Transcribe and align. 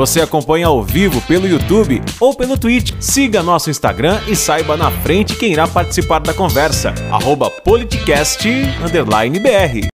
Você 0.00 0.22
acompanha 0.22 0.66
ao 0.66 0.82
vivo 0.82 1.20
pelo 1.26 1.46
YouTube 1.46 2.00
ou 2.18 2.34
pelo 2.34 2.58
Twitch. 2.58 2.94
Siga 3.02 3.42
nosso 3.42 3.68
Instagram 3.68 4.18
e 4.26 4.34
saiba 4.34 4.74
na 4.74 4.90
frente 4.90 5.38
quem 5.38 5.52
irá 5.52 5.68
participar 5.68 6.20
da 6.20 6.32
conversa. 6.32 6.94
Arroba 7.12 7.50
politicast_br. 7.50 9.88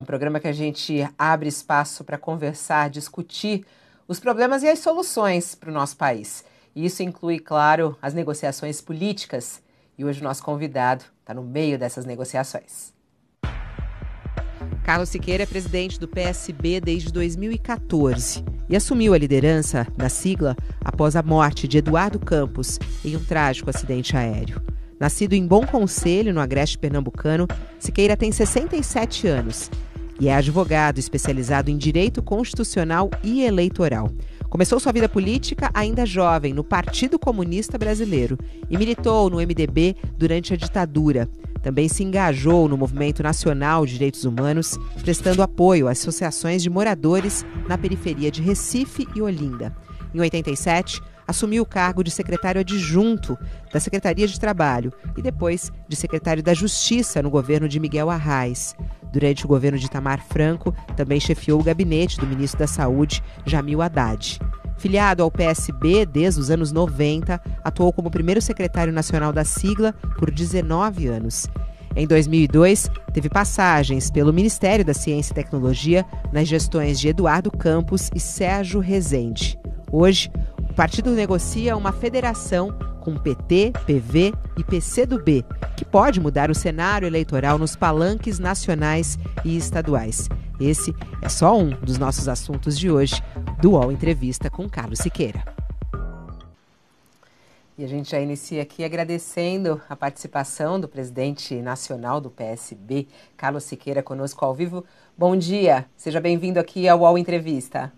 Um 0.00 0.06
programa 0.06 0.40
que 0.40 0.48
a 0.48 0.52
gente 0.52 1.06
abre 1.18 1.46
espaço 1.46 2.04
para 2.04 2.16
conversar, 2.16 2.88
discutir 2.88 3.66
os 4.08 4.18
problemas 4.18 4.62
e 4.62 4.66
as 4.66 4.78
soluções 4.78 5.54
para 5.54 5.68
o 5.68 5.74
nosso 5.74 5.98
país. 5.98 6.42
Isso 6.74 7.02
inclui, 7.02 7.38
claro, 7.38 7.98
as 8.00 8.14
negociações 8.14 8.80
políticas. 8.80 9.60
E 9.98 10.06
hoje 10.06 10.22
o 10.22 10.24
nosso 10.24 10.42
convidado 10.42 11.04
está 11.20 11.34
no 11.34 11.42
meio 11.42 11.78
dessas 11.78 12.06
negociações. 12.06 12.93
Carlos 14.82 15.08
Siqueira 15.08 15.44
é 15.44 15.46
presidente 15.46 15.98
do 15.98 16.06
PSB 16.06 16.80
desde 16.80 17.12
2014 17.12 18.44
e 18.68 18.76
assumiu 18.76 19.14
a 19.14 19.18
liderança 19.18 19.86
da 19.96 20.08
sigla 20.08 20.56
após 20.84 21.16
a 21.16 21.22
morte 21.22 21.66
de 21.66 21.78
Eduardo 21.78 22.18
Campos 22.18 22.78
em 23.04 23.16
um 23.16 23.24
trágico 23.24 23.70
acidente 23.70 24.16
aéreo. 24.16 24.60
Nascido 24.98 25.32
em 25.32 25.46
Bom 25.46 25.66
Conselho, 25.66 26.32
no 26.32 26.40
Agreste 26.40 26.78
Pernambucano, 26.78 27.46
Siqueira 27.78 28.16
tem 28.16 28.30
67 28.30 29.26
anos 29.26 29.70
e 30.20 30.28
é 30.28 30.34
advogado 30.34 30.98
especializado 30.98 31.70
em 31.70 31.76
direito 31.76 32.22
constitucional 32.22 33.10
e 33.22 33.42
eleitoral. 33.42 34.10
Começou 34.48 34.78
sua 34.78 34.92
vida 34.92 35.08
política 35.08 35.70
ainda 35.74 36.06
jovem 36.06 36.52
no 36.52 36.62
Partido 36.62 37.18
Comunista 37.18 37.76
Brasileiro 37.76 38.38
e 38.70 38.78
militou 38.78 39.28
no 39.28 39.38
MDB 39.38 39.96
durante 40.16 40.54
a 40.54 40.56
ditadura. 40.56 41.28
Também 41.64 41.88
se 41.88 42.04
engajou 42.04 42.68
no 42.68 42.76
Movimento 42.76 43.22
Nacional 43.22 43.86
de 43.86 43.94
Direitos 43.94 44.26
Humanos, 44.26 44.78
prestando 45.00 45.42
apoio 45.42 45.88
às 45.88 45.98
associações 45.98 46.62
de 46.62 46.68
moradores 46.68 47.44
na 47.66 47.78
periferia 47.78 48.30
de 48.30 48.42
Recife 48.42 49.08
e 49.16 49.22
Olinda. 49.22 49.74
Em 50.14 50.20
87, 50.20 51.00
assumiu 51.26 51.62
o 51.62 51.66
cargo 51.66 52.04
de 52.04 52.10
secretário 52.10 52.60
adjunto 52.60 53.38
da 53.72 53.80
Secretaria 53.80 54.28
de 54.28 54.38
Trabalho 54.38 54.92
e 55.16 55.22
depois 55.22 55.72
de 55.88 55.96
secretário 55.96 56.42
da 56.42 56.52
Justiça 56.52 57.22
no 57.22 57.30
governo 57.30 57.66
de 57.66 57.80
Miguel 57.80 58.10
Arraes. 58.10 58.76
Durante 59.10 59.46
o 59.46 59.48
governo 59.48 59.78
de 59.78 59.86
Itamar 59.86 60.22
Franco, 60.22 60.74
também 60.94 61.18
chefiou 61.18 61.58
o 61.58 61.64
gabinete 61.64 62.20
do 62.20 62.26
ministro 62.26 62.58
da 62.58 62.66
Saúde, 62.66 63.22
Jamil 63.46 63.80
Haddad. 63.80 64.38
Filiado 64.84 65.22
ao 65.22 65.30
PSB 65.30 66.04
desde 66.04 66.38
os 66.38 66.50
anos 66.50 66.70
90, 66.70 67.40
atuou 67.64 67.90
como 67.90 68.10
primeiro 68.10 68.42
secretário 68.42 68.92
nacional 68.92 69.32
da 69.32 69.42
sigla 69.42 69.94
por 70.18 70.30
19 70.30 71.06
anos. 71.06 71.48
Em 71.96 72.06
2002, 72.06 72.90
teve 73.14 73.30
passagens 73.30 74.10
pelo 74.10 74.30
Ministério 74.30 74.84
da 74.84 74.92
Ciência 74.92 75.32
e 75.32 75.36
Tecnologia 75.36 76.04
nas 76.30 76.46
gestões 76.46 77.00
de 77.00 77.08
Eduardo 77.08 77.50
Campos 77.50 78.10
e 78.14 78.20
Sérgio 78.20 78.78
Rezende. 78.78 79.58
Hoje, 79.90 80.30
o 80.58 80.74
partido 80.74 81.12
negocia 81.12 81.78
uma 81.78 81.90
federação 81.90 82.70
com 83.00 83.16
PT, 83.16 83.72
PV 83.86 84.34
e 84.58 84.64
PCdoB, 84.64 85.46
que 85.78 85.84
pode 85.86 86.20
mudar 86.20 86.50
o 86.50 86.54
cenário 86.54 87.06
eleitoral 87.06 87.56
nos 87.56 87.74
palanques 87.74 88.38
nacionais 88.38 89.18
e 89.46 89.56
estaduais. 89.56 90.28
Esse 90.60 90.94
é 91.20 91.28
só 91.28 91.58
um 91.58 91.70
dos 91.70 91.98
nossos 91.98 92.28
assuntos 92.28 92.78
de 92.78 92.88
hoje 92.88 93.14
do 93.60 93.72
UOL 93.72 93.90
Entrevista 93.90 94.48
com 94.48 94.68
Carlos 94.68 95.00
Siqueira. 95.00 95.42
E 97.76 97.82
a 97.82 97.88
gente 97.88 98.12
já 98.12 98.20
inicia 98.20 98.62
aqui 98.62 98.84
agradecendo 98.84 99.80
a 99.88 99.96
participação 99.96 100.78
do 100.78 100.86
presidente 100.86 101.60
nacional 101.60 102.20
do 102.20 102.30
PSB, 102.30 103.08
Carlos 103.36 103.64
Siqueira, 103.64 104.00
conosco 104.00 104.44
ao 104.44 104.54
vivo. 104.54 104.84
Bom 105.18 105.36
dia, 105.36 105.86
seja 105.96 106.20
bem-vindo 106.20 106.60
aqui 106.60 106.88
ao 106.88 107.00
UOL 107.00 107.18
Entrevista. 107.18 107.92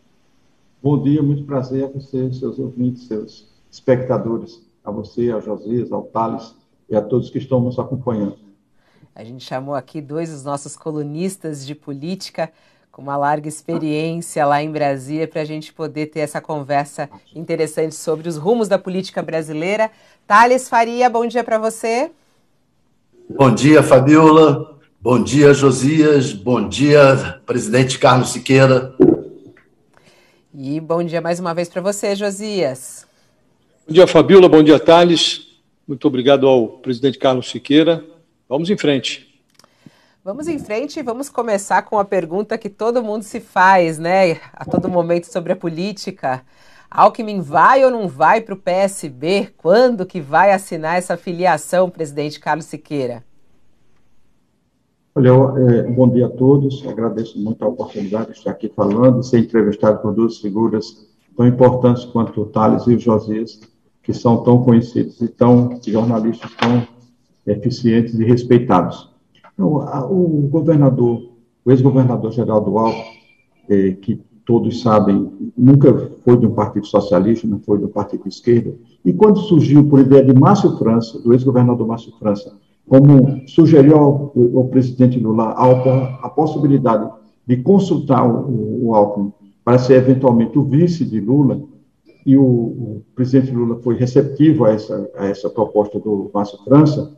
Bom 0.83 1.03
dia, 1.03 1.23
muito 1.23 1.45
prazer 1.45 1.85
a 1.85 1.89
você, 1.89 2.33
seus 2.33 2.59
ouvintes, 2.59 3.07
seus 3.07 3.53
espectadores 3.71 4.65
a 4.83 4.91
você, 4.91 5.31
a 5.31 5.41
Josias, 5.41 5.93
ao 5.93 6.05
Thales 6.05 6.55
e 6.89 6.97
a 6.97 7.03
todos 7.03 7.29
que 7.29 7.39
estão 7.39 7.61
nos 7.61 7.79
acompanhando. 7.79 8.46
A 9.17 9.25
gente 9.25 9.47
chamou 9.47 9.75
aqui 9.75 10.03
dois 10.03 10.31
dos 10.31 10.45
nossos 10.45 10.77
colunistas 10.77 11.67
de 11.67 11.75
política 11.75 12.53
com 12.93 13.01
uma 13.01 13.17
larga 13.17 13.49
experiência 13.49 14.45
lá 14.45 14.63
em 14.63 14.71
Brasília 14.71 15.27
para 15.27 15.41
a 15.41 15.45
gente 15.45 15.73
poder 15.73 16.09
ter 16.09 16.21
essa 16.21 16.39
conversa 16.39 17.09
interessante 17.35 17.95
sobre 17.95 18.29
os 18.29 18.37
rumos 18.37 18.69
da 18.69 18.79
política 18.79 19.23
brasileira. 19.23 19.91
Thales 20.27 20.69
Faria, 20.69 21.09
bom 21.09 21.27
dia 21.27 21.43
para 21.43 21.57
você. 21.59 22.11
Bom 23.31 23.55
dia, 23.55 23.83
Fabiola. 23.83 24.79
Bom 25.01 25.23
dia, 25.23 25.55
Josias. 25.55 26.35
Bom 26.35 26.69
dia, 26.69 27.41
presidente 27.47 27.99
Carlos 27.99 28.29
Siqueira. 28.29 28.95
E 30.55 30.79
bom 30.79 31.03
dia 31.03 31.23
mais 31.23 31.41
uma 31.41 31.55
vez 31.55 31.71
para 31.71 31.81
você, 31.81 32.15
Josias. 32.15 33.07
Bom 33.89 33.95
dia, 33.95 34.07
Fabiola. 34.07 34.47
Bom 34.47 34.63
dia, 34.63 34.79
Thales. 34.79 35.59
Muito 35.89 36.07
obrigado 36.07 36.47
ao 36.47 36.69
presidente 36.69 37.19
Carlos 37.19 37.49
Siqueira. 37.49 38.05
Vamos 38.49 38.71
em 38.71 38.77
frente. 38.77 39.27
Vamos 40.25 40.47
em 40.49 40.59
frente 40.59 40.99
e 40.99 41.03
vamos 41.03 41.29
começar 41.29 41.83
com 41.83 41.99
a 41.99 42.05
pergunta 42.05 42.59
que 42.59 42.69
todo 42.69 43.03
mundo 43.03 43.23
se 43.23 43.41
faz, 43.41 43.99
né? 43.99 44.41
A 44.53 44.65
todo 44.65 44.89
momento 44.89 45.25
sobre 45.25 45.53
a 45.53 45.57
política. 45.57 46.43
Alckmin 46.91 47.41
vai 47.41 47.85
ou 47.85 47.91
não 47.91 48.09
vai 48.09 48.41
para 48.41 48.55
o 48.55 48.57
PSB? 48.57 49.51
Quando 49.57 50.07
que 50.07 50.21
vai 50.21 50.53
assinar 50.53 50.97
essa 50.97 51.17
filiação, 51.17 51.91
presidente 51.91 52.39
Carlos 52.39 52.67
Siqueira? 52.67 53.25
Olha, 55.15 55.31
é, 55.31 55.83
bom 55.85 56.09
dia 56.09 56.27
a 56.27 56.31
todos. 56.31 56.87
Agradeço 56.87 57.39
muito 57.39 57.65
a 57.65 57.69
oportunidade 57.69 58.33
de 58.33 58.39
estar 58.39 58.53
aqui 58.53 58.69
falando, 58.69 59.23
ser 59.23 59.39
entrevistado 59.39 60.01
por 60.01 60.15
duas 60.15 60.39
figuras 60.39 61.07
tão 61.37 61.47
importantes 61.47 62.05
quanto 62.05 62.41
o 62.41 62.47
Thales 62.47 62.87
e 62.87 62.95
o 62.95 62.99
Josias 62.99 63.61
que 64.03 64.15
são 64.15 64.45
tão 64.45 64.63
conhecidos 64.63 65.21
e 65.21 65.27
tão 65.27 65.81
jornalistas 65.85 66.51
tão 66.55 66.87
eficientes 67.47 68.19
e 68.19 68.25
respeitados. 68.25 69.11
Então, 69.55 69.81
a, 69.81 70.05
o 70.05 70.49
governador, 70.49 71.31
o 71.65 71.71
ex-governador 71.71 72.33
Geraldo 72.33 72.77
Alckmin, 72.79 73.05
é, 73.69 73.93
que 73.93 74.21
todos 74.45 74.81
sabem, 74.81 75.29
nunca 75.57 75.93
foi 76.25 76.37
de 76.37 76.47
um 76.47 76.55
partido 76.55 76.87
socialista, 76.87 77.49
não 77.49 77.59
foi 77.59 77.79
do 77.79 77.89
partido 77.89 78.23
de 78.23 78.29
esquerda, 78.29 78.75
e 79.05 79.13
quando 79.13 79.41
surgiu 79.41 79.89
por 79.89 80.01
ideia 80.01 80.25
de 80.25 80.33
Márcio 80.33 80.77
França, 80.79 81.21
do 81.21 81.33
ex-governador 81.33 81.87
Márcio 81.87 82.13
França, 82.19 82.57
como 82.89 83.49
sugeriu 83.49 83.97
ao, 83.97 84.33
ao 84.55 84.69
presidente 84.69 85.19
Lula 85.19 85.47
a, 85.49 86.27
a, 86.27 86.31
possibilidade 86.31 87.11
de 87.45 87.57
consultar 87.57 88.25
o, 88.25 88.87
o 88.87 88.95
Alckmin 88.95 89.33
para 89.65 89.79
ser 89.79 89.95
eventualmente 89.95 90.57
o 90.57 90.63
vice 90.63 91.05
de 91.05 91.21
Lula, 91.21 91.61
e 92.25 92.37
o, 92.37 92.43
o, 92.43 93.03
presidente 93.17 93.53
Lula 93.53 93.81
foi 93.83 93.97
receptivo 93.97 94.65
a 94.65 94.71
essa, 94.71 95.11
a 95.17 95.27
essa 95.27 95.51
proposta 95.51 95.99
do 95.99 96.31
Márcio 96.33 96.59
França, 96.63 97.17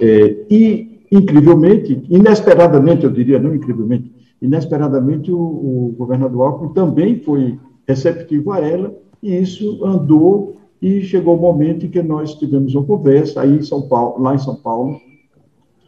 é, 0.00 0.46
e, 0.50 1.00
incrivelmente, 1.10 2.02
inesperadamente, 2.08 3.04
eu 3.04 3.10
diria, 3.10 3.38
não 3.38 3.54
incrivelmente, 3.54 4.12
inesperadamente, 4.40 5.32
o, 5.32 5.38
o 5.38 5.94
governador 5.98 6.46
Alckmin 6.46 6.72
também 6.72 7.20
foi 7.20 7.58
receptivo 7.86 8.52
a 8.52 8.60
ela, 8.60 8.94
e 9.22 9.36
isso 9.36 9.84
andou, 9.84 10.56
e 10.80 11.00
chegou 11.00 11.36
o 11.36 11.40
momento 11.40 11.86
em 11.86 11.90
que 11.90 12.02
nós 12.02 12.34
tivemos 12.34 12.74
uma 12.74 12.84
conversa 12.84 13.40
aí 13.40 13.56
em 13.56 13.62
São 13.62 13.82
Paulo, 13.82 14.22
lá 14.22 14.34
em 14.34 14.38
São 14.38 14.54
Paulo, 14.54 15.00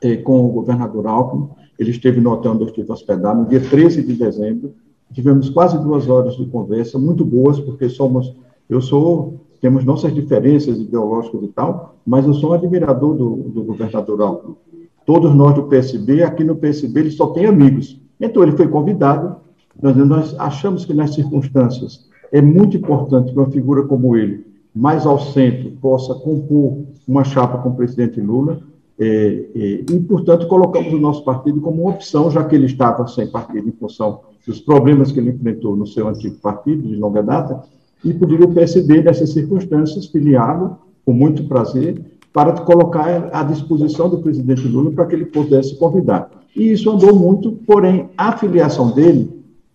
é, 0.02 0.16
com 0.16 0.46
o 0.46 0.48
governador 0.48 1.06
Alckmin, 1.06 1.48
ele 1.78 1.90
esteve 1.90 2.20
no 2.20 2.32
hotel 2.32 2.52
onde 2.52 2.62
eu 2.62 2.68
estive 2.68 2.90
hospedado, 2.92 3.42
no 3.42 3.48
dia 3.48 3.60
13 3.60 4.02
de 4.02 4.14
dezembro, 4.14 4.74
tivemos 5.12 5.48
quase 5.50 5.78
duas 5.78 6.08
horas 6.08 6.36
de 6.36 6.46
conversa, 6.46 6.98
muito 6.98 7.24
boas, 7.24 7.60
porque 7.60 7.88
somos 7.88 8.34
eu 8.70 8.80
sou, 8.80 9.40
temos 9.60 9.84
nossas 9.84 10.14
diferenças 10.14 10.78
ideológicas 10.78 11.42
e 11.42 11.48
tal, 11.48 11.96
mas 12.06 12.26
eu 12.26 12.32
sou 12.34 12.50
um 12.50 12.52
admirador 12.54 13.14
do, 13.14 13.36
do 13.36 13.62
governador 13.62 14.22
Alckmin. 14.22 14.56
Todos 15.04 15.34
nós 15.34 15.54
do 15.54 15.64
PSB, 15.64 16.22
aqui 16.22 16.44
no 16.44 16.56
PSB, 16.56 17.00
ele 17.00 17.10
só 17.10 17.26
tem 17.28 17.46
amigos. 17.46 18.00
Então, 18.20 18.42
ele 18.42 18.52
foi 18.52 18.68
convidado. 18.68 19.36
Nós, 19.80 19.96
nós 19.96 20.36
achamos 20.38 20.84
que, 20.84 20.94
nas 20.94 21.14
circunstâncias, 21.14 22.08
é 22.32 22.40
muito 22.40 22.76
importante 22.76 23.32
que 23.32 23.38
uma 23.38 23.50
figura 23.50 23.82
como 23.84 24.16
ele, 24.16 24.46
mais 24.74 25.04
ao 25.04 25.18
centro, 25.18 25.70
possa 25.80 26.14
compor 26.14 26.84
uma 27.06 27.24
chapa 27.24 27.58
com 27.58 27.70
o 27.70 27.74
presidente 27.74 28.20
Lula. 28.20 28.60
É, 28.98 29.06
é, 29.06 29.92
e, 29.92 30.00
portanto, 30.00 30.46
colocamos 30.46 30.92
o 30.92 30.98
nosso 30.98 31.24
partido 31.24 31.60
como 31.60 31.82
uma 31.82 31.92
opção, 31.92 32.30
já 32.30 32.44
que 32.44 32.54
ele 32.54 32.66
estava 32.66 33.06
sem 33.08 33.26
partido 33.26 33.68
em 33.68 33.72
função 33.72 34.20
dos 34.46 34.60
problemas 34.60 35.10
que 35.12 35.18
ele 35.18 35.30
enfrentou 35.30 35.76
no 35.76 35.86
seu 35.86 36.08
antigo 36.08 36.36
partido 36.36 36.86
de 36.86 36.96
longa 36.96 37.22
data, 37.22 37.62
e 38.04 38.12
poderia 38.14 38.46
o 38.46 38.54
PSB, 38.54 39.02
nessas 39.02 39.30
circunstâncias, 39.30 40.06
filiá-lo 40.06 40.78
com 41.04 41.12
muito 41.12 41.44
prazer 41.44 42.00
para 42.32 42.52
colocar 42.52 43.28
à 43.32 43.42
disposição 43.42 44.08
do 44.08 44.18
presidente 44.18 44.66
Lula 44.66 44.90
para 44.92 45.06
que 45.06 45.14
ele 45.14 45.26
pudesse 45.26 45.76
convidar. 45.76 46.30
E 46.54 46.72
isso 46.72 46.90
andou 46.90 47.14
muito, 47.14 47.52
porém, 47.66 48.08
a 48.16 48.36
filiação 48.36 48.92
dele 48.92 49.30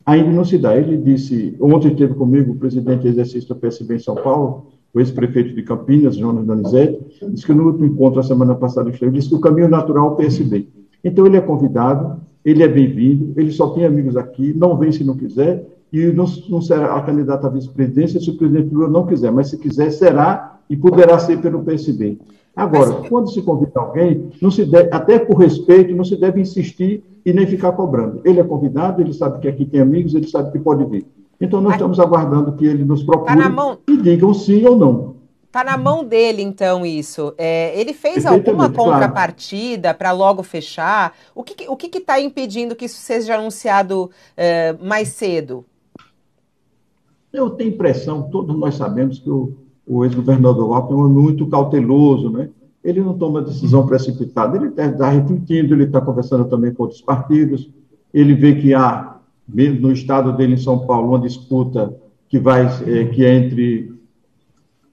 ainda 0.06 0.32
não 0.32 0.46
se 0.46 0.58
dá. 0.58 0.78
Ele 0.78 0.98
disse, 0.98 1.56
ontem 1.60 1.92
esteve 1.92 2.14
comigo 2.14 2.54
o 2.54 2.56
presidente 2.56 3.08
exercício 3.08 3.50
do 3.50 3.56
PSB 3.56 3.96
em 3.96 4.00
São 4.00 4.16
Paulo, 4.16 4.68
o 4.94 5.00
ex-prefeito 5.00 5.54
de 5.54 5.64
Campinas, 5.64 6.16
Jonas 6.16 6.46
Donizete, 6.46 7.00
disse 7.30 7.46
que 7.46 7.54
no 7.54 7.66
último 7.66 7.86
encontro, 7.86 8.20
a 8.20 8.24
semana 8.24 8.56
passada, 8.56 8.90
ele 8.90 9.12
disse 9.12 9.28
que 9.28 9.36
o 9.36 9.40
caminho 9.40 9.68
natural 9.68 10.08
é 10.08 10.12
o 10.12 10.16
PSB. 10.16 10.68
Então, 11.04 11.26
ele 11.26 11.36
é 11.36 11.42
convidado, 11.42 12.22
ele 12.46 12.64
é 12.64 12.68
bem-vindo, 12.68 13.34
ele 13.36 13.52
só 13.52 13.68
tem 13.70 13.84
amigos 13.84 14.16
aqui, 14.16 14.54
não 14.56 14.78
vem 14.78 14.92
se 14.92 15.04
não 15.04 15.18
quiser, 15.18 15.68
e 15.96 16.12
não, 16.12 16.26
não 16.50 16.62
será 16.62 16.96
a 16.96 17.02
candidata 17.02 17.48
à 17.48 17.50
vice-presidência 17.50 18.20
se 18.20 18.30
o 18.30 18.38
presidente 18.38 18.74
Lula 18.74 18.90
não 18.90 19.06
quiser, 19.06 19.32
mas 19.32 19.50
se 19.50 19.58
quiser, 19.58 19.92
será 19.92 20.60
e 20.70 20.76
poderá 20.76 21.18
ser 21.20 21.40
pelo 21.40 21.64
PSB. 21.64 22.18
Agora, 22.54 23.00
mas... 23.00 23.10
quando 23.10 23.32
se 23.32 23.42
convida 23.42 23.80
alguém, 23.80 24.30
não 24.42 24.52
se 24.52 24.66
deve, 24.66 24.90
até 24.92 25.20
por 25.20 25.38
respeito, 25.38 25.96
não 25.96 26.04
se 26.04 26.18
deve 26.18 26.42
insistir 26.42 27.02
e 27.26 27.32
nem 27.32 27.48
ficar 27.48 27.72
cobrando. 27.72 28.20
Ele 28.26 28.42
é 28.42 28.44
convidado, 28.44 29.02
ele 29.02 29.14
sabe 29.14 29.40
que 29.40 29.48
aqui 29.48 29.64
tem 29.64 29.80
amigos, 29.80 30.14
ele 30.14 30.28
sabe 30.28 30.52
que 30.52 30.60
pode 30.60 30.84
vir. 30.86 31.06
Então, 31.40 31.62
nós 31.62 31.74
estamos 31.74 32.00
aguardando 32.00 32.54
que 32.54 32.66
ele 32.66 32.84
nos 32.84 33.04
procure 33.04 33.42
tá 33.42 33.50
mão... 33.50 33.78
e 33.88 33.98
digam 33.98 34.34
sim 34.34 34.66
ou 34.66 34.78
não. 34.78 35.16
Está 35.46 35.64
na 35.64 35.78
mão 35.78 36.04
dele, 36.04 36.42
então, 36.42 36.86
isso. 36.86 37.34
É, 37.38 37.80
ele 37.80 37.94
fez 37.94 38.26
alguma 38.26 38.70
contrapartida 38.70 39.84
claro. 39.84 39.98
para 39.98 40.12
logo 40.12 40.44
fechar? 40.44 41.14
O 41.34 41.42
que 41.42 41.88
está 41.98 42.14
tá 42.14 42.20
impedindo 42.20 42.76
que 42.76 42.84
isso 42.84 42.98
seja 42.98 43.36
anunciado 43.36 44.12
é, 44.36 44.74
mais 44.82 45.10
cedo? 45.10 45.66
Eu 47.36 47.50
tenho 47.50 47.74
impressão, 47.74 48.24
todos 48.24 48.58
nós 48.58 48.76
sabemos 48.76 49.20
que 49.20 49.30
o, 49.30 49.54
o 49.86 50.06
ex-governador 50.06 50.74
Alckmin 50.74 51.02
é 51.02 51.08
muito 51.08 51.48
cauteloso, 51.48 52.30
né? 52.30 52.50
Ele 52.84 53.02
não 53.02 53.18
toma 53.18 53.42
decisão 53.42 53.86
precipitada, 53.86 54.58
ele 54.58 54.68
está 54.68 55.10
refletindo, 55.10 55.74
ele 55.74 55.86
está 55.86 56.00
conversando 56.00 56.46
também 56.46 56.74
com 56.74 56.84
outros 56.84 57.02
partidos, 57.02 57.70
ele 58.14 58.34
vê 58.34 58.56
que 58.56 58.74
há, 58.74 59.18
mesmo 59.48 59.82
no 59.82 59.92
estado 59.92 60.32
dele, 60.38 60.54
em 60.54 60.58
São 60.58 60.86
Paulo, 60.86 61.10
uma 61.10 61.20
disputa 61.20 61.94
que 62.30 62.40
vai, 62.40 62.66
é, 62.66 63.06
que 63.06 63.26
é 63.26 63.36
entre 63.36 63.92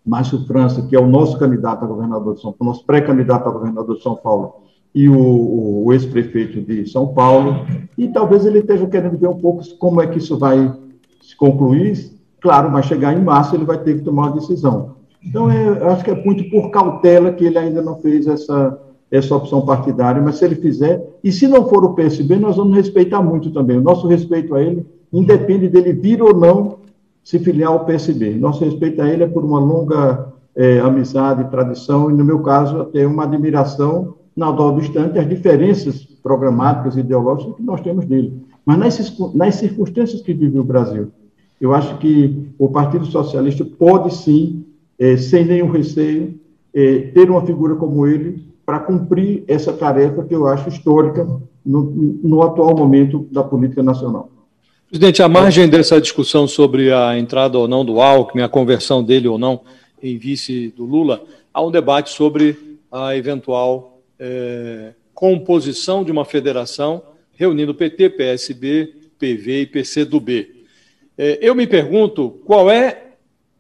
Márcio 0.04 0.44
França, 0.46 0.82
que 0.86 0.96
é 0.96 1.00
o 1.00 1.06
nosso 1.06 1.38
candidato 1.38 1.84
a 1.84 1.88
governador 1.88 2.34
de 2.34 2.40
São 2.40 2.52
Paulo, 2.52 2.72
nosso 2.72 2.84
pré-candidato 2.84 3.48
a 3.48 3.52
governador 3.52 3.96
de 3.96 4.02
São 4.02 4.16
Paulo, 4.16 4.54
e 4.94 5.08
o, 5.08 5.84
o 5.84 5.92
ex-prefeito 5.92 6.60
de 6.60 6.86
São 6.90 7.08
Paulo, 7.08 7.66
e 7.96 8.08
talvez 8.08 8.44
ele 8.44 8.58
esteja 8.58 8.86
querendo 8.86 9.16
ver 9.16 9.28
um 9.28 9.38
pouco 9.38 9.62
como 9.78 10.00
é 10.00 10.06
que 10.06 10.18
isso 10.18 10.38
vai 10.38 10.74
se 11.22 11.36
concluir, 11.36 12.10
Claro, 12.42 12.72
vai 12.72 12.82
chegar 12.82 13.16
em 13.16 13.22
março, 13.22 13.54
ele 13.54 13.64
vai 13.64 13.78
ter 13.78 13.94
que 13.94 14.04
tomar 14.04 14.26
uma 14.26 14.32
decisão. 14.32 14.96
Então, 15.24 15.48
é, 15.48 15.84
acho 15.92 16.04
que 16.04 16.10
é 16.10 16.24
muito 16.24 16.50
por 16.50 16.70
cautela 16.70 17.32
que 17.32 17.44
ele 17.44 17.56
ainda 17.56 17.80
não 17.80 18.00
fez 18.00 18.26
essa, 18.26 18.76
essa 19.08 19.36
opção 19.36 19.64
partidária, 19.64 20.20
mas 20.20 20.36
se 20.36 20.44
ele 20.44 20.56
fizer, 20.56 21.00
e 21.22 21.30
se 21.30 21.46
não 21.46 21.68
for 21.68 21.84
o 21.84 21.94
PSB, 21.94 22.36
nós 22.36 22.56
vamos 22.56 22.76
respeitar 22.76 23.22
muito 23.22 23.50
também. 23.50 23.78
O 23.78 23.82
nosso 23.82 24.08
respeito 24.08 24.56
a 24.56 24.60
ele 24.60 24.84
independe 25.12 25.68
dele 25.68 25.92
vir 25.92 26.20
ou 26.20 26.34
não 26.34 26.78
se 27.22 27.38
filiar 27.38 27.70
ao 27.70 27.84
PSB. 27.84 28.34
Nosso 28.34 28.64
respeito 28.64 29.00
a 29.00 29.08
ele 29.08 29.22
é 29.22 29.28
por 29.28 29.44
uma 29.44 29.60
longa 29.60 30.32
é, 30.56 30.80
amizade, 30.80 31.48
tradição, 31.48 32.10
e 32.10 32.14
no 32.14 32.24
meu 32.24 32.40
caso, 32.40 32.80
até 32.80 33.06
uma 33.06 33.22
admiração, 33.22 34.14
na 34.36 34.50
dó 34.50 34.70
obstante, 34.70 35.16
as 35.16 35.28
diferenças 35.28 36.04
programáticas 36.20 36.96
e 36.96 37.00
ideológicas 37.00 37.54
que 37.54 37.62
nós 37.62 37.80
temos 37.80 38.04
dele. 38.04 38.42
Mas 38.66 38.78
nas, 38.78 39.34
nas 39.34 39.54
circunstâncias 39.54 40.22
que 40.22 40.34
vive 40.34 40.58
o 40.58 40.64
Brasil, 40.64 41.12
eu 41.62 41.72
acho 41.72 41.96
que 41.98 42.48
o 42.58 42.68
Partido 42.68 43.06
Socialista 43.06 43.64
pode 43.64 44.12
sim, 44.12 44.64
é, 44.98 45.16
sem 45.16 45.44
nenhum 45.44 45.70
receio, 45.70 46.34
é, 46.74 46.98
ter 47.14 47.30
uma 47.30 47.46
figura 47.46 47.76
como 47.76 48.04
ele 48.04 48.42
para 48.66 48.80
cumprir 48.80 49.44
essa 49.46 49.72
tarefa 49.72 50.24
que 50.24 50.34
eu 50.34 50.48
acho 50.48 50.68
histórica 50.68 51.24
no, 51.64 51.82
no 52.20 52.42
atual 52.42 52.76
momento 52.76 53.28
da 53.30 53.44
política 53.44 53.80
nacional. 53.80 54.28
Presidente, 54.88 55.22
à 55.22 55.28
margem 55.28 55.68
dessa 55.68 56.00
discussão 56.00 56.48
sobre 56.48 56.92
a 56.92 57.16
entrada 57.16 57.56
ou 57.56 57.68
não 57.68 57.84
do 57.84 58.00
Alckmin, 58.00 58.42
a 58.42 58.48
conversão 58.48 59.00
dele 59.00 59.28
ou 59.28 59.38
não 59.38 59.60
em 60.02 60.18
vice 60.18 60.74
do 60.76 60.84
Lula, 60.84 61.22
há 61.54 61.62
um 61.62 61.70
debate 61.70 62.10
sobre 62.10 62.58
a 62.90 63.16
eventual 63.16 64.00
é, 64.18 64.94
composição 65.14 66.02
de 66.02 66.10
uma 66.10 66.24
federação 66.24 67.04
reunindo 67.34 67.72
PT, 67.72 68.10
PSB, 68.10 68.94
PV 69.16 69.60
e 69.60 69.66
PCdoB. 69.66 70.61
É, 71.16 71.38
eu 71.40 71.54
me 71.54 71.66
pergunto 71.66 72.40
qual 72.44 72.70
é 72.70 73.12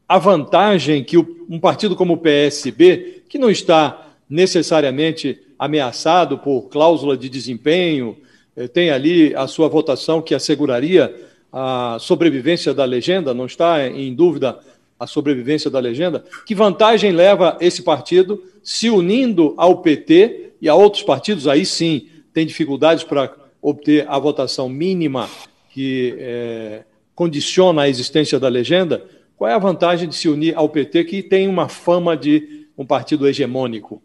a 0.08 0.18
vantagem 0.18 1.02
que 1.04 1.16
um 1.16 1.58
partido 1.60 1.96
como 1.96 2.14
o 2.14 2.18
PSB, 2.18 3.22
que 3.28 3.38
não 3.38 3.50
está 3.50 4.14
necessariamente 4.28 5.38
ameaçado 5.58 6.38
por 6.38 6.68
cláusula 6.68 7.16
de 7.16 7.28
desempenho, 7.28 8.16
é, 8.56 8.66
tem 8.66 8.90
ali 8.90 9.34
a 9.34 9.46
sua 9.46 9.68
votação 9.68 10.20
que 10.20 10.34
asseguraria 10.34 11.14
a 11.52 11.98
sobrevivência 12.00 12.72
da 12.72 12.84
legenda, 12.84 13.34
não 13.34 13.46
está 13.46 13.86
em 13.86 14.14
dúvida 14.14 14.58
a 14.98 15.06
sobrevivência 15.06 15.70
da 15.70 15.78
legenda. 15.78 16.24
Que 16.46 16.54
vantagem 16.54 17.12
leva 17.12 17.58
esse 17.60 17.82
partido 17.82 18.42
se 18.62 18.88
unindo 18.88 19.54
ao 19.56 19.78
PT 19.82 20.52
e 20.60 20.68
a 20.68 20.74
outros 20.74 21.02
partidos? 21.02 21.46
Aí 21.46 21.66
sim 21.66 22.08
tem 22.32 22.46
dificuldades 22.46 23.04
para 23.04 23.34
obter 23.60 24.06
a 24.08 24.18
votação 24.18 24.68
mínima 24.68 25.28
que 25.70 26.14
é, 26.18 26.82
condiciona 27.14 27.82
a 27.82 27.88
existência 27.88 28.38
da 28.38 28.48
legenda, 28.48 29.04
qual 29.36 29.50
é 29.50 29.54
a 29.54 29.58
vantagem 29.58 30.08
de 30.08 30.14
se 30.14 30.28
unir 30.28 30.56
ao 30.56 30.68
PT, 30.68 31.04
que 31.04 31.22
tem 31.22 31.48
uma 31.48 31.68
fama 31.68 32.16
de 32.16 32.68
um 32.76 32.86
partido 32.86 33.26
hegemônico? 33.26 34.02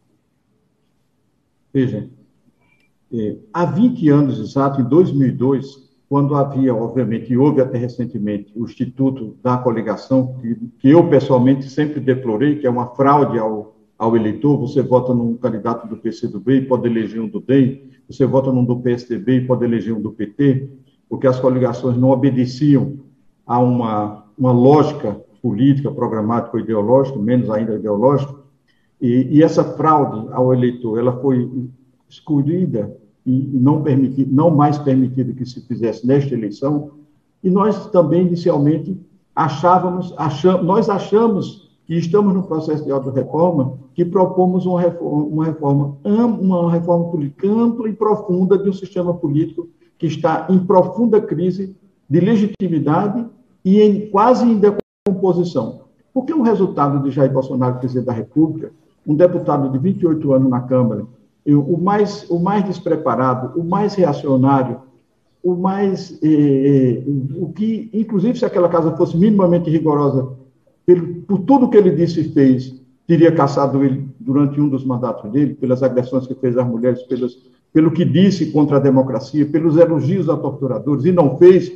Veja, 1.74 2.10
é, 3.14 3.38
há 3.54 3.66
20 3.66 4.10
anos 4.10 4.40
exato, 4.40 4.82
em 4.82 4.84
2002, 4.84 5.88
quando 6.10 6.36
havia, 6.36 6.74
obviamente, 6.74 7.32
e 7.32 7.38
houve 7.38 7.62
até 7.62 7.78
recentemente, 7.78 8.52
o 8.56 8.64
Instituto 8.64 9.38
da 9.44 9.58
Coligação, 9.58 10.38
que, 10.42 10.56
que 10.80 10.90
eu 10.90 11.08
pessoalmente 11.10 11.70
sempre 11.70 12.00
deplorei, 12.00 12.58
que 12.58 12.66
é 12.66 12.70
uma 12.70 12.96
fraude 12.96 13.38
ao, 13.38 13.76
ao 13.98 14.16
eleitor, 14.16 14.58
você 14.58 14.82
vota 14.82 15.14
num 15.14 15.36
candidato 15.36 15.88
do 15.88 15.98
PCdoB 15.98 16.56
e 16.56 16.66
pode 16.66 16.88
eleger 16.88 17.22
um 17.22 17.28
do 17.28 17.40
DEM, 17.40 17.92
você 18.08 18.26
vota 18.26 18.52
num 18.52 18.64
do 18.64 18.80
PSDB 18.80 19.38
e 19.38 19.46
pode 19.46 19.66
eleger 19.66 19.94
um 19.94 20.02
do 20.02 20.12
PT, 20.12 20.70
porque 21.10 21.28
as 21.28 21.40
coligações 21.40 21.98
não 21.98 22.10
obedeciam 22.10 22.98
a 23.46 23.60
uma, 23.60 24.26
uma 24.38 24.52
lógica 24.52 25.22
política, 25.42 25.92
programática 25.92 26.58
ou 26.58 26.64
ideológica, 26.64 27.18
menos 27.18 27.50
ainda 27.50 27.76
ideológica, 27.76 28.36
e, 29.00 29.38
e 29.38 29.44
essa 29.44 29.64
fraude 29.64 30.28
ao 30.34 30.54
eleitor, 30.54 31.00
ela 31.00 31.22
foi 31.22 31.70
excluída 32.10 32.96
e 33.26 33.50
não, 33.54 33.84
permitido, 33.84 34.34
não 34.34 34.50
mais 34.50 34.78
permitido 34.78 35.34
que 35.34 35.46
se 35.46 35.62
fizesse 35.62 36.06
nesta 36.06 36.34
eleição, 36.34 36.92
e 37.44 37.50
nós 37.50 37.88
também, 37.92 38.26
inicialmente, 38.26 39.00
achávamos, 39.36 40.14
achamos, 40.18 40.66
nós 40.66 40.90
achamos 40.90 41.68
que 41.86 41.96
estamos 41.96 42.34
no 42.34 42.44
processo 42.44 42.84
de 42.84 42.92
auto-reforma, 42.92 43.78
que 43.94 44.04
propomos 44.04 44.66
uma 44.66 44.82
reforma, 44.82 45.24
uma 45.24 45.46
reforma, 45.46 45.98
uma 46.04 46.72
reforma 46.72 47.10
política 47.10 47.48
ampla 47.48 47.88
e 47.88 47.94
profunda 47.94 48.58
de 48.58 48.70
um 48.70 48.74
sistema 48.74 49.14
político 49.14 49.70
que 49.98 50.08
está 50.08 50.48
em 50.50 50.60
profunda 50.60 51.20
crise 51.20 51.76
de 52.10 52.20
legitimidade 52.20 53.26
e 53.64 53.82
em 53.82 54.10
quase 54.10 54.46
em 54.46 54.60
decomposição. 54.60 55.82
Porque 56.14 56.34
o 56.34 56.42
resultado 56.42 57.04
de 57.04 57.12
Jair 57.12 57.32
Bolsonaro, 57.32 57.80
presidente 57.80 58.06
da 58.06 58.14
República, 58.14 58.72
um 59.06 59.16
deputado 59.16 59.70
de 59.70 59.78
28 59.78 60.34
anos 60.34 60.50
na 60.50 60.62
Câmara, 60.62 61.06
o 61.46 61.78
mais, 61.78 62.30
o 62.30 62.40
mais 62.40 62.66
despreparado, 62.66 63.58
o 63.60 63.64
mais 63.64 63.96
reacionário, 63.96 64.82
o 65.42 65.56
mais. 65.56 66.20
Eh, 66.22 66.28
eh, 66.28 67.04
o 67.40 67.54
que, 67.54 67.90
inclusive, 67.94 68.38
se 68.38 68.46
aquela 68.46 68.68
casa 68.68 68.98
fosse 68.98 69.16
minimamente 69.16 69.70
rigorosa, 69.70 70.36
por 71.26 71.40
tudo 71.40 71.70
que 71.70 71.78
ele 71.78 71.92
disse 71.92 72.22
e 72.22 72.34
fez, 72.34 72.82
teria 73.06 73.32
caçado 73.32 73.84
ele 73.84 74.10
durante 74.20 74.60
um 74.60 74.68
dos 74.68 74.84
mandatos 74.84 75.32
dele, 75.32 75.54
pelas 75.54 75.82
agressões 75.82 76.28
que 76.28 76.36
fez 76.36 76.58
às 76.58 76.68
mulheres, 76.68 77.02
pelas 77.04 77.38
pelo 77.78 77.92
que 77.92 78.04
disse 78.04 78.48
contra 78.48 78.78
a 78.78 78.80
democracia, 78.80 79.46
pelos 79.46 79.78
elogios 79.78 80.28
a 80.30 80.36
torturadores, 80.36 81.06
e 81.06 81.12
não 81.12 81.38
fez, 81.38 81.72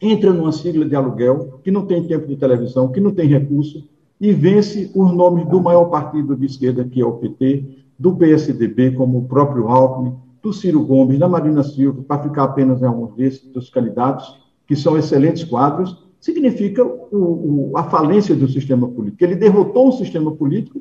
entra 0.00 0.32
numa 0.32 0.52
sigla 0.52 0.84
de 0.84 0.94
aluguel, 0.94 1.58
que 1.64 1.72
não 1.72 1.84
tem 1.86 2.04
tempo 2.04 2.24
de 2.28 2.36
televisão, 2.36 2.92
que 2.92 3.00
não 3.00 3.10
tem 3.10 3.26
recurso, 3.26 3.84
e 4.20 4.30
vence 4.30 4.92
os 4.94 5.12
nomes 5.12 5.44
do 5.48 5.60
maior 5.60 5.86
partido 5.86 6.36
de 6.36 6.46
esquerda, 6.46 6.84
que 6.84 7.00
é 7.00 7.04
o 7.04 7.14
PT, 7.14 7.64
do 7.98 8.14
PSDB, 8.14 8.92
como 8.92 9.18
o 9.18 9.24
próprio 9.24 9.66
Alckmin, 9.66 10.14
do 10.40 10.52
Ciro 10.52 10.86
Gomes, 10.86 11.18
da 11.18 11.26
Marina 11.26 11.64
Silva, 11.64 12.04
para 12.06 12.22
ficar 12.22 12.44
apenas 12.44 12.80
em 12.80 12.84
alguns 12.84 13.12
desses, 13.16 13.44
dos 13.46 13.68
candidatos, 13.68 14.38
que 14.68 14.76
são 14.76 14.96
excelentes 14.96 15.42
quadros, 15.42 16.00
significa 16.20 16.84
o, 16.84 17.72
o, 17.72 17.72
a 17.76 17.82
falência 17.82 18.36
do 18.36 18.48
sistema 18.48 18.86
político. 18.86 19.24
Ele 19.24 19.34
derrotou 19.34 19.88
um 19.88 19.92
sistema 19.92 20.30
político 20.30 20.80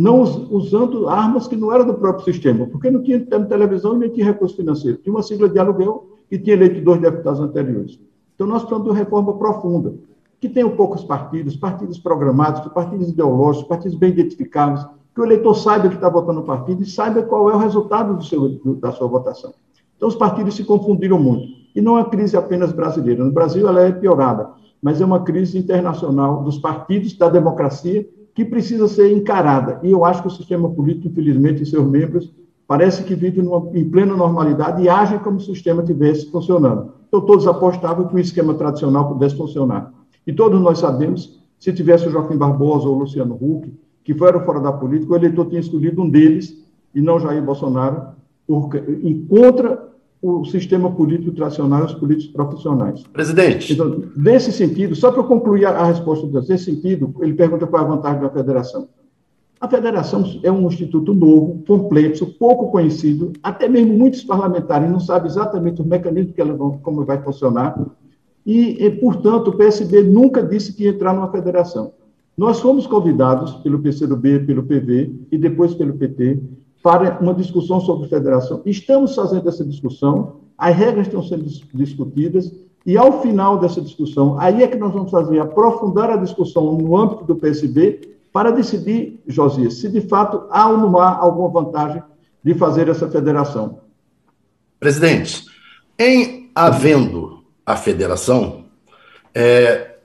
não 0.00 0.22
usando 0.50 1.10
armas 1.10 1.46
que 1.46 1.54
não 1.54 1.70
eram 1.70 1.86
do 1.86 1.92
próprio 1.92 2.24
sistema, 2.24 2.66
porque 2.66 2.90
não 2.90 3.02
tinha 3.02 3.20
televisão 3.20 3.96
e 3.96 3.98
nem 3.98 4.08
tinha 4.08 4.24
recurso 4.24 4.56
financeiro. 4.56 4.96
Tinha 4.96 5.14
uma 5.14 5.22
sigla 5.22 5.46
de 5.46 5.58
aluguel 5.58 6.16
e 6.30 6.38
tinha 6.38 6.56
eleito 6.56 6.80
dois 6.80 6.98
deputados 7.02 7.38
anteriores. 7.38 8.00
Então, 8.34 8.46
nós 8.46 8.62
precisamos 8.62 8.84
de 8.84 8.90
uma 8.90 8.98
reforma 8.98 9.36
profunda, 9.36 9.94
que 10.40 10.48
tenha 10.48 10.68
poucos 10.70 11.04
partidos, 11.04 11.54
partidos 11.54 11.98
programados, 11.98 12.66
partidos 12.72 13.10
ideológicos, 13.10 13.68
partidos 13.68 13.98
bem 13.98 14.10
identificados, 14.10 14.86
que 15.14 15.20
o 15.20 15.24
eleitor 15.24 15.54
saiba 15.54 15.90
que 15.90 15.96
está 15.96 16.08
votando 16.08 16.40
no 16.40 16.46
partido 16.46 16.82
e 16.82 16.86
saiba 16.86 17.22
qual 17.22 17.50
é 17.50 17.54
o 17.54 17.58
resultado 17.58 18.16
do 18.16 18.24
seu, 18.24 18.58
da 18.76 18.92
sua 18.92 19.06
votação. 19.06 19.52
Então, 19.98 20.08
os 20.08 20.14
partidos 20.14 20.54
se 20.54 20.64
confundiram 20.64 21.18
muito. 21.18 21.46
E 21.74 21.80
não 21.82 21.98
é 21.98 22.00
uma 22.00 22.08
crise 22.08 22.38
apenas 22.38 22.72
brasileira. 22.72 23.22
No 23.22 23.32
Brasil, 23.32 23.68
ela 23.68 23.82
é 23.82 23.92
piorada, 23.92 24.48
mas 24.80 24.98
é 24.98 25.04
uma 25.04 25.22
crise 25.22 25.58
internacional 25.58 26.42
dos 26.42 26.56
partidos, 26.56 27.12
da 27.18 27.28
democracia 27.28 28.08
que 28.34 28.44
precisa 28.44 28.88
ser 28.88 29.12
encarada. 29.12 29.80
E 29.82 29.90
eu 29.90 30.04
acho 30.04 30.22
que 30.22 30.28
o 30.28 30.30
sistema 30.30 30.68
político, 30.70 31.08
infelizmente, 31.08 31.62
e 31.62 31.66
seus 31.66 31.86
membros 31.86 32.32
parece 32.66 33.02
que 33.02 33.14
vivem 33.14 33.42
numa, 33.42 33.68
em 33.76 33.88
plena 33.88 34.16
normalidade 34.16 34.82
e 34.82 34.88
agem 34.88 35.18
como 35.18 35.40
se 35.40 35.50
o 35.50 35.54
sistema 35.54 35.82
estivesse 35.82 36.30
funcionando. 36.30 36.92
Então, 37.08 37.20
todos 37.20 37.46
apostavam 37.46 38.06
que 38.06 38.14
o 38.14 38.18
esquema 38.18 38.54
tradicional 38.54 39.08
pudesse 39.08 39.36
funcionar. 39.36 39.92
E 40.24 40.32
todos 40.32 40.60
nós 40.60 40.78
sabemos, 40.78 41.40
se 41.58 41.72
tivesse 41.72 42.06
o 42.06 42.10
Joaquim 42.10 42.36
Barbosa 42.36 42.88
ou 42.88 42.94
o 42.94 42.98
Luciano 43.00 43.34
Huck, 43.34 43.72
que 44.04 44.14
foram 44.14 44.44
fora 44.44 44.60
da 44.60 44.72
política, 44.72 45.12
o 45.12 45.16
eleitor 45.16 45.46
tinha 45.46 45.60
escolhido 45.60 46.00
um 46.00 46.08
deles, 46.08 46.64
e 46.94 47.00
não 47.00 47.18
Jair 47.18 47.42
Bolsonaro, 47.42 48.14
por, 48.46 48.70
contra 49.28 49.89
o 50.22 50.44
sistema 50.44 50.90
político 50.90 51.32
tradicional 51.32 51.82
e 51.82 51.86
os 51.86 51.94
políticos 51.94 52.32
profissionais. 52.32 53.02
Presidente. 53.04 53.72
Então, 53.72 54.04
nesse 54.14 54.52
sentido, 54.52 54.94
só 54.94 55.10
para 55.10 55.22
concluir 55.22 55.64
a, 55.64 55.70
a 55.70 55.84
resposta, 55.84 56.26
nesse 56.26 56.64
sentido, 56.66 57.14
ele 57.20 57.32
pergunta 57.32 57.66
qual 57.66 57.82
é 57.82 57.86
a 57.86 57.88
vantagem 57.88 58.20
da 58.20 58.28
federação. 58.28 58.88
A 59.58 59.68
federação 59.68 60.24
é 60.42 60.50
um 60.50 60.66
instituto 60.66 61.14
novo, 61.14 61.62
complexo, 61.66 62.26
pouco 62.38 62.70
conhecido, 62.70 63.32
até 63.42 63.68
mesmo 63.68 63.92
muitos 63.92 64.22
parlamentares 64.24 64.90
não 64.90 65.00
sabem 65.00 65.30
exatamente 65.30 65.80
os 65.80 65.86
mecanismos 65.86 66.34
que 66.34 66.40
ela 66.40 66.54
vão, 66.54 66.78
como 66.78 67.04
vai 67.04 67.22
funcionar, 67.22 67.78
e, 68.44 68.84
e, 68.84 68.90
portanto, 68.90 69.48
o 69.48 69.56
PSB 69.56 70.02
nunca 70.02 70.42
disse 70.42 70.72
que 70.72 70.84
ia 70.84 70.90
entrar 70.90 71.12
numa 71.14 71.30
federação. 71.30 71.92
Nós 72.36 72.58
fomos 72.58 72.86
convidados 72.86 73.52
pelo 73.56 73.80
PCdoB, 73.80 74.40
pelo 74.40 74.62
PV 74.62 75.12
e 75.30 75.36
depois 75.36 75.74
pelo 75.74 75.92
PT 75.92 76.40
para 76.82 77.18
uma 77.20 77.34
discussão 77.34 77.80
sobre 77.80 78.08
federação. 78.08 78.62
Estamos 78.64 79.14
fazendo 79.14 79.48
essa 79.48 79.64
discussão, 79.64 80.40
as 80.56 80.74
regras 80.74 81.06
estão 81.06 81.22
sendo 81.22 81.44
discutidas, 81.74 82.52
e 82.86 82.96
ao 82.96 83.20
final 83.20 83.58
dessa 83.58 83.80
discussão, 83.80 84.38
aí 84.38 84.62
é 84.62 84.68
que 84.68 84.76
nós 84.76 84.92
vamos 84.92 85.10
fazer, 85.10 85.38
aprofundar 85.38 86.10
a 86.10 86.16
discussão 86.16 86.72
no 86.72 86.96
âmbito 86.96 87.24
do 87.24 87.36
PSB 87.36 88.16
para 88.32 88.50
decidir, 88.50 89.20
Josias, 89.26 89.74
se 89.74 89.88
de 89.88 90.00
fato 90.00 90.44
há 90.50 90.68
ou 90.68 90.78
não 90.78 90.98
há 90.98 91.16
alguma 91.16 91.48
vantagem 91.48 92.02
de 92.42 92.54
fazer 92.54 92.88
essa 92.88 93.08
federação. 93.10 93.80
Presidente, 94.78 95.44
em 95.98 96.50
havendo 96.54 97.44
a 97.66 97.76
federação, 97.76 98.64
é, 99.34 99.96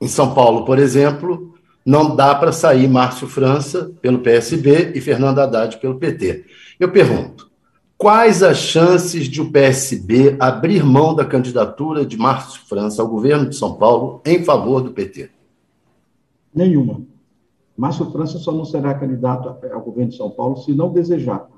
em 0.00 0.08
São 0.08 0.34
Paulo, 0.34 0.64
por 0.64 0.78
exemplo, 0.78 1.51
não 1.84 2.14
dá 2.14 2.34
para 2.34 2.52
sair 2.52 2.88
Márcio 2.88 3.26
França 3.26 3.92
pelo 4.00 4.20
PSB 4.20 4.92
e 4.94 5.00
Fernando 5.00 5.40
Haddad 5.40 5.78
pelo 5.78 5.98
PT. 5.98 6.44
Eu 6.78 6.90
pergunto, 6.90 7.50
quais 7.98 8.42
as 8.42 8.58
chances 8.58 9.26
de 9.26 9.40
o 9.40 9.50
PSB 9.50 10.36
abrir 10.38 10.84
mão 10.84 11.14
da 11.14 11.24
candidatura 11.24 12.06
de 12.06 12.16
Márcio 12.16 12.62
França 12.68 13.02
ao 13.02 13.08
governo 13.08 13.48
de 13.48 13.56
São 13.56 13.74
Paulo 13.74 14.20
em 14.24 14.44
favor 14.44 14.80
do 14.80 14.92
PT? 14.92 15.30
Nenhuma. 16.54 17.00
Márcio 17.76 18.10
França 18.10 18.38
só 18.38 18.52
não 18.52 18.64
será 18.64 18.94
candidato 18.94 19.48
ao 19.72 19.80
governo 19.80 20.10
de 20.10 20.16
São 20.16 20.30
Paulo 20.30 20.58
se 20.58 20.72
não 20.72 20.92
desejar. 20.92 21.48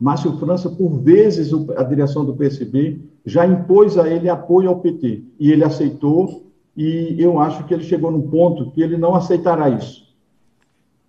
Márcio 0.00 0.36
França, 0.38 0.70
por 0.70 0.90
vezes, 1.00 1.50
a 1.76 1.82
direção 1.82 2.24
do 2.24 2.34
PSB 2.34 3.00
já 3.26 3.44
impôs 3.44 3.98
a 3.98 4.08
ele 4.08 4.28
apoio 4.28 4.68
ao 4.68 4.78
PT, 4.78 5.24
e 5.40 5.50
ele 5.50 5.64
aceitou, 5.64 6.46
e 6.78 7.20
eu 7.20 7.40
acho 7.40 7.64
que 7.64 7.74
ele 7.74 7.82
chegou 7.82 8.08
num 8.08 8.30
ponto 8.30 8.70
que 8.70 8.80
ele 8.80 8.96
não 8.96 9.16
aceitará 9.16 9.68
isso. 9.68 10.06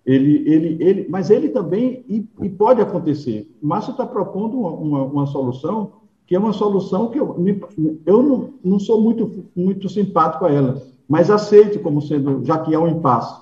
Ele, 0.04 0.42
ele, 0.44 0.76
ele, 0.82 1.06
mas 1.08 1.30
ele 1.30 1.50
também, 1.50 2.04
e, 2.08 2.28
e 2.42 2.48
pode 2.48 2.80
acontecer, 2.80 3.48
Márcio 3.62 3.92
está 3.92 4.04
propondo 4.04 4.58
uma, 4.58 4.70
uma, 4.70 5.04
uma, 5.04 5.26
solução 5.26 5.92
que 6.26 6.34
é 6.34 6.38
uma 6.40 6.52
solução 6.52 7.08
que 7.08 7.20
eu, 7.20 7.38
me, 7.38 7.60
eu 8.04 8.20
não, 8.20 8.54
não 8.64 8.78
sou 8.80 9.00
muito, 9.00 9.44
muito 9.54 9.88
simpático 9.88 10.44
a 10.44 10.50
ela, 10.50 10.82
mas 11.08 11.30
aceito 11.30 11.78
como 11.78 12.02
sendo, 12.02 12.44
já 12.44 12.58
que 12.58 12.74
é 12.74 12.78
um 12.78 12.88
impasse. 12.88 13.40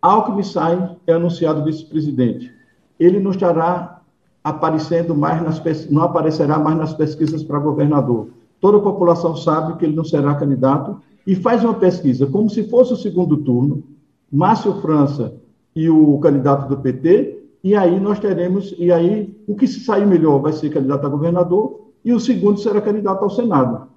Alckmin 0.00 0.42
sai, 0.42 0.96
é 1.06 1.12
anunciado 1.12 1.62
vice-presidente. 1.62 2.50
Ele 2.98 3.20
não 3.20 3.32
estará 3.32 4.00
aparecendo 4.42 5.14
mais 5.14 5.42
nas 5.42 5.90
não 5.90 6.02
aparecerá 6.02 6.58
mais 6.58 6.78
nas 6.78 6.94
pesquisas 6.94 7.44
para 7.44 7.58
governador. 7.58 8.28
Toda 8.60 8.78
a 8.78 8.82
população 8.82 9.36
sabe 9.36 9.76
que 9.76 9.84
ele 9.84 9.96
não 9.96 10.04
será 10.04 10.34
candidato 10.34 11.00
e 11.26 11.34
faz 11.34 11.64
uma 11.64 11.74
pesquisa 11.74 12.26
como 12.26 12.50
se 12.50 12.68
fosse 12.68 12.92
o 12.92 12.96
segundo 12.96 13.38
turno, 13.38 13.82
Márcio 14.30 14.74
França 14.80 15.34
e 15.74 15.88
o 15.88 16.18
candidato 16.18 16.68
do 16.68 16.76
PT, 16.76 17.38
e 17.62 17.74
aí 17.74 17.98
nós 18.00 18.18
teremos, 18.18 18.74
e 18.78 18.90
aí 18.90 19.34
o 19.46 19.54
que 19.54 19.66
se 19.66 19.80
sair 19.80 20.06
melhor 20.06 20.40
vai 20.40 20.52
ser 20.52 20.70
candidato 20.70 21.06
a 21.06 21.10
governador 21.10 21.88
e 22.04 22.12
o 22.12 22.20
segundo 22.20 22.58
será 22.58 22.80
candidato 22.80 23.22
ao 23.22 23.30
Senado. 23.30 23.88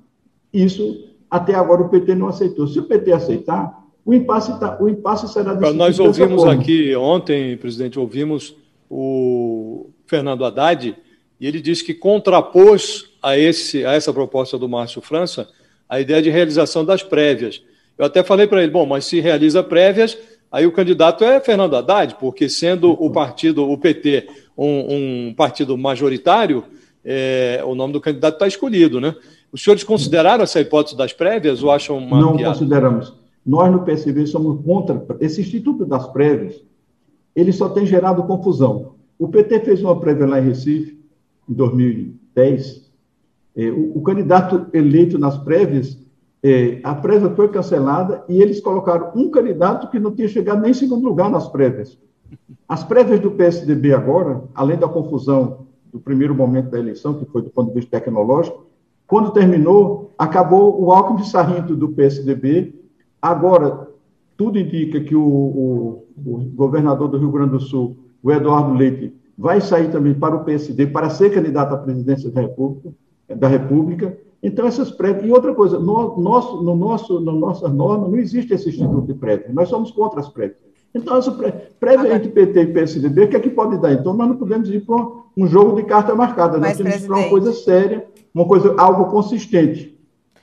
Isso 0.53 1.08
até 1.29 1.55
agora 1.55 1.82
o 1.82 1.89
PT 1.89 2.15
não 2.15 2.27
aceitou. 2.27 2.67
Se 2.67 2.79
o 2.79 2.84
PT 2.84 3.12
aceitar, 3.12 3.84
o 4.05 4.13
impasse, 4.13 4.60
tá, 4.60 4.77
o 4.79 4.89
impasse 4.89 5.32
será 5.32 5.53
decidido. 5.53 5.77
Nós 5.77 6.00
ouvimos 6.00 6.43
aqui 6.43 6.96
ontem, 6.96 7.58
presidente, 7.58 7.98
ouvimos 7.98 8.55
o 8.89 9.88
Fernando 10.05 10.46
Haddad 10.46 10.96
e 11.39 11.48
ele 11.48 11.62
disse 11.62 11.84
que 11.84 11.93
contrapôs 11.93 13.12
a, 13.24 13.38
esse, 13.38 13.86
a 13.86 13.94
essa 13.94 14.13
proposta 14.13 14.58
do 14.58 14.70
Márcio 14.70 15.01
França 15.01 15.48
a 15.88 16.00
ideia 16.00 16.22
de 16.22 16.30
realização 16.30 16.84
das 16.84 17.03
prévias. 17.03 17.62
Eu 17.98 18.06
até 18.06 18.24
falei 18.24 18.48
para 18.48 18.63
ele, 18.63 18.72
bom, 18.72 18.86
mas 18.86 19.06
se 19.06 19.20
realiza 19.20 19.62
prévias, 19.62 20.18
aí 20.51 20.65
o 20.65 20.72
candidato 20.72 21.24
é 21.24 21.39
Fernando 21.39 21.75
Haddad, 21.75 22.15
porque 22.20 22.50
sendo 22.50 22.92
o 22.92 23.12
partido, 23.12 23.70
o 23.70 23.77
PT, 23.77 24.27
um, 24.58 25.27
um 25.30 25.34
partido 25.36 25.77
majoritário, 25.77 26.63
é, 27.06 27.62
o 27.65 27.75
nome 27.75 27.94
do 27.94 28.01
candidato 28.01 28.36
está 28.36 28.48
escolhido, 28.48 29.00
né? 29.00 29.15
Os 29.51 29.63
senhores 29.63 29.84
consideraram 29.84 30.44
essa 30.44 30.60
hipótese 30.60 30.98
das 30.98 31.13
prévias 31.13 31.62
ou 31.62 31.70
acham 31.70 31.98
uma 31.98 32.20
Não 32.20 32.36
piada? 32.36 32.53
consideramos. 32.53 33.13
Nós, 33.46 33.72
no 33.72 33.84
PSB, 33.84 34.25
somos 34.25 34.63
contra. 34.65 35.06
Esse 35.20 35.42
Instituto 35.42 35.86
das 35.86 36.08
Prévias, 36.08 36.63
ele 37.36 37.51
só 37.51 37.70
tem 37.70 37.86
gerado 37.86 38.24
confusão. 38.24 38.96
O 39.20 39.27
PT 39.27 39.60
fez 39.60 39.84
uma 39.84 40.00
prévia 40.00 40.25
lá 40.25 40.39
em 40.39 40.46
Recife, 40.46 40.98
em 41.48 41.53
2010. 41.53 42.82
É, 43.55 43.69
o, 43.69 43.98
o, 43.98 44.01
candidato 44.01 44.67
eleito 44.74 45.17
nas 45.19 45.38
prévias, 45.38 45.98
é, 46.41 46.79
a 46.83 46.95
prévia 46.95 47.29
foi 47.29 47.50
cancelada 47.50 48.24
e 48.27 48.41
eles 48.41 48.60
colocaram 48.60 49.12
um 49.15 49.29
candidato 49.29 49.89
que 49.89 50.00
não 50.00 50.12
tinha 50.12 50.27
chegado 50.27 50.62
nem 50.62 50.72
em 50.72 50.75
segundo 50.75 51.05
lugar 51.05 51.29
nas 51.29 51.48
prévias. 51.48 51.98
As 52.67 52.83
prévias 52.83 53.19
do 53.19 53.31
PSDB 53.31 53.93
agora, 53.93 54.43
além 54.55 54.77
da 54.77 54.88
confusão 54.88 55.67
do 55.91 56.00
primeiro 56.00 56.33
momento 56.33 56.72
da 56.72 56.79
eleição, 56.79 57.13
que 57.13 57.25
foi 57.25 57.41
do 57.43 57.50
ponto 57.50 57.67
de 57.67 57.75
vista 57.75 58.00
tecnológico, 58.00 58.65
quando 59.05 59.31
terminou, 59.31 60.12
acabou 60.17 60.81
o 60.81 60.91
Alckmin 60.91 61.24
saindo 61.24 61.75
do 61.75 61.89
PSDB 61.89 62.74
Agora, 63.24 63.88
tudo 64.36 64.60
indica 64.60 65.00
que 65.00 65.15
o, 65.15 65.24
o, 65.25 66.05
o, 66.17 66.39
governador 66.53 67.07
do 67.07 67.17
Rio 67.17 67.31
Grande 67.31 67.51
do 67.51 67.60
Sul, 67.62 67.95
o 68.22 68.29
Eduardo 68.29 68.74
Leite, 68.74 69.15
vai 69.38 69.62
sair 69.62 69.89
também 69.89 70.13
para 70.13 70.36
o 70.36 70.43
PSD 70.43 70.88
para 70.88 71.10
ser 71.10 71.33
candidato 71.33 71.74
à 71.74 71.77
presidência 71.77 72.29
da 72.29 72.41
República. 72.41 72.93
Da 73.27 73.48
República. 73.48 74.18
Então, 74.42 74.68
essas 74.68 74.92
prévias. 74.92 75.25
E 75.25 75.32
outra 75.32 75.53
coisa, 75.53 75.80
no 75.80 76.18
nosso, 76.18 76.62
no 76.62 76.75
nosso, 76.75 77.20
na 77.22 77.32
nossa 77.32 77.70
norma, 77.70 78.08
não 78.08 78.18
existe 78.18 78.53
esse 78.53 78.70
instituto 78.70 79.08
de 79.08 79.13
prévia. 79.13 79.48
Nós 79.53 79.70
somos 79.70 79.92
contra 79.92 80.20
as 80.20 80.27
prévias. 80.27 80.58
Então, 80.94 81.18
essa 81.18 81.32
prévia 81.80 82.15
entre 82.15 82.30
PT 82.30 82.62
e 82.62 82.68
PSDB, 82.68 83.24
o 83.24 83.30
que 83.30 83.36
é 83.38 83.39
que 83.39 83.50
pode 83.50 83.77
dar? 83.77 83.94
Então, 83.94 84.13
nós 84.13 84.27
não 84.27 84.36
podemos 84.36 84.70
ir 84.70 84.86
para 84.86 84.96
um 85.36 85.48
jogo 85.48 85.75
de 85.77 85.84
carta 85.84 86.13
marcada. 86.13 86.60
Mas, 86.60 86.77
nós 86.77 86.77
temos 86.77 86.96
que 86.96 87.03
ir 87.03 87.08
para 87.08 87.18
uma 87.18 87.30
coisa 87.30 87.53
séria, 87.53 88.08
uma 88.34 88.46
coisa, 88.46 88.75
algo 88.77 89.06
consistente. 89.06 89.98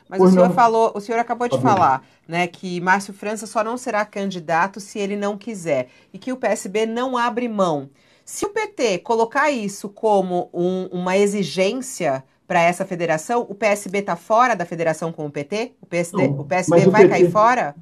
Mas 0.08 0.18
pois 0.18 0.30
o 0.30 0.34
senhor 0.34 0.48
não. 0.48 0.54
falou, 0.54 0.90
o 0.92 1.00
senhor 1.00 1.20
acabou 1.20 1.48
de 1.48 1.60
falar, 1.60 2.04
né, 2.26 2.48
que 2.48 2.80
Márcio 2.80 3.14
França 3.14 3.46
só 3.46 3.62
não 3.62 3.76
será 3.76 4.04
candidato 4.04 4.80
se 4.80 4.98
ele 4.98 5.14
não 5.14 5.38
quiser 5.38 5.86
e 6.12 6.18
que 6.18 6.32
o 6.32 6.36
PSB 6.36 6.84
não 6.84 7.16
abre 7.16 7.48
mão. 7.48 7.88
Se 8.24 8.44
o 8.44 8.48
PT 8.48 8.98
colocar 8.98 9.52
isso 9.52 9.88
como 9.88 10.50
um, 10.52 10.86
uma 10.86 11.16
exigência 11.16 12.24
para 12.50 12.62
essa 12.62 12.84
federação, 12.84 13.46
o 13.48 13.54
PSB 13.54 13.98
está 13.98 14.16
fora 14.16 14.56
da 14.56 14.64
federação 14.64 15.12
com 15.12 15.24
o 15.24 15.30
PT? 15.30 15.70
O, 15.80 15.86
PSD, 15.86 16.26
não, 16.26 16.40
o 16.40 16.44
PSB 16.44 16.80
vai 16.80 17.04
o 17.04 17.08
PT, 17.08 17.08
cair 17.08 17.30
fora? 17.30 17.76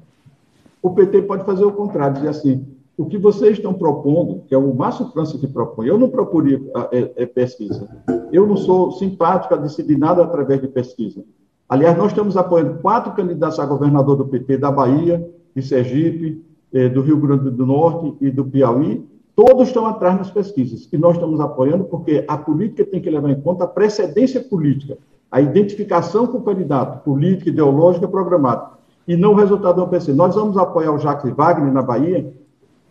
O 0.79 0.91
PT 0.91 1.23
pode 1.23 1.43
fazer 1.43 1.65
o 1.65 1.71
contrário, 1.71 2.17
dizer 2.17 2.27
assim, 2.27 2.67
o 2.95 3.07
que 3.07 3.17
vocês 3.17 3.57
estão 3.57 3.73
propondo, 3.73 4.43
que 4.47 4.53
é 4.53 4.57
o 4.59 4.71
Márcio 4.71 5.07
França 5.07 5.39
que 5.39 5.47
propõe, 5.47 5.87
eu 5.87 5.97
não 5.97 6.07
procurei 6.07 6.71
é, 6.91 7.11
é, 7.15 7.25
pesquisa. 7.25 7.89
Eu 8.31 8.45
não 8.45 8.55
sou 8.55 8.91
simpático 8.91 9.55
a 9.55 9.57
decidir 9.57 9.97
nada 9.97 10.23
através 10.23 10.61
de 10.61 10.67
pesquisa. 10.67 11.23
Aliás, 11.67 11.97
nós 11.97 12.11
estamos 12.11 12.37
apoiando 12.37 12.77
quatro 12.79 13.13
candidatos 13.13 13.59
a 13.59 13.65
governador 13.65 14.17
do 14.17 14.27
PT 14.27 14.59
da 14.59 14.69
Bahia, 14.69 15.27
de 15.55 15.63
Sergipe, 15.63 16.45
eh, 16.71 16.89
do 16.89 17.01
Rio 17.01 17.17
Grande 17.17 17.49
do 17.49 17.65
Norte 17.65 18.15
e 18.21 18.29
do 18.29 18.45
Piauí. 18.45 19.03
Todos 19.39 19.69
estão 19.69 19.85
atrás 19.85 20.17
nas 20.17 20.29
pesquisas. 20.29 20.89
E 20.91 20.97
nós 20.97 21.13
estamos 21.13 21.39
apoiando 21.39 21.85
porque 21.85 22.25
a 22.27 22.37
política 22.37 22.83
tem 22.83 23.01
que 23.01 23.09
levar 23.09 23.29
em 23.29 23.39
conta 23.39 23.63
a 23.63 23.67
precedência 23.67 24.41
política, 24.41 24.97
a 25.31 25.39
identificação 25.39 26.27
com 26.27 26.39
o 26.39 26.41
candidato, 26.41 27.05
política, 27.05 27.49
ideológica, 27.49 28.05
programática, 28.05 28.77
e 29.07 29.15
não 29.15 29.31
o 29.31 29.35
resultado 29.35 29.79
do 29.79 29.87
PC. 29.87 30.11
Nós 30.11 30.35
vamos 30.35 30.57
apoiar 30.57 30.91
o 30.91 30.99
Jacques 30.99 31.33
Wagner 31.33 31.71
na 31.71 31.81
Bahia, 31.81 32.33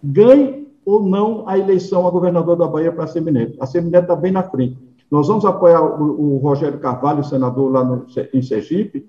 ganhe 0.03 0.67
ou 0.87 1.03
não 1.03 1.47
a 1.47 1.59
eleição 1.59 2.09
a 2.09 2.11
governador 2.11 2.57
da 2.57 2.67
Bahia 2.67 2.93
para 2.93 3.05
a 3.05 3.09
Semineto. 3.09 3.63
A 3.63 3.67
Semineto 3.67 4.05
está 4.05 4.17
bem 4.17 4.33
na 4.33 4.43
frente. 4.43 4.79
Nós 5.11 5.29
vamos 5.29 5.45
apoiar 5.45 5.83
o, 5.83 6.37
o 6.37 6.39
Rogério 6.39 6.79
Carvalho, 6.79 7.23
senador 7.25 7.71
lá 7.71 7.85
no, 7.85 8.07
em 8.33 8.41
Sergipe, 8.41 9.07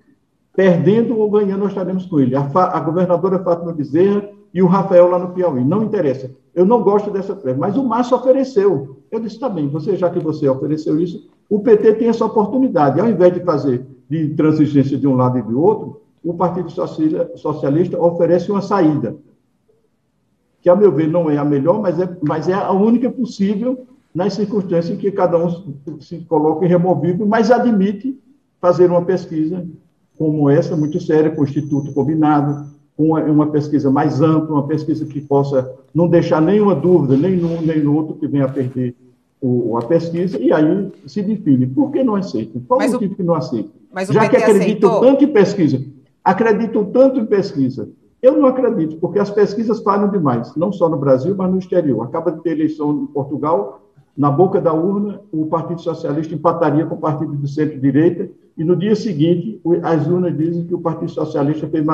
perdendo 0.53 1.17
ou 1.17 1.31
ganhando, 1.31 1.61
nós 1.61 1.69
estaremos 1.69 2.05
com 2.05 2.19
ele. 2.19 2.35
A, 2.35 2.41
a 2.41 2.79
governadora 2.81 3.41
Fátima 3.41 3.71
Bezerra 3.71 4.29
e 4.53 4.61
o 4.61 4.67
Rafael 4.67 5.09
lá 5.09 5.19
no 5.19 5.29
Piauí. 5.33 5.63
Não 5.63 5.83
interessa. 5.83 6.31
Eu 6.53 6.65
não 6.65 6.81
gosto 6.81 7.11
dessa 7.11 7.35
prévia, 7.35 7.59
mas 7.59 7.77
o 7.77 7.83
Márcio 7.83 8.17
ofereceu. 8.17 8.97
Eu 9.11 9.19
disse, 9.19 9.39
tá 9.39 9.47
bem, 9.47 9.67
você, 9.67 9.95
já 9.95 10.09
que 10.09 10.19
você 10.19 10.47
ofereceu 10.47 10.99
isso, 10.99 11.29
o 11.49 11.59
PT 11.59 11.93
tem 11.93 12.09
essa 12.09 12.25
oportunidade. 12.25 12.99
Ao 12.99 13.09
invés 13.09 13.33
de 13.33 13.39
fazer 13.41 13.85
de 14.09 14.29
transigência 14.29 14.97
de 14.97 15.07
um 15.07 15.15
lado 15.15 15.37
e 15.37 15.41
do 15.41 15.61
outro, 15.61 16.01
o 16.23 16.33
Partido 16.33 16.69
Socialista 16.69 18.01
oferece 18.01 18.51
uma 18.51 18.61
saída, 18.61 19.15
que, 20.61 20.69
a 20.69 20.75
meu 20.75 20.91
ver, 20.91 21.07
não 21.07 21.29
é 21.29 21.37
a 21.37 21.45
melhor, 21.45 21.79
mas 21.79 21.99
é, 21.99 22.17
mas 22.21 22.49
é 22.49 22.53
a 22.53 22.71
única 22.71 23.09
possível 23.09 23.87
nas 24.13 24.33
circunstâncias 24.33 24.97
em 24.97 24.99
que 24.99 25.11
cada 25.11 25.37
um 25.37 25.49
se 26.01 26.19
coloca 26.21 26.65
irremovível, 26.65 27.25
mas 27.25 27.51
admite 27.51 28.19
fazer 28.59 28.89
uma 28.89 29.05
pesquisa 29.05 29.65
como 30.17 30.49
essa, 30.49 30.75
muito 30.75 30.99
séria, 30.99 31.31
com 31.31 31.41
o 31.41 31.45
Instituto 31.45 31.93
Combinado, 31.93 32.53
com 32.53 32.68
uma, 32.99 33.23
uma 33.23 33.47
pesquisa 33.47 33.89
mais 33.89 34.21
ampla, 34.21 34.55
uma 34.55 34.67
pesquisa 34.67 35.05
que 35.05 35.21
possa 35.21 35.73
não 35.95 36.09
deixar 36.09 36.41
nenhuma 36.41 36.75
dúvida, 36.75 37.15
nem 37.15 37.37
num 37.37 37.61
nem 37.61 37.81
no 37.81 37.95
outro 37.95 38.15
que 38.15 38.27
venha 38.27 38.43
a 38.43 38.49
perder 38.49 38.93
o, 39.41 39.77
a 39.77 39.81
pesquisa, 39.81 40.37
e 40.37 40.51
aí 40.51 40.91
se 41.07 41.21
define. 41.21 41.65
Por 41.65 41.91
que 41.91 42.03
não 42.03 42.15
aceita? 42.15 42.59
Qual 42.67 42.77
o 42.77 42.91
motivo 42.91 43.15
que 43.15 43.23
não 43.23 43.35
aceita? 43.35 43.69
Já 44.11 44.27
que 44.27 44.35
acreditam 44.35 44.99
tanto 44.99 45.23
em 45.23 45.27
pesquisa, 45.27 45.81
acreditam 46.21 46.83
tanto 46.85 47.19
em 47.21 47.25
pesquisa. 47.25 47.89
Eu 48.21 48.37
não 48.37 48.47
acredito, 48.47 48.97
porque 48.97 49.17
as 49.17 49.29
pesquisas 49.29 49.81
falham 49.81 50.11
demais, 50.11 50.53
não 50.57 50.73
só 50.73 50.89
no 50.89 50.97
Brasil, 50.97 51.33
mas 51.37 51.49
no 51.49 51.57
exterior. 51.57 52.03
Acaba 52.03 52.33
de 52.33 52.41
ter 52.41 52.51
eleição 52.51 53.03
em 53.03 53.05
Portugal, 53.05 53.81
na 54.17 54.29
boca 54.29 54.59
da 54.59 54.73
urna, 54.73 55.21
o 55.31 55.45
Partido 55.45 55.79
Socialista 55.79 56.35
empataria 56.35 56.85
com 56.85 56.95
o 56.95 56.99
Partido 56.99 57.37
de 57.37 57.49
Centro-Direita, 57.49 58.29
e 58.59 58.63
no 58.65 58.75
dia 58.75 58.93
seguinte, 58.93 59.61
as 59.83 60.05
urnas 60.05 60.37
dizem 60.37 60.65
que 60.65 60.75
o 60.75 60.81
Partido 60.81 61.09
Socialista, 61.09 61.65
fez, 61.69 61.85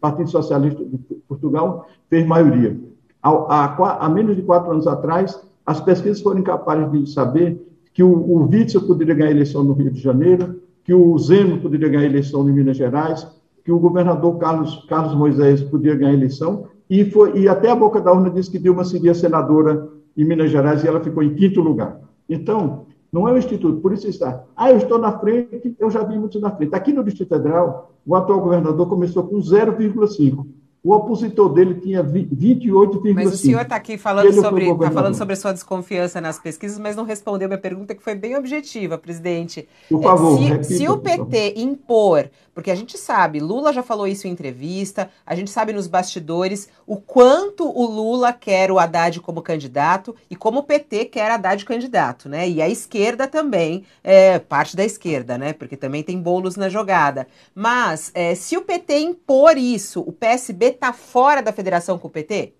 Partido 0.00 0.28
Socialista 0.28 0.84
de 0.84 0.98
Portugal 1.28 1.86
fez 2.10 2.26
maioria. 2.26 2.76
Há, 3.22 4.10
menos 4.12 4.34
de 4.34 4.42
quatro 4.42 4.72
anos 4.72 4.88
atrás, 4.88 5.40
as 5.64 5.80
pesquisas 5.80 6.20
foram 6.20 6.40
incapazes 6.40 6.90
de 6.90 7.12
saber 7.12 7.64
que 7.92 8.02
o, 8.02 8.08
o 8.12 8.44
Witzel 8.50 8.80
poderia 8.80 9.14
ganhar 9.14 9.28
a 9.28 9.34
eleição 9.34 9.62
no 9.62 9.72
Rio 9.72 9.92
de 9.92 10.00
Janeiro, 10.00 10.60
que 10.82 10.92
o 10.92 11.16
Zeno 11.16 11.60
poderia 11.60 11.88
ganhar 11.88 12.02
a 12.02 12.10
eleição 12.10 12.46
em 12.48 12.52
Minas 12.52 12.76
Gerais, 12.76 13.24
que 13.64 13.70
o 13.70 13.78
governador 13.78 14.36
Carlos, 14.38 14.84
Carlos 14.88 15.14
Moisés 15.14 15.62
poderia 15.62 15.94
ganhar 15.94 16.10
a 16.10 16.14
eleição, 16.14 16.64
e, 16.90 17.04
foi, 17.04 17.38
e 17.38 17.48
até 17.48 17.70
a 17.70 17.76
boca 17.76 18.00
da 18.00 18.12
urna 18.12 18.30
disse 18.30 18.50
que 18.50 18.58
Dilma 18.58 18.84
seria 18.84 19.14
senadora 19.14 19.88
em 20.16 20.24
Minas 20.24 20.50
Gerais 20.50 20.82
e 20.82 20.88
ela 20.88 20.98
ficou 20.98 21.22
em 21.22 21.34
quinto 21.34 21.60
lugar. 21.60 22.00
Então, 22.28 22.86
não 23.14 23.28
é 23.28 23.32
o 23.32 23.38
Instituto, 23.38 23.80
por 23.80 23.92
isso 23.92 24.08
está. 24.08 24.42
Ah, 24.56 24.72
eu 24.72 24.78
estou 24.78 24.98
na 24.98 25.16
frente, 25.20 25.76
eu 25.78 25.88
já 25.88 26.02
vi 26.02 26.18
muitos 26.18 26.40
na 26.40 26.50
frente. 26.50 26.74
Aqui 26.74 26.92
no 26.92 27.04
Distrito 27.04 27.28
Federal, 27.28 27.92
o 28.04 28.16
atual 28.16 28.40
governador 28.40 28.88
começou 28.88 29.22
com 29.22 29.36
0,5 29.38 30.44
o 30.84 30.92
opositor 30.92 31.48
dele 31.48 31.76
tinha 31.76 32.04
28,5%. 32.04 33.14
Mas 33.14 33.32
o 33.32 33.36
senhor 33.38 33.62
está 33.62 33.76
aqui 33.76 33.96
falando 33.96 34.30
sobre, 34.34 34.66
tá 34.76 34.90
falando 34.90 35.14
sobre 35.14 35.32
a 35.32 35.36
sua 35.36 35.52
desconfiança 35.54 36.20
nas 36.20 36.38
pesquisas, 36.38 36.78
mas 36.78 36.94
não 36.94 37.04
respondeu 37.04 37.48
minha 37.48 37.58
pergunta, 37.58 37.94
que 37.94 38.02
foi 38.02 38.14
bem 38.14 38.36
objetiva, 38.36 38.98
presidente. 38.98 39.66
Por 39.88 40.02
favor, 40.02 40.38
é, 40.42 40.62
se, 40.62 40.76
se 40.76 40.88
o 40.88 40.98
PT 40.98 41.54
impor, 41.56 42.28
porque 42.52 42.70
a 42.70 42.74
gente 42.74 42.98
sabe, 42.98 43.40
Lula 43.40 43.72
já 43.72 43.82
falou 43.82 44.06
isso 44.06 44.28
em 44.28 44.30
entrevista, 44.30 45.08
a 45.24 45.34
gente 45.34 45.50
sabe 45.50 45.72
nos 45.72 45.86
bastidores 45.86 46.68
o 46.86 46.98
quanto 46.98 47.66
o 47.66 47.86
Lula 47.86 48.34
quer 48.34 48.70
o 48.70 48.78
Haddad 48.78 49.20
como 49.22 49.40
candidato 49.40 50.14
e 50.28 50.36
como 50.36 50.58
o 50.58 50.62
PT 50.62 51.06
quer 51.06 51.30
Haddad 51.30 51.64
candidato, 51.64 52.28
né? 52.28 52.46
E 52.46 52.60
a 52.60 52.68
esquerda 52.68 53.26
também, 53.26 53.86
é, 54.02 54.38
parte 54.38 54.76
da 54.76 54.84
esquerda, 54.84 55.38
né? 55.38 55.54
Porque 55.54 55.78
também 55.78 56.02
tem 56.02 56.20
bolos 56.20 56.56
na 56.56 56.68
jogada. 56.68 57.26
Mas 57.54 58.10
é, 58.12 58.34
se 58.34 58.54
o 58.54 58.62
PT 58.62 58.98
impor 58.98 59.56
isso, 59.56 60.00
o 60.00 60.12
PSB 60.12 60.73
está 60.74 60.92
fora 60.92 61.42
da 61.42 61.52
federação 61.52 61.98
com 61.98 62.08
o 62.08 62.10
PT? 62.10 62.54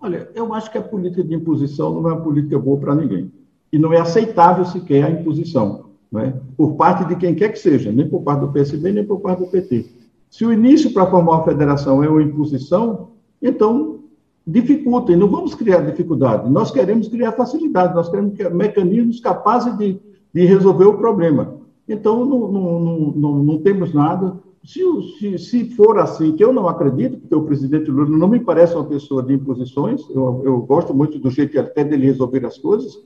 Olha, 0.00 0.28
eu 0.34 0.52
acho 0.52 0.70
que 0.70 0.78
a 0.78 0.82
política 0.82 1.22
de 1.22 1.34
imposição 1.34 1.94
não 1.94 2.10
é 2.10 2.12
uma 2.12 2.22
política 2.22 2.58
boa 2.58 2.78
para 2.78 2.94
ninguém. 2.94 3.32
E 3.72 3.78
não 3.78 3.92
é 3.92 4.00
aceitável 4.00 4.64
sequer 4.64 5.04
a 5.04 5.10
imposição, 5.10 5.90
é? 6.16 6.32
por 6.56 6.74
parte 6.74 7.04
de 7.04 7.16
quem 7.16 7.34
quer 7.34 7.50
que 7.50 7.58
seja, 7.58 7.90
nem 7.92 8.08
por 8.08 8.22
parte 8.22 8.40
do 8.40 8.52
PSB, 8.52 8.92
nem 8.92 9.04
por 9.04 9.20
parte 9.20 9.38
do 9.38 9.46
PT. 9.46 9.86
Se 10.28 10.44
o 10.44 10.52
início 10.52 10.92
para 10.92 11.06
formar 11.06 11.32
uma 11.32 11.44
federação 11.44 12.02
é 12.02 12.08
uma 12.08 12.22
imposição, 12.22 13.10
então 13.40 14.00
dificultem, 14.46 15.16
não 15.16 15.28
vamos 15.28 15.54
criar 15.54 15.80
dificuldade. 15.80 16.50
Nós 16.50 16.70
queremos 16.70 17.08
criar 17.08 17.32
facilidade, 17.32 17.94
nós 17.94 18.08
queremos 18.08 18.36
mecanismos 18.52 19.20
capazes 19.20 19.76
de, 19.78 20.00
de 20.34 20.44
resolver 20.44 20.86
o 20.86 20.98
problema. 20.98 21.54
Então, 21.88 22.24
não, 22.24 22.50
não, 22.50 22.80
não, 23.14 23.44
não 23.44 23.58
temos 23.58 23.92
nada. 23.92 24.36
Se, 24.64 24.80
se, 25.18 25.38
se, 25.38 25.70
for 25.74 25.98
assim, 25.98 26.32
que 26.36 26.44
eu 26.44 26.52
não 26.52 26.68
acredito, 26.68 27.18
porque 27.18 27.34
o 27.34 27.42
presidente 27.42 27.90
Lula 27.90 28.16
não 28.16 28.28
me 28.28 28.38
parece 28.38 28.74
uma 28.74 28.84
pessoa 28.84 29.22
de 29.22 29.34
imposições, 29.34 30.08
eu, 30.10 30.42
eu 30.44 30.60
gosto 30.60 30.94
muito 30.94 31.18
do 31.18 31.30
jeito 31.30 31.58
até 31.58 31.82
dele 31.82 32.06
resolver 32.06 32.46
as 32.46 32.58
coisas. 32.58 32.96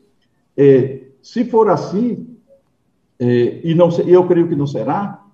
É, 0.55 1.07
se 1.23 1.45
for 1.47 1.71
assim, 1.71 2.27
é, 3.19 3.61
e 3.65 3.75
não, 3.75 3.89
eu 4.07 4.27
creio 4.27 4.49
que 4.49 4.55
não 4.55 4.67
será, 4.67 5.25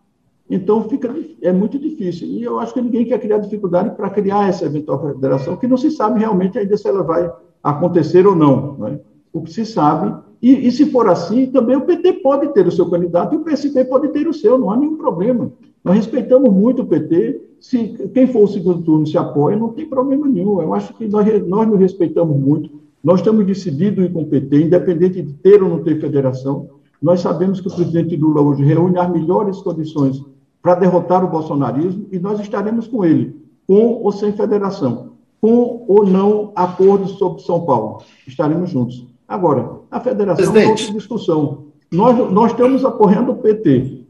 então 0.49 0.89
fica, 0.89 1.13
é 1.41 1.53
muito 1.53 1.79
difícil. 1.79 2.29
E 2.29 2.43
eu 2.43 2.61
acho 2.61 2.73
que 2.73 2.81
ninguém 2.81 3.05
quer 3.05 3.19
criar 3.19 3.39
dificuldade 3.39 3.97
para 3.97 4.11
criar 4.11 4.49
essa 4.49 4.65
eventual 4.65 5.15
federação, 5.15 5.57
que 5.57 5.67
não 5.67 5.77
se 5.77 5.91
sabe 5.91 6.21
realmente 6.21 6.57
ainda 6.59 6.77
se 6.77 6.87
ela 6.87 7.03
vai 7.03 7.33
acontecer 7.63 8.27
ou 8.27 8.37
não. 8.37 8.87
é? 8.87 9.01
O 9.33 9.43
que 9.43 9.51
se 9.53 9.67
sabe, 9.67 10.15
e, 10.41 10.69
e 10.69 10.71
se 10.71 10.91
for 10.91 11.09
assim, 11.09 11.47
também 11.47 11.77
o 11.77 11.87
PT 11.87 12.15
pode 12.15 12.53
ter 12.53 12.67
o 12.67 12.73
seu 12.73 12.89
candidato 12.91 13.35
e 13.35 13.39
o 13.39 13.45
PSB 13.45 13.87
pode 13.87 14.09
ter 14.09 14.29
o 14.29 14.35
seu, 14.35 14.59
não 14.59 14.71
há 14.71 14.77
nenhum 14.77 14.97
problema. 14.97 15.51
Nós 15.85 15.97
respeitamos 15.97 16.53
muito 16.53 16.83
o 16.83 16.87
PT. 16.87 17.41
Se 17.61 18.11
quem 18.13 18.27
for 18.27 18.45
o 18.45 18.49
segundo 18.49 18.83
turno 18.83 19.07
se 19.07 19.17
apoia, 19.17 19.57
não 19.57 19.69
tem 19.71 19.87
problema 19.87 20.27
nenhum. 20.27 20.61
Eu 20.61 20.75
acho 20.75 20.95
que 20.95 21.07
nós, 21.07 21.27
nós 21.47 21.69
nos 21.69 21.79
respeitamos 21.79 22.37
muito. 22.37 22.71
Nós 23.03 23.21
estamos 23.21 23.45
decididos 23.45 24.05
em 24.05 24.13
com 24.13 24.23
o 24.23 24.27
PT, 24.27 24.63
independente 24.63 25.23
de 25.23 25.33
ter 25.35 25.63
ou 25.63 25.69
não 25.69 25.83
ter 25.83 26.01
federação. 26.01 26.69
Nós 27.01 27.21
sabemos 27.21 27.61
que 27.61 27.67
o 27.67 27.75
presidente 27.75 28.17
Lula 28.17 28.41
hoje 28.41 28.63
reúne 28.63 28.99
as 28.99 29.11
melhores 29.11 29.61
condições 29.61 30.23
para 30.63 30.77
derrotar 30.77 31.25
o 31.25 31.29
bolsonarismo 31.29 32.07
e 32.13 32.19
nós 32.21 32.39
estaremos 32.39 32.87
com 32.87 33.05
ele, 33.05 33.35
com 33.67 34.01
ou 34.03 34.13
sem 34.13 34.33
federação, 34.33 35.11
com 35.41 35.85
ou 35.89 36.07
não 36.07 36.53
acordo 36.55 37.09
sobre 37.09 37.43
São 37.43 37.63
Paulo. 37.63 38.03
Estaremos 38.25 38.71
juntos. 38.71 39.05
Agora, 39.27 39.81
a 39.91 39.99
federação 39.99 40.53
Presidente. 40.53 40.67
é 40.67 40.71
outra 40.71 40.99
discussão. 40.99 41.65
Nós, 41.91 42.31
nós 42.31 42.53
estamos 42.53 42.85
apoiando 42.85 43.33
o 43.33 43.37
PT 43.37 44.02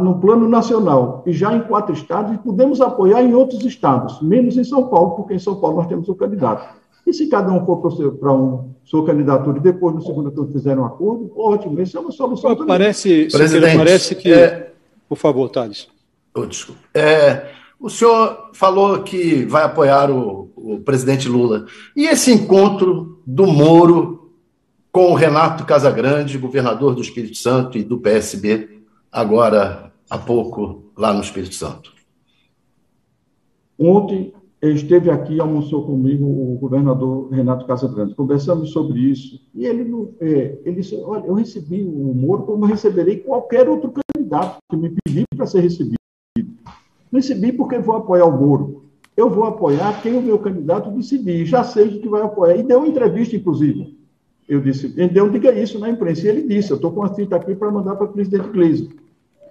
no 0.00 0.18
plano 0.18 0.48
nacional 0.48 1.22
e 1.24 1.32
já 1.32 1.54
em 1.54 1.60
quatro 1.60 1.94
estados, 1.94 2.34
e 2.34 2.38
podemos 2.38 2.80
apoiar 2.80 3.22
em 3.22 3.32
outros 3.32 3.64
estados, 3.64 4.20
menos 4.20 4.56
em 4.56 4.64
São 4.64 4.88
Paulo, 4.88 5.12
porque 5.12 5.34
em 5.34 5.38
São 5.38 5.54
Paulo 5.56 5.76
nós 5.76 5.86
temos 5.86 6.08
o 6.08 6.14
candidato. 6.14 6.76
E 7.06 7.12
se 7.12 7.28
cada 7.28 7.50
um 7.52 7.64
for 7.64 7.78
para 8.18 8.32
um, 8.32 8.70
sua 8.84 9.06
candidatura 9.06 9.58
e 9.58 9.62
depois 9.62 9.94
no 9.94 10.02
segundo 10.02 10.30
turno 10.30 10.52
fizer 10.52 10.78
um 10.78 10.84
acordo, 10.84 11.32
ótimo, 11.36 11.80
isso 11.80 11.96
é 11.96 12.00
uma 12.00 12.10
solução. 12.10 12.54
Pô, 12.54 12.66
parece, 12.66 13.28
Presidente, 13.30 13.76
parece 13.76 14.14
que. 14.14 14.32
É... 14.32 14.72
Por 15.08 15.16
favor, 15.16 15.48
Thales. 15.48 15.88
Oh, 16.34 16.44
desculpa. 16.44 16.80
É, 16.92 17.46
o 17.80 17.88
senhor 17.88 18.50
falou 18.52 19.02
que 19.02 19.46
vai 19.46 19.64
apoiar 19.64 20.10
o, 20.10 20.50
o 20.54 20.80
presidente 20.80 21.28
Lula. 21.28 21.64
E 21.96 22.06
esse 22.06 22.30
encontro 22.30 23.22
do 23.24 23.46
Moro 23.46 24.32
com 24.92 25.12
o 25.12 25.14
Renato 25.14 25.64
Casagrande, 25.64 26.36
governador 26.36 26.94
do 26.94 27.00
Espírito 27.00 27.36
Santo 27.36 27.78
e 27.78 27.84
do 27.84 27.98
PSB, 27.98 28.77
agora 29.12 29.92
há 30.08 30.18
pouco 30.18 30.92
lá 30.96 31.12
no 31.12 31.20
Espírito 31.20 31.54
Santo? 31.54 31.92
Ontem 33.78 34.32
esteve 34.60 35.10
aqui, 35.10 35.40
almoçou 35.40 35.86
comigo 35.86 36.24
o 36.24 36.58
governador 36.58 37.30
Renato 37.30 37.66
Casagrande. 37.66 38.14
Conversamos 38.14 38.70
sobre 38.72 38.98
isso. 38.98 39.40
E 39.54 39.64
ele, 39.64 39.88
é, 40.20 40.58
ele 40.64 40.76
disse: 40.76 40.96
Olha, 40.96 41.26
eu 41.26 41.34
recebi 41.34 41.82
o 41.82 42.14
Moro 42.14 42.42
como 42.42 42.66
receberei 42.66 43.18
qualquer 43.18 43.68
outro 43.68 43.92
candidato 43.92 44.58
que 44.68 44.76
me 44.76 44.90
pedir 45.04 45.24
para 45.36 45.46
ser 45.46 45.60
recebido. 45.60 45.98
Recebi 47.12 47.52
porque 47.52 47.78
vou 47.78 47.96
apoiar 47.96 48.26
o 48.26 48.38
Moro. 48.38 48.84
Eu 49.16 49.30
vou 49.30 49.44
apoiar 49.44 50.00
quem 50.00 50.16
o 50.16 50.22
meu 50.22 50.38
candidato 50.38 50.90
decidir. 50.90 51.44
Já 51.44 51.64
sei 51.64 51.98
que 51.98 52.08
vai 52.08 52.22
apoiar. 52.22 52.56
E 52.56 52.62
deu 52.62 52.78
uma 52.78 52.88
entrevista, 52.88 53.34
inclusive. 53.34 53.97
Eu 54.48 54.60
disse, 54.60 54.94
então 54.96 55.28
diga 55.28 55.52
isso 55.52 55.78
na 55.78 55.90
imprensa. 55.90 56.26
E 56.26 56.30
ele 56.30 56.42
disse, 56.42 56.70
eu 56.70 56.76
estou 56.76 56.90
com 56.90 57.02
a 57.02 57.14
fita 57.14 57.36
aqui 57.36 57.54
para 57.54 57.70
mandar 57.70 57.96
para 57.96 58.06
o 58.06 58.12
presidente 58.12 58.48
Gleisi. 58.48 58.88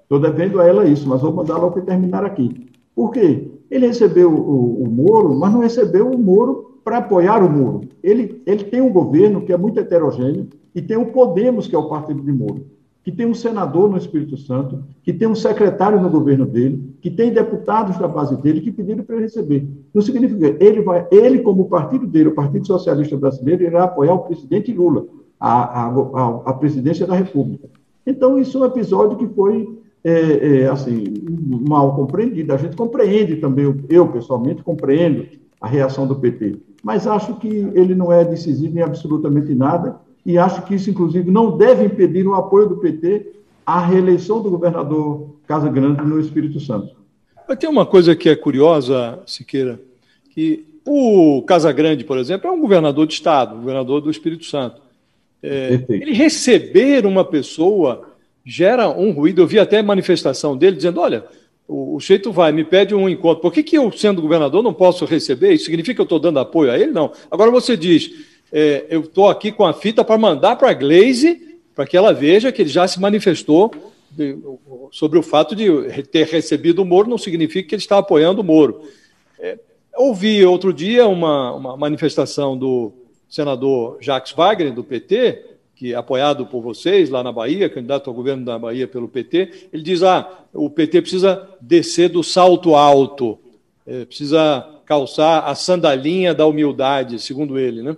Estou 0.02 0.20
devendo 0.20 0.60
a 0.60 0.66
ela 0.66 0.86
isso, 0.86 1.08
mas 1.08 1.22
vou 1.22 1.32
mandar 1.32 1.58
logo 1.58 1.76
que 1.76 1.86
terminar 1.86 2.26
aqui. 2.26 2.68
Por 2.96 3.12
quê? 3.12 3.48
Ele 3.70 3.88
recebeu 3.88 4.32
o, 4.34 4.84
o 4.84 4.90
Moro, 4.90 5.36
mas 5.36 5.54
não 5.54 5.60
recebeu 5.60 6.10
o 6.10 6.18
Moro 6.18 6.80
para 6.84 6.98
apoiar 6.98 7.44
o 7.44 7.50
Moro. 7.50 7.82
Ele, 8.02 8.42
ele 8.46 8.64
tem 8.64 8.82
um 8.82 8.92
governo 8.92 9.42
que 9.42 9.54
é 9.54 9.58
muito 9.58 9.80
heterogêneo 9.80 10.48
e 10.74 10.82
tem 10.82 10.98
o 10.98 11.08
Podemos, 11.08 11.68
que 11.68 11.76
é 11.76 11.78
o 11.78 11.90
partido 11.90 12.22
de 12.22 12.32
Moro 12.32 12.66
que 13.08 13.12
tem 13.14 13.26
um 13.26 13.34
senador 13.34 13.90
no 13.90 13.96
Espírito 13.96 14.36
Santo, 14.36 14.84
que 15.02 15.14
tem 15.14 15.30
um 15.30 15.34
secretário 15.34 15.98
no 16.02 16.10
governo 16.10 16.46
dele, 16.46 16.94
que 17.00 17.10
tem 17.10 17.32
deputados 17.32 17.98
da 17.98 18.06
base 18.06 18.36
dele 18.42 18.60
que 18.60 18.70
pediram 18.70 19.02
para 19.02 19.16
ele 19.16 19.24
receber. 19.24 19.66
Não 19.94 20.02
significa 20.02 20.58
ele 20.60 20.82
vai, 20.82 21.08
ele 21.10 21.40
como 21.40 21.70
partido 21.70 22.06
dele, 22.06 22.28
o 22.28 22.36
Partido 22.36 22.68
Socialista 22.68 23.16
Brasileiro, 23.16 23.64
irá 23.64 23.86
apoiar 23.86 24.14
o 24.14 24.26
presidente 24.26 24.74
Lula, 24.74 25.06
a, 25.40 25.86
a, 25.86 26.42
a, 26.48 26.54
presidência 26.56 27.08
da 27.08 27.16
República. 27.16 27.70
Então 28.06 28.38
isso 28.38 28.58
é 28.58 28.62
um 28.62 28.66
episódio 28.66 29.18
que 29.18 29.34
foi 29.34 29.80
é, 30.04 30.64
é, 30.64 30.68
assim, 30.68 31.06
mal 31.66 31.96
compreendida. 31.96 32.56
A 32.56 32.58
gente 32.58 32.76
compreende 32.76 33.38
também, 33.38 33.74
eu 33.88 34.10
pessoalmente 34.10 34.62
compreendo 34.64 35.26
a 35.62 35.68
reação 35.70 36.06
do 36.06 36.18
PT, 36.18 36.58
mas 36.84 37.08
acho 37.08 37.36
que 37.36 37.48
ele 37.48 37.96
não 37.96 38.12
é 38.12 38.26
decisivo 38.26 38.78
em 38.78 38.82
absolutamente 38.82 39.56
nada 39.56 39.96
e 40.28 40.38
acho 40.38 40.62
que 40.64 40.76
isso, 40.76 40.90
inclusive, 40.90 41.32
não 41.32 41.58
deve 41.58 41.86
impedir 41.86 42.28
o 42.28 42.36
apoio 42.36 42.68
do 42.68 42.76
PT 42.76 43.28
à 43.66 43.80
reeleição 43.80 44.42
do 44.42 44.52
governador 44.52 45.30
Casa 45.48 45.70
Grande 45.70 46.02
no 46.02 46.20
Espírito 46.20 46.60
Santo. 46.60 46.94
Tem 47.58 47.70
uma 47.70 47.86
coisa 47.86 48.14
que 48.14 48.28
é 48.28 48.36
curiosa, 48.36 49.20
Siqueira, 49.26 49.80
que 50.32 50.66
o 50.86 51.42
Casagrande, 51.44 52.04
por 52.04 52.18
exemplo, 52.18 52.50
é 52.50 52.52
um 52.52 52.60
governador 52.60 53.08
de 53.08 53.14
Estado, 53.14 53.56
governador 53.56 54.02
do 54.02 54.12
Espírito 54.12 54.44
Santo. 54.44 54.82
É, 55.42 55.82
ele 55.88 56.12
receber 56.12 57.06
uma 57.06 57.24
pessoa 57.24 58.10
gera 58.44 58.90
um 58.90 59.12
ruído. 59.12 59.42
Eu 59.42 59.48
vi 59.48 59.60
até 59.60 59.82
manifestação 59.82 60.58
dele 60.58 60.76
dizendo: 60.76 61.00
olha, 61.00 61.24
o, 61.66 61.96
o 61.96 62.00
Cheito 62.02 62.34
vai, 62.34 62.52
me 62.52 62.66
pede 62.66 62.94
um 62.94 63.08
encontro. 63.08 63.42
Por 63.42 63.54
que, 63.54 63.64
que 63.64 63.78
eu, 63.78 63.90
sendo 63.94 64.22
governador, 64.22 64.62
não 64.62 64.74
posso 64.74 65.06
receber? 65.06 65.54
Isso 65.54 65.66
significa 65.66 65.96
que 65.96 66.02
eu 66.02 66.04
estou 66.04 66.20
dando 66.20 66.40
apoio 66.40 66.70
a 66.70 66.78
ele? 66.78 66.92
Não. 66.92 67.14
Agora 67.32 67.50
você 67.50 67.78
diz: 67.78 68.12
é, 68.52 68.86
eu 68.90 69.02
estou 69.02 69.28
aqui 69.28 69.52
com 69.52 69.66
a 69.66 69.74
fita 69.74 70.04
para 70.04 70.18
mandar 70.18 70.56
para 70.56 70.70
a 70.70 70.74
Glaze, 70.74 71.60
para 71.76 71.86
que 71.86 71.98
ela 71.98 72.14
veja 72.14 72.52
que 72.52 72.62
ele 72.62 72.70
já 72.70 72.88
se 72.88 73.00
manifestou 73.00 73.72
sobre 74.92 75.20
o 75.20 75.24
fato 75.24 75.56
de 75.56 75.70
ter 76.04 76.26
recebido 76.28 76.82
o 76.82 76.86
Moro 76.86 77.10
não 77.10 77.18
significa 77.18 77.70
que 77.70 77.76
ele 77.76 77.82
está 77.82 77.98
apoiando 77.98 78.42
o 78.42 78.44
Moro. 78.44 78.82
É, 79.40 79.60
ouvi 79.96 80.44
outro 80.46 80.74
dia 80.74 81.08
uma, 81.08 81.54
uma 81.54 81.78
manifestação 81.78 82.58
do 82.58 82.92
senador 83.30 83.98
Jacques 84.02 84.34
Wagner, 84.34 84.74
do 84.74 84.84
PT, 84.84 85.46
que 85.76 85.94
é 85.94 85.96
apoiado 85.96 86.48
por 86.48 86.62
vocês 86.62 87.10
lá 87.10 87.22
na 87.22 87.32
Bahia, 87.32 87.70
candidato 87.70 88.10
ao 88.10 88.16
governo 88.16 88.44
da 88.44 88.58
Bahia 88.58 88.88
pelo 88.88 89.08
PT, 89.08 89.70
ele 89.72 89.84
diz: 89.84 90.02
ah, 90.02 90.46
o 90.54 90.70
PT 90.70 91.02
precisa 91.02 91.48
descer 91.62 92.10
do 92.10 92.24
salto 92.24 92.74
alto, 92.74 93.38
é, 93.86 94.06
precisa 94.06 94.68
calçar 94.86 95.46
a 95.46 95.54
sandalinha 95.54 96.34
da 96.34 96.48
humildade, 96.48 97.20
segundo 97.20 97.60
ele. 97.60 97.84
Né? 97.84 97.96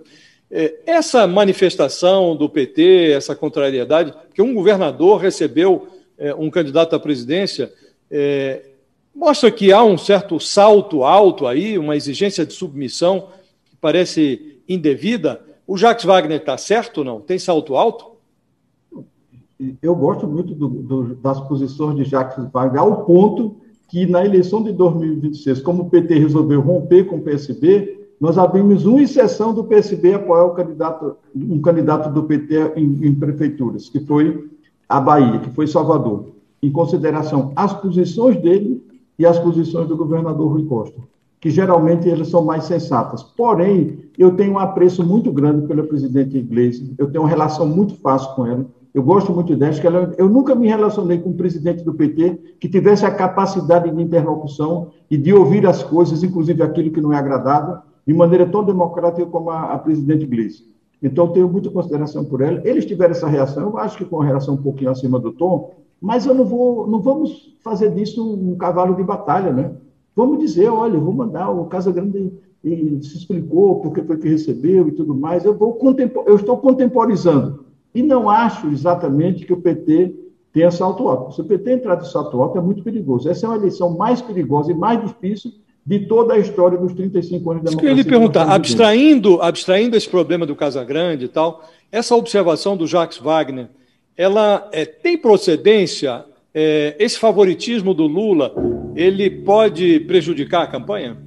É, 0.51 0.79
essa 0.85 1.27
manifestação 1.27 2.35
do 2.35 2.49
PT, 2.49 3.11
essa 3.11 3.35
contrariedade, 3.35 4.13
que 4.33 4.41
um 4.41 4.53
governador 4.53 5.21
recebeu 5.21 5.87
é, 6.17 6.33
um 6.33 6.49
candidato 6.49 6.95
à 6.95 6.99
presidência, 6.99 7.71
é, 8.09 8.63
mostra 9.13 9.51
que 9.51 9.71
há 9.71 9.83
um 9.83 9.97
certo 9.97 10.39
salto 10.39 11.03
alto 11.03 11.45
aí, 11.45 11.77
uma 11.77 11.95
exigência 11.95 12.45
de 12.45 12.53
submissão 12.53 13.27
que 13.65 13.75
parece 13.75 14.59
indevida. 14.67 15.39
O 15.67 15.77
Jacques 15.77 16.05
Wagner 16.05 16.39
está 16.39 16.57
certo 16.57 16.99
ou 16.99 17.03
não? 17.03 17.21
Tem 17.21 17.37
salto 17.37 17.75
alto? 17.75 18.17
Eu 19.81 19.93
gosto 19.93 20.25
muito 20.25 20.55
do, 20.55 20.67
do, 20.67 21.15
das 21.15 21.39
posições 21.41 21.95
de 21.95 22.05
Jacques 22.05 22.43
Wagner, 22.51 22.81
ao 22.81 23.05
ponto 23.05 23.57
que 23.89 24.05
na 24.05 24.25
eleição 24.25 24.63
de 24.63 24.71
2026, 24.71 25.61
como 25.61 25.83
o 25.83 25.89
PT 25.89 26.17
resolveu 26.17 26.61
romper 26.61 27.05
com 27.05 27.17
o 27.17 27.21
PSB, 27.21 27.98
nós 28.19 28.37
abrimos 28.37 28.85
uma 28.85 29.01
exceção 29.01 29.53
do 29.53 29.63
PSB 29.63 30.13
apoiar 30.13 30.45
o 30.45 30.53
candidato, 30.53 31.15
um 31.33 31.61
candidato 31.61 32.11
do 32.11 32.23
PT 32.23 32.73
em, 32.75 33.07
em 33.07 33.15
prefeituras, 33.15 33.87
que 33.87 33.99
foi 34.01 34.49
a 34.87 34.99
Bahia, 34.99 35.39
que 35.39 35.49
foi 35.51 35.67
Salvador, 35.67 36.25
em 36.61 36.71
consideração 36.71 37.53
as 37.55 37.73
posições 37.73 38.35
dele 38.41 38.83
e 39.17 39.25
as 39.25 39.39
posições 39.39 39.87
do 39.87 39.95
governador 39.95 40.51
Rui 40.51 40.65
Costa, 40.65 40.99
que 41.39 41.49
geralmente 41.49 42.09
eles 42.09 42.27
são 42.27 42.43
mais 42.43 42.65
sensatas. 42.65 43.23
Porém, 43.23 43.99
eu 44.17 44.35
tenho 44.35 44.53
um 44.53 44.59
apreço 44.59 45.05
muito 45.05 45.31
grande 45.31 45.65
pela 45.65 45.83
presidente 45.83 46.37
Iglesias, 46.37 46.91
eu 46.97 47.09
tenho 47.09 47.23
uma 47.23 47.29
relação 47.29 47.65
muito 47.65 47.95
fácil 47.95 48.35
com 48.35 48.45
ela, 48.45 48.65
eu 48.93 49.03
gosto 49.03 49.31
muito 49.31 49.55
dela, 49.55 49.73
que 49.73 49.85
ela, 49.85 50.13
eu 50.17 50.27
nunca 50.27 50.55
me 50.55 50.67
relacionei 50.67 51.19
com 51.19 51.29
um 51.29 51.37
presidente 51.37 51.83
do 51.83 51.93
PT 51.93 52.55
que 52.59 52.67
tivesse 52.67 53.05
a 53.05 53.11
capacidade 53.11 53.89
de 53.89 54.01
interlocução 54.01 54.87
e 55.09 55.15
de 55.15 55.31
ouvir 55.31 55.65
as 55.67 55.83
coisas, 55.83 56.23
inclusive 56.23 56.63
aquilo 56.63 56.91
que 56.91 56.99
não 56.99 57.13
é 57.13 57.17
agradável, 57.17 57.77
de 58.09 58.15
maneira 58.15 58.47
tão 58.47 58.63
democrática 58.63 59.23
como 59.27 59.51
a, 59.51 59.71
a 59.71 59.77
presidente 59.77 60.23
Iglesias. 60.23 60.67
Então, 60.99 61.27
tenho 61.27 61.47
muita 61.47 61.69
consideração 61.69 62.25
por 62.25 62.41
ela. 62.41 62.59
Eles 62.65 62.83
tiveram 62.83 63.11
essa 63.11 63.27
reação, 63.27 63.61
eu 63.69 63.77
acho 63.77 63.99
que 63.99 64.03
com 64.05 64.15
uma 64.15 64.25
reação 64.25 64.55
um 64.55 64.63
pouquinho 64.63 64.89
acima 64.89 65.19
do 65.19 65.31
tom, 65.31 65.75
mas 66.01 66.25
eu 66.25 66.33
não 66.33 66.43
vou, 66.43 66.87
não 66.87 66.99
vamos 66.99 67.55
fazer 67.59 67.93
disso 67.93 68.27
um 68.33 68.57
cavalo 68.57 68.95
de 68.95 69.03
batalha, 69.03 69.53
né? 69.53 69.75
Vamos 70.15 70.39
dizer, 70.39 70.69
olha, 70.69 70.99
vou 70.99 71.13
mandar 71.13 71.51
o 71.51 71.65
Casa 71.65 71.91
Grande 71.91 72.33
e 72.63 72.97
se 73.03 73.17
explicou 73.17 73.79
porque 73.79 74.01
foi 74.01 74.17
que 74.17 74.27
recebeu 74.27 74.87
e 74.87 74.91
tudo 74.91 75.13
mais. 75.13 75.45
Eu 75.45 75.55
vou 75.55 75.77
eu 76.25 76.35
estou 76.35 76.57
contemporizando 76.57 77.63
e 77.93 78.01
não 78.01 78.27
acho 78.27 78.69
exatamente 78.69 79.45
que 79.45 79.53
o 79.53 79.61
PT 79.61 80.15
tenha 80.51 80.71
salto 80.71 81.07
alto. 81.07 81.35
Se 81.35 81.41
o 81.41 81.45
PT 81.45 81.73
entrar 81.73 81.93
de 81.93 82.09
salto 82.09 82.41
alto 82.41 82.57
é 82.57 82.61
muito 82.61 82.81
perigoso. 82.81 83.29
Essa 83.29 83.45
é 83.45 83.49
uma 83.49 83.57
eleição 83.57 83.95
mais 83.95 84.19
perigosa 84.19 84.71
e 84.71 84.75
mais 84.75 84.99
difícil 84.99 85.51
de 85.89 86.01
toda 86.01 86.35
a 86.35 86.37
história 86.37 86.77
dos 86.77 86.93
35 86.93 87.49
anos 87.49 87.63
da 87.63 87.69
democracia. 87.71 87.89
Eu 87.91 87.95
lhe 87.95 88.03
perguntar, 88.03 88.43
abstraindo, 88.43 89.41
abstraindo 89.41 89.97
esse 89.97 90.07
problema 90.07 90.45
do 90.45 90.55
Casagrande 90.55 91.25
e 91.25 91.27
tal, 91.27 91.67
essa 91.91 92.15
observação 92.15 92.77
do 92.77 92.85
Jacques 92.85 93.17
Wagner, 93.17 93.69
ela 94.15 94.69
é, 94.71 94.85
tem 94.85 95.17
procedência? 95.17 96.25
É, 96.53 96.95
esse 96.99 97.17
favoritismo 97.17 97.95
do 97.95 98.05
Lula, 98.05 98.53
ele 98.95 99.31
pode 99.31 100.01
prejudicar 100.01 100.61
a 100.61 100.67
campanha? 100.67 101.17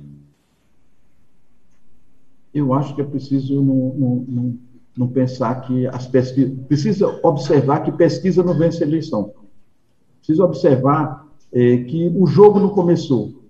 Eu 2.55 2.73
acho 2.73 2.95
que 2.95 3.01
é 3.01 3.05
preciso 3.05 3.61
não, 3.63 3.95
não, 3.97 4.25
não, 4.29 4.59
não 4.97 5.09
pensar 5.09 5.61
que 5.63 5.89
as 5.89 6.07
pesquisas... 6.07 6.53
Precisa 6.69 7.19
observar 7.25 7.81
que 7.81 7.91
pesquisa 7.91 8.45
não 8.45 8.57
vence 8.57 8.85
eleição. 8.85 9.33
Precisa 10.19 10.45
observar 10.45 11.27
é, 11.53 11.79
que 11.79 12.13
o 12.15 12.29
jogo 12.29 12.61
não 12.61 12.69
começou 12.69 13.42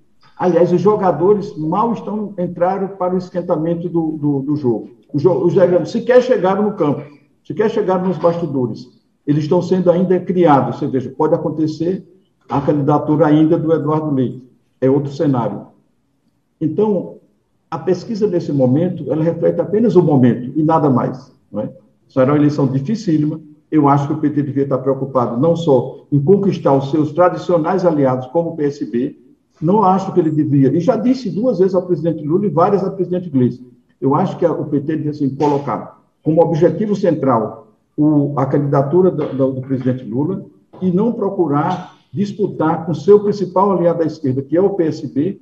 Aliás, 0.42 0.72
os 0.72 0.80
jogadores 0.80 1.56
mal 1.56 1.92
estão 1.92 2.34
entraram 2.36 2.88
para 2.96 3.14
o 3.14 3.18
esquentamento 3.18 3.88
do, 3.88 4.18
do, 4.18 4.40
do 4.40 4.56
jogo. 4.56 4.90
Os, 5.14 5.22
jogadores 5.22 5.90
sequer 5.90 6.20
chegaram 6.20 6.64
no 6.64 6.72
campo, 6.72 7.00
sequer 7.44 7.70
chegaram 7.70 8.08
nos 8.08 8.18
bastidores. 8.18 8.88
Eles 9.24 9.44
estão 9.44 9.62
sendo 9.62 9.88
ainda 9.88 10.18
criados. 10.18 10.80
Você 10.80 10.88
veja, 10.88 11.14
pode 11.16 11.32
acontecer 11.32 12.04
a 12.48 12.60
candidatura 12.60 13.28
ainda 13.28 13.56
do 13.56 13.72
Eduardo 13.72 14.10
Leite. 14.12 14.42
É 14.80 14.90
outro 14.90 15.12
cenário. 15.12 15.68
Então, 16.60 17.18
a 17.70 17.78
pesquisa 17.78 18.26
nesse 18.26 18.52
momento, 18.52 19.12
ela 19.12 19.22
reflete 19.22 19.60
apenas 19.60 19.94
o 19.94 20.02
momento 20.02 20.58
e 20.58 20.62
nada 20.64 20.90
mais. 20.90 21.32
Não 21.52 21.60
é? 21.60 21.72
Será 22.08 22.32
uma 22.32 22.38
eleição 22.38 22.66
dificílima. 22.66 23.40
Eu 23.70 23.86
acho 23.86 24.08
que 24.08 24.14
o 24.14 24.18
PT 24.18 24.42
devia 24.42 24.64
estar 24.64 24.78
preocupado 24.78 25.40
não 25.40 25.54
só 25.54 26.04
em 26.10 26.18
conquistar 26.20 26.74
os 26.74 26.90
seus 26.90 27.12
tradicionais 27.12 27.86
aliados, 27.86 28.26
como 28.26 28.50
o 28.50 28.56
PSB, 28.56 29.22
não 29.62 29.84
acho 29.84 30.12
que 30.12 30.18
ele 30.18 30.30
devia, 30.30 30.76
e 30.76 30.80
já 30.80 30.96
disse 30.96 31.30
duas 31.30 31.60
vezes 31.60 31.74
ao 31.74 31.86
presidente 31.86 32.24
Lula 32.24 32.46
e 32.46 32.50
várias 32.50 32.82
ao 32.82 32.90
presidente 32.90 33.30
Gleisi, 33.30 33.64
eu 34.00 34.16
acho 34.16 34.36
que 34.36 34.44
o 34.44 34.64
PT 34.64 34.96
devia 34.96 35.10
assim, 35.12 35.30
colocar 35.30 36.02
como 36.22 36.42
objetivo 36.42 36.96
central 36.96 37.68
o, 37.96 38.34
a 38.36 38.44
candidatura 38.44 39.10
do, 39.10 39.32
do, 39.32 39.52
do, 39.52 39.60
presidente 39.62 40.04
Lula 40.04 40.44
e 40.80 40.90
não 40.90 41.12
procurar 41.12 41.96
disputar 42.12 42.84
com 42.84 42.92
seu 42.92 43.20
principal 43.20 43.72
aliado 43.72 44.00
da 44.00 44.04
esquerda, 44.04 44.42
que 44.42 44.56
é 44.56 44.60
o 44.60 44.70
PSB, 44.70 45.40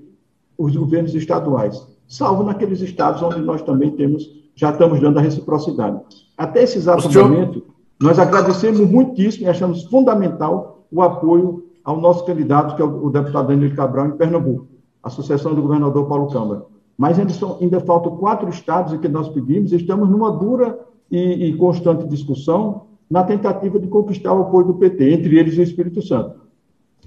os 0.59 0.77
governos 0.77 1.15
estaduais, 1.15 1.83
salvo 2.07 2.43
naqueles 2.43 2.81
estados 2.81 3.23
onde 3.23 3.41
nós 3.41 3.63
também 3.63 3.91
temos, 3.93 4.31
já 4.55 4.71
estamos 4.71 5.01
dando 5.01 5.19
a 5.19 5.23
reciprocidade. 5.23 5.99
Até 6.37 6.63
esse 6.63 6.77
exato 6.77 7.11
momento, 7.11 7.65
nós 7.99 8.19
agradecemos 8.19 8.81
muitíssimo 8.81 9.47
e 9.47 9.49
achamos 9.49 9.85
fundamental 9.85 10.85
o 10.93 11.01
apoio 11.03 11.70
ao 11.85 12.01
nosso 12.01 12.25
candidato, 12.25 12.77
que 12.77 12.83
é 12.83 12.85
o, 12.85 13.11
deputado 13.11 13.49
Daniel 13.49 13.75
Cabral, 13.75 14.09
em 14.09 14.17
Pernambuco, 14.17 14.69
a 15.03 15.11
sucessão 15.11 15.55
do 15.55 15.63
governador 15.63 16.07
Paulo 16.07 16.31
Câmara. 16.31 16.65
Mas 16.97 17.19
ainda, 17.19 17.33
são, 17.33 17.59
ainda 17.61 17.81
faltam 17.81 18.17
quatro 18.17 18.49
estados 18.51 18.93
em 18.93 18.99
que 18.99 19.09
nós 19.09 19.29
pedimos, 19.29 19.73
estamos 19.73 20.09
numa 20.09 20.31
dura 20.31 20.79
e, 21.11 21.49
e, 21.49 21.57
constante 21.57 22.07
discussão 22.07 22.87
na 23.11 23.25
tentativa 23.25 23.79
de 23.79 23.89
conquistar 23.89 24.33
o 24.35 24.43
apoio 24.43 24.67
do 24.67 24.75
PT, 24.75 25.13
entre 25.13 25.39
eles 25.39 25.57
o 25.57 25.63
Espírito 25.63 26.03
Santo. 26.03 26.41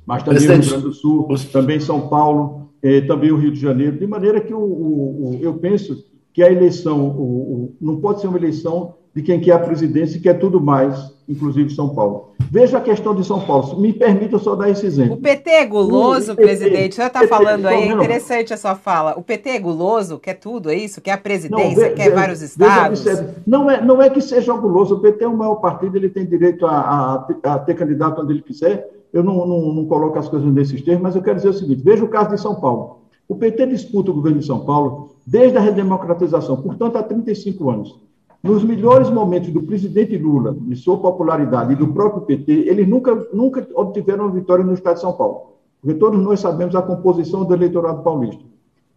Mas 0.05 0.23
também 0.23 0.39
Presidente. 0.39 0.59
o 0.59 0.61
Rio 0.61 0.71
Grande 0.71 0.87
do 0.87 0.93
Sul, 0.93 1.27
também 1.51 1.79
São 1.79 2.09
Paulo, 2.09 2.69
eh, 2.81 3.01
também 3.01 3.31
o 3.31 3.37
Rio 3.37 3.51
de 3.51 3.59
Janeiro, 3.59 3.97
de 3.97 4.05
maneira 4.05 4.41
que 4.41 4.53
o, 4.53 4.59
o, 4.59 5.29
o 5.29 5.39
eu 5.41 5.53
penso 5.53 6.05
que 6.33 6.41
a 6.41 6.51
eleição 6.51 7.71
não 7.79 7.97
pode 8.01 8.19
ser 8.19 8.27
uma 8.27 8.37
eleição 8.37 8.95
de 9.15 9.21
quem 9.21 9.39
quer 9.39 9.51
a 9.51 9.59
presidência 9.59 10.17
e 10.17 10.19
quer 10.19 10.39
tudo 10.39 10.59
mais, 10.59 11.13
inclusive 11.29 11.69
São 11.69 11.89
Paulo. 11.89 12.33
Veja 12.49 12.77
a 12.77 12.81
questão 12.81 13.15
de 13.15 13.25
São 13.25 13.39
Paulo. 13.41 13.79
Me 13.79 13.93
permita 13.93 14.37
só 14.37 14.55
dar 14.55 14.69
esse 14.69 14.85
exemplo. 14.85 15.15
O 15.15 15.21
PT 15.21 15.49
é 15.49 15.65
guloso, 15.65 16.33
o 16.33 16.35
presidente. 16.35 16.93
O 16.93 16.95
senhor 16.95 17.07
está 17.07 17.27
falando 17.27 17.65
aí, 17.67 17.89
é 17.89 17.93
interessante 17.93 18.53
a 18.53 18.57
sua 18.57 18.75
fala. 18.75 19.17
O 19.17 19.23
PT 19.23 19.49
é 19.49 19.59
guloso, 19.59 20.19
quer 20.19 20.35
tudo, 20.35 20.69
é 20.69 20.75
isso? 20.75 21.01
Quer 21.01 21.11
a 21.11 21.17
presidência, 21.17 21.89
não, 21.89 21.95
quer 21.95 22.11
vários 22.11 22.41
estados? 22.41 23.03
Veja, 23.03 23.35
não, 23.45 23.69
é, 23.69 23.83
não 23.83 24.01
é 24.01 24.09
que 24.09 24.21
seja 24.21 24.53
guloso. 24.53 24.95
O 24.95 24.99
PT 24.99 25.23
é 25.23 25.27
o 25.27 25.37
maior 25.37 25.55
partido, 25.55 25.95
ele 25.95 26.09
tem 26.09 26.25
direito 26.25 26.65
a, 26.65 27.27
a, 27.43 27.53
a 27.53 27.59
ter 27.59 27.75
candidato 27.75 28.21
onde 28.21 28.33
ele 28.33 28.41
quiser. 28.41 28.87
Eu 29.11 29.23
não, 29.23 29.45
não, 29.45 29.73
não 29.73 29.85
coloco 29.85 30.17
as 30.17 30.27
coisas 30.27 30.51
nesses 30.51 30.81
termos, 30.81 31.03
mas 31.03 31.15
eu 31.15 31.21
quero 31.21 31.37
dizer 31.37 31.49
o 31.49 31.53
seguinte: 31.53 31.83
veja 31.83 32.03
o 32.03 32.09
caso 32.09 32.31
de 32.31 32.41
São 32.41 32.55
Paulo. 32.55 33.03
O 33.27 33.35
PT 33.35 33.67
disputa 33.67 34.11
o 34.11 34.13
governo 34.13 34.39
de 34.39 34.45
São 34.45 34.59
Paulo 34.59 35.15
desde 35.25 35.57
a 35.57 35.61
redemocratização, 35.61 36.61
portanto, 36.61 36.97
há 36.97 37.03
35 37.03 37.69
anos. 37.69 37.95
Nos 38.43 38.61
melhores 38.61 39.09
momentos 39.09 39.49
do 39.51 39.63
presidente 39.63 40.17
Lula, 40.17 40.53
de 40.53 40.75
sua 40.75 40.97
popularidade 40.97 41.71
e 41.71 41.75
do 41.77 41.87
próprio 41.87 42.23
PT, 42.23 42.51
eles 42.51 42.85
nunca, 42.85 43.15
nunca 43.31 43.65
obtiveram 43.73 44.25
uma 44.25 44.33
vitória 44.33 44.65
no 44.65 44.73
estado 44.73 44.95
de 44.95 45.01
São 45.01 45.13
Paulo. 45.13 45.53
Porque 45.81 45.97
todos 45.97 46.21
nós 46.21 46.41
sabemos 46.41 46.75
a 46.75 46.81
composição 46.81 47.45
do 47.45 47.53
eleitorado 47.53 48.03
paulista. 48.03 48.43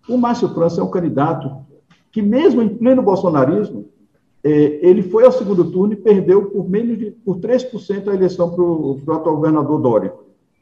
O 0.08 0.16
Márcio 0.18 0.48
França 0.48 0.80
é 0.80 0.84
um 0.84 0.90
candidato 0.90 1.48
que, 2.10 2.20
mesmo 2.20 2.60
em 2.60 2.68
pleno 2.68 3.02
bolsonarismo, 3.02 3.86
é, 4.42 4.80
ele 4.82 5.02
foi 5.02 5.24
ao 5.24 5.32
segundo 5.32 5.64
turno 5.70 5.92
e 5.92 5.96
perdeu 5.96 6.46
por 6.46 6.68
menos 6.68 6.98
de 6.98 7.12
por 7.12 7.36
3% 7.38 8.08
a 8.08 8.14
eleição 8.14 8.50
para 8.50 8.62
o 8.62 9.00
atual 9.10 9.36
governador 9.36 9.80
Dória. 9.80 10.12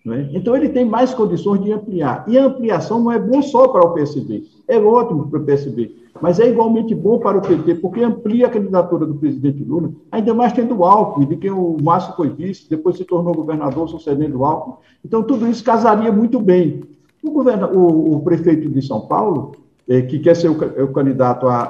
Né? 0.04 0.28
Então, 0.34 0.54
ele 0.54 0.68
tem 0.68 0.84
mais 0.84 1.14
condições 1.14 1.62
de 1.62 1.72
ampliar. 1.72 2.24
E 2.28 2.36
a 2.36 2.44
ampliação 2.44 3.00
não 3.00 3.12
é 3.12 3.18
bom 3.18 3.40
só 3.40 3.66
para 3.68 3.86
o 3.86 3.94
PSB, 3.94 4.44
é 4.68 4.78
ótimo 4.78 5.28
para 5.28 5.40
o 5.40 5.44
PSB, 5.44 6.03
mas 6.20 6.38
é 6.38 6.48
igualmente 6.48 6.94
bom 6.94 7.18
para 7.18 7.38
o 7.38 7.42
PT, 7.42 7.77
porque 7.77 8.03
amplia 8.03 8.46
a 8.46 8.50
candidatura 8.50 9.05
do 9.05 9.14
presidente 9.14 9.62
Lula, 9.64 9.90
ainda 10.11 10.33
mais 10.33 10.53
tendo 10.53 10.77
o 10.77 10.85
Alckmin, 10.85 11.27
de 11.27 11.37
quem 11.37 11.50
o 11.50 11.77
Márcio 11.83 12.14
foi 12.14 12.31
vice, 12.31 12.68
depois 12.68 12.96
se 12.96 13.05
tornou 13.05 13.35
governador, 13.35 13.88
sucedendo 13.88 14.38
o 14.38 14.44
Alckmin. 14.44 14.77
Então, 15.05 15.22
tudo 15.22 15.46
isso 15.46 15.64
casaria 15.64 16.12
muito 16.12 16.40
bem. 16.40 16.83
O, 17.22 17.40
o, 17.40 18.16
o 18.16 18.20
prefeito 18.20 18.68
de 18.68 18.81
São 18.83 19.03
Paulo, 19.03 19.53
eh, 19.88 20.03
que 20.03 20.18
quer 20.18 20.37
ser 20.37 20.48
o, 20.48 20.85
o 20.85 20.92
candidato 20.92 21.46
a, 21.48 21.62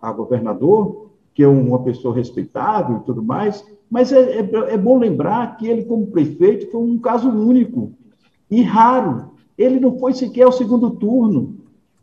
a, 0.00 0.08
a 0.08 0.12
governador, 0.12 1.08
que 1.34 1.42
é 1.42 1.48
uma 1.48 1.80
pessoa 1.82 2.14
respeitável 2.14 2.96
e 2.96 3.00
tudo 3.04 3.22
mais, 3.22 3.64
mas 3.90 4.12
é, 4.12 4.40
é, 4.40 4.50
é, 4.74 4.76
bom 4.76 4.98
lembrar 4.98 5.56
que 5.56 5.66
ele, 5.66 5.84
como 5.84 6.08
prefeito, 6.08 6.70
foi 6.70 6.80
um 6.80 6.98
caso 6.98 7.28
único 7.28 7.92
e 8.50 8.62
raro. 8.62 9.30
Ele 9.56 9.80
não 9.80 9.98
foi 9.98 10.12
sequer 10.12 10.42
ao 10.42 10.52
segundo 10.52 10.90
turno, 10.90 11.56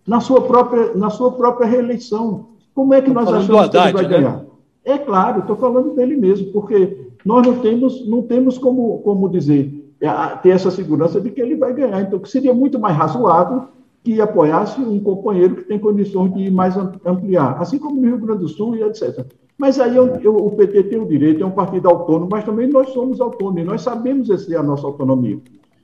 na 0.07 0.19
sua 0.19 0.41
própria, 0.41 0.93
na 0.95 1.09
sua 1.09 1.31
própria 1.31 1.67
reeleição. 1.67 2.47
Como 2.73 2.93
é 2.93 3.01
que 3.01 3.09
nós 3.09 3.27
achamos 3.27 3.63
Haddad, 3.63 3.71
que 3.71 3.77
ele 3.77 3.93
vai 3.93 4.03
né? 4.03 4.09
ganhar? 4.09 4.45
É 4.83 4.97
claro, 4.97 5.39
estou 5.39 5.55
falando 5.55 5.95
dele 5.95 6.15
mesmo, 6.15 6.51
porque 6.51 7.09
nós 7.25 7.45
não 7.45 7.57
temos, 7.59 8.07
não 8.07 8.21
temos 8.21 8.57
como, 8.57 8.99
como 8.99 9.29
dizer, 9.29 9.93
é, 9.99 10.09
ter 10.43 10.49
essa 10.49 10.69
segurança 10.69 11.19
de 11.19 11.31
que 11.31 11.41
ele 11.41 11.55
vai 11.55 11.73
ganhar. 11.73 12.01
Então, 12.01 12.23
seria 12.25 12.53
muito 12.53 12.77
mais 12.77 12.95
razoável 12.95 13.63
que 14.03 14.21
apoiasse 14.21 14.79
um 14.79 14.99
companheiro 14.99 15.55
que 15.55 15.63
tem 15.63 15.79
condições 15.79 16.31
de 16.35 16.51
mais 16.51 16.77
ampliar, 16.77 17.59
assim 17.59 17.79
como 17.79 17.99
no 17.99 18.07
Rio 18.07 18.19
Grande 18.19 18.41
do 18.41 18.47
Sul 18.47 18.75
e 18.75 18.83
etc. 18.83 19.25
Mas 19.57 19.79
aí 19.79 19.95
eu, 19.95 20.07
eu, 20.21 20.35
o 20.35 20.51
PT 20.51 20.83
tem 20.83 20.99
o 20.99 21.07
direito, 21.07 21.41
é 21.41 21.45
um 21.45 21.51
partido 21.51 21.89
autônomo, 21.89 22.27
mas 22.29 22.43
também 22.43 22.67
nós 22.67 22.89
somos 22.89 23.19
autônomos, 23.19 23.61
e 23.61 23.63
nós 23.63 23.81
sabemos 23.81 24.29
exercer 24.29 24.57
a 24.57 24.63
nossa 24.63 24.85
autonomia. 24.85 25.39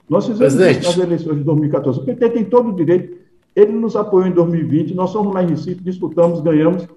Nós 0.07 0.27
fizemos 0.27 0.53
isso 0.53 0.84
nas 0.84 0.97
eleições 0.97 1.38
de 1.38 1.43
2014. 1.45 1.99
O 2.01 2.03
PT 2.03 2.29
tem 2.29 2.45
todo 2.45 2.69
o 2.69 2.75
direito, 2.75 3.17
ele 3.55 3.71
nos 3.71 3.95
apoiou 3.95 4.27
em 4.27 4.31
2020, 4.31 4.93
nós 4.93 5.11
fomos 5.11 5.33
lá 5.33 5.43
em 5.43 5.49
Recife, 5.49 5.81
disputamos, 5.81 6.41
ganhamos. 6.41 6.87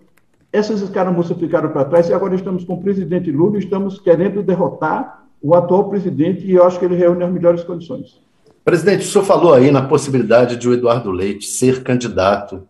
Essas 0.52 0.80
escaramuças 0.80 1.36
ficaram 1.36 1.70
para 1.70 1.84
trás 1.84 2.08
e 2.08 2.14
agora 2.14 2.34
estamos 2.34 2.64
com 2.64 2.74
o 2.74 2.82
presidente 2.82 3.30
Lula 3.30 3.56
e 3.56 3.60
estamos 3.60 3.98
querendo 3.98 4.42
derrotar 4.42 5.24
o 5.42 5.54
atual 5.54 5.90
presidente 5.90 6.46
e 6.46 6.52
eu 6.52 6.64
acho 6.64 6.78
que 6.78 6.84
ele 6.84 6.94
reúne 6.94 7.24
as 7.24 7.32
melhores 7.32 7.64
condições. 7.64 8.20
Presidente, 8.64 9.06
o 9.06 9.10
senhor 9.10 9.24
falou 9.24 9.52
aí 9.52 9.70
na 9.70 9.82
possibilidade 9.82 10.56
de 10.56 10.68
o 10.68 10.72
Eduardo 10.72 11.10
Leite 11.10 11.46
ser 11.46 11.82
candidato 11.82 12.62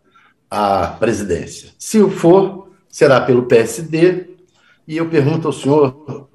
à 0.50 0.88
presidência. 0.88 1.70
Se 1.78 2.00
o 2.00 2.10
for, 2.10 2.68
será 2.94 3.20
pelo 3.20 3.44
PSD. 3.44 4.28
E 4.86 4.96
eu 4.96 5.08
pergunto 5.08 5.48
ao 5.48 5.52
senhor 5.52 6.28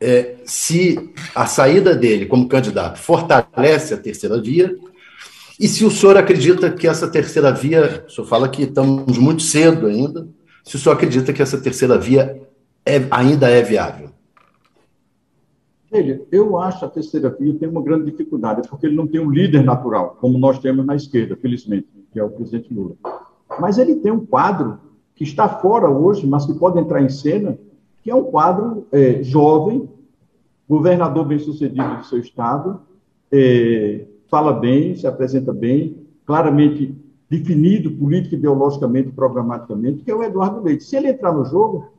é, 0.00 0.36
se 0.44 1.12
a 1.34 1.46
saída 1.46 1.94
dele 1.94 2.26
como 2.26 2.48
candidato 2.48 2.98
fortalece 2.98 3.94
a 3.94 3.96
terceira 3.96 4.40
via 4.40 4.76
e 5.58 5.68
se 5.68 5.84
o 5.84 5.90
senhor 5.90 6.16
acredita 6.16 6.70
que 6.70 6.86
essa 6.86 7.08
terceira 7.08 7.52
via, 7.52 8.04
o 8.06 8.10
senhor 8.10 8.26
fala 8.26 8.48
que 8.48 8.62
estamos 8.62 9.18
muito 9.18 9.42
cedo 9.42 9.86
ainda, 9.86 10.26
se 10.64 10.76
o 10.76 10.78
senhor 10.78 10.94
acredita 10.94 11.32
que 11.32 11.42
essa 11.42 11.60
terceira 11.60 11.98
via 11.98 12.42
é, 12.84 13.06
ainda 13.10 13.48
é 13.48 13.62
viável. 13.62 14.10
Veja, 15.90 16.20
eu 16.32 16.58
acho 16.58 16.84
a 16.84 16.88
terceira 16.88 17.30
via 17.30 17.54
tem 17.54 17.68
uma 17.68 17.82
grande 17.82 18.10
dificuldade, 18.10 18.68
porque 18.68 18.86
ele 18.86 18.96
não 18.96 19.06
tem 19.06 19.20
um 19.20 19.30
líder 19.30 19.62
natural, 19.62 20.16
como 20.20 20.38
nós 20.38 20.58
temos 20.58 20.84
na 20.84 20.96
esquerda, 20.96 21.36
felizmente, 21.36 21.86
que 22.12 22.18
é 22.18 22.24
o 22.24 22.30
presidente 22.30 22.74
Lula. 22.74 22.96
Mas 23.60 23.78
ele 23.78 23.96
tem 23.96 24.10
um 24.10 24.26
quadro 24.26 24.78
que 25.14 25.22
está 25.22 25.48
fora 25.48 25.88
hoje, 25.88 26.26
mas 26.26 26.44
que 26.44 26.54
pode 26.54 26.80
entrar 26.80 27.00
em 27.00 27.08
cena, 27.08 27.56
que 28.02 28.10
é 28.10 28.14
um 28.14 28.24
quadro 28.24 28.86
é, 28.90 29.22
jovem, 29.22 29.88
governador 30.68 31.24
bem-sucedido 31.26 31.98
do 31.98 32.04
seu 32.04 32.18
estado, 32.18 32.80
é, 33.30 34.04
fala 34.28 34.52
bem, 34.52 34.94
se 34.94 35.06
apresenta 35.06 35.52
bem, 35.52 35.96
claramente 36.26 36.94
definido 37.28 37.90
política, 37.92 38.36
ideologicamente, 38.36 39.10
programaticamente, 39.10 40.04
que 40.04 40.10
é 40.10 40.14
o 40.14 40.22
Eduardo 40.22 40.62
Leite. 40.62 40.84
Se 40.84 40.96
ele 40.96 41.08
entrar 41.08 41.32
no 41.32 41.44
jogo, 41.44 41.90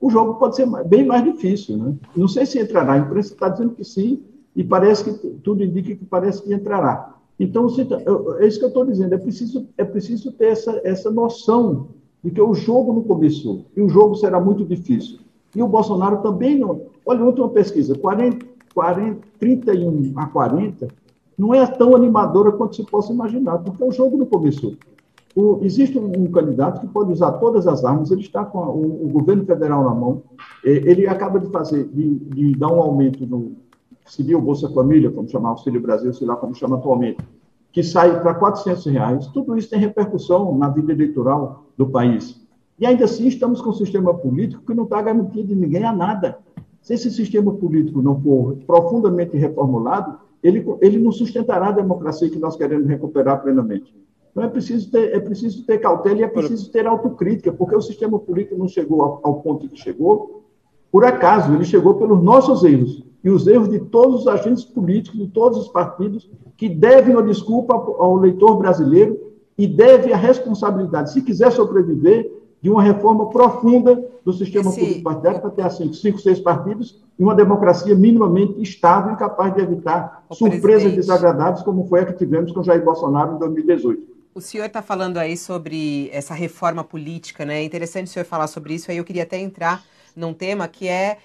o 0.00 0.10
jogo 0.10 0.34
pode 0.34 0.56
ser 0.56 0.66
bem 0.86 1.06
mais 1.06 1.24
difícil. 1.24 1.76
Né? 1.76 1.94
Não 2.16 2.26
sei 2.26 2.44
se 2.46 2.58
entrará, 2.58 2.94
a 2.94 2.98
imprensa 2.98 3.32
está 3.32 3.48
dizendo 3.48 3.74
que 3.74 3.84
sim, 3.84 4.22
e 4.54 4.62
parece 4.62 5.04
que 5.04 5.28
tudo 5.42 5.62
indica 5.62 5.94
que 5.94 6.04
parece 6.04 6.42
que 6.42 6.52
entrará. 6.52 7.14
Então, 7.38 7.66
é 8.38 8.46
isso 8.46 8.58
que 8.58 8.64
eu 8.64 8.68
estou 8.68 8.84
dizendo, 8.84 9.14
é 9.14 9.18
preciso, 9.18 9.66
é 9.78 9.84
preciso 9.84 10.32
ter 10.32 10.46
essa, 10.46 10.80
essa 10.84 11.10
noção 11.10 11.88
de 12.22 12.30
que 12.30 12.40
o 12.40 12.54
jogo 12.54 12.92
não 12.92 13.02
começou, 13.02 13.64
e 13.76 13.80
o 13.80 13.88
jogo 13.88 14.14
será 14.14 14.38
muito 14.40 14.64
difícil. 14.64 15.18
E 15.54 15.62
o 15.62 15.68
Bolsonaro 15.68 16.18
também 16.18 16.58
não. 16.58 16.82
Olha, 17.04 17.24
última 17.24 17.48
pesquisa, 17.48 17.96
40, 17.96 18.46
40, 18.74 19.20
31 19.38 20.12
a 20.16 20.26
40, 20.26 20.88
não 21.42 21.52
é 21.52 21.66
tão 21.66 21.96
animadora 21.96 22.52
quanto 22.52 22.76
se 22.76 22.84
possa 22.84 23.12
imaginar, 23.12 23.58
porque 23.58 23.82
o 23.82 23.90
jogo 23.90 24.16
não 24.16 24.26
começou. 24.26 24.74
O, 25.34 25.58
existe 25.62 25.98
um, 25.98 26.12
um, 26.16 26.30
candidato 26.30 26.80
que 26.80 26.86
pode 26.86 27.10
usar 27.10 27.32
todas 27.32 27.66
as 27.66 27.84
armas, 27.84 28.12
ele 28.12 28.20
está 28.20 28.44
com 28.44 28.62
a, 28.62 28.70
o, 28.70 29.06
o, 29.06 29.08
governo 29.08 29.44
federal 29.44 29.82
na 29.82 29.94
mão, 29.94 30.22
ele 30.62 31.06
acaba 31.08 31.40
de 31.40 31.50
fazer, 31.50 31.88
de, 31.88 32.14
de 32.14 32.52
dar 32.56 32.70
um 32.70 32.80
aumento 32.80 33.26
no 33.26 33.56
seria 34.06 34.38
Bolsa 34.38 34.68
Família, 34.68 35.10
como 35.10 35.28
chamar 35.28 35.50
Auxílio 35.50 35.80
Brasil, 35.80 36.12
sei 36.12 36.26
lá 36.26 36.36
como 36.36 36.54
chama 36.54 36.76
atualmente, 36.76 37.18
que 37.72 37.82
sai 37.82 38.20
para 38.20 38.34
400 38.34 38.84
reais. 38.86 39.26
Tudo 39.28 39.56
isso 39.56 39.70
tem 39.70 39.78
repercussão 39.78 40.56
na 40.56 40.68
vida 40.68 40.92
eleitoral 40.92 41.64
do 41.76 41.88
país. 41.88 42.40
E 42.78 42.86
ainda 42.86 43.04
assim 43.04 43.26
estamos 43.26 43.60
com 43.60 43.70
um 43.70 43.74
sistema 43.74 44.12
político 44.12 44.64
que 44.66 44.74
não 44.74 44.84
está 44.84 45.00
garantindo 45.00 45.54
ninguém 45.54 45.84
a 45.84 45.92
nada. 45.92 46.38
Se 46.82 46.94
esse 46.94 47.10
sistema 47.10 47.52
político 47.52 48.02
não 48.02 48.20
for 48.20 48.56
profundamente 48.66 49.36
reformulado, 49.36 50.18
ele, 50.42 50.64
ele 50.80 50.98
não 50.98 51.12
sustentará 51.12 51.68
a 51.68 51.72
democracia 51.72 52.28
que 52.28 52.38
nós 52.38 52.56
queremos 52.56 52.88
recuperar 52.88 53.42
plenamente. 53.42 53.94
Então 54.30 54.42
é 54.42 54.48
preciso 54.48 54.90
ter, 54.90 55.14
é 55.14 55.20
preciso 55.20 55.64
ter 55.64 55.78
cautela 55.78 56.20
e 56.20 56.22
é 56.22 56.28
preciso 56.28 56.70
ter 56.70 56.86
autocrítica, 56.86 57.52
porque 57.52 57.76
o 57.76 57.80
sistema 57.82 58.18
político 58.18 58.56
não 58.56 58.66
chegou 58.66 59.02
ao, 59.02 59.20
ao 59.22 59.34
ponto 59.40 59.68
que 59.68 59.76
chegou 59.76 60.42
por 60.92 61.06
acaso, 61.06 61.54
ele 61.54 61.64
chegou 61.64 61.94
pelos 61.94 62.22
nossos 62.22 62.62
erros 62.62 63.02
e 63.24 63.30
os 63.30 63.46
erros 63.46 63.70
de 63.70 63.78
todos 63.78 64.20
os 64.20 64.26
agentes 64.26 64.62
políticos, 64.62 65.18
de 65.18 65.26
todos 65.28 65.58
os 65.58 65.68
partidos, 65.68 66.30
que 66.56 66.68
devem 66.68 67.14
uma 67.14 67.22
desculpa 67.22 67.74
ao 67.74 68.16
leitor 68.16 68.58
brasileiro 68.58 69.18
e 69.56 69.66
devem 69.66 70.12
a 70.12 70.16
responsabilidade, 70.16 71.12
se 71.12 71.22
quiser 71.22 71.50
sobreviver, 71.50 72.30
de 72.62 72.70
uma 72.70 72.82
reforma 72.82 73.28
profunda 73.28 74.08
do 74.24 74.32
sistema 74.32 74.70
Esse... 74.70 74.78
político 74.78 75.02
partidário 75.02 75.40
para 75.40 75.50
ter 75.50 75.62
assim, 75.62 75.92
cinco, 75.92 76.18
seis 76.20 76.38
partidos 76.38 77.02
e 77.18 77.22
uma 77.22 77.34
democracia 77.34 77.94
minimamente 77.94 78.62
estável 78.62 79.14
e 79.14 79.16
capaz 79.16 79.52
de 79.52 79.60
evitar 79.60 80.24
o 80.28 80.34
surpresas 80.34 80.62
presidente. 80.62 80.96
desagradáveis, 80.96 81.62
como 81.62 81.86
foi 81.88 82.00
a 82.00 82.06
que 82.06 82.12
tivemos 82.12 82.52
com 82.52 82.62
Jair 82.62 82.84
Bolsonaro 82.84 83.34
em 83.34 83.38
2018. 83.40 84.12
O 84.34 84.40
senhor 84.40 84.66
está 84.66 84.80
falando 84.80 85.18
aí 85.18 85.36
sobre 85.36 86.08
essa 86.12 86.32
reforma 86.32 86.84
política, 86.84 87.44
né? 87.44 87.58
É 87.58 87.64
interessante 87.64 88.06
o 88.06 88.10
senhor 88.10 88.24
falar 88.24 88.46
sobre 88.46 88.74
isso. 88.74 88.90
Aí 88.90 88.96
eu 88.96 89.04
queria 89.04 89.24
até 89.24 89.38
entrar 89.38 89.84
num 90.16 90.32
tema 90.32 90.68
que 90.68 90.88
é 90.88 91.18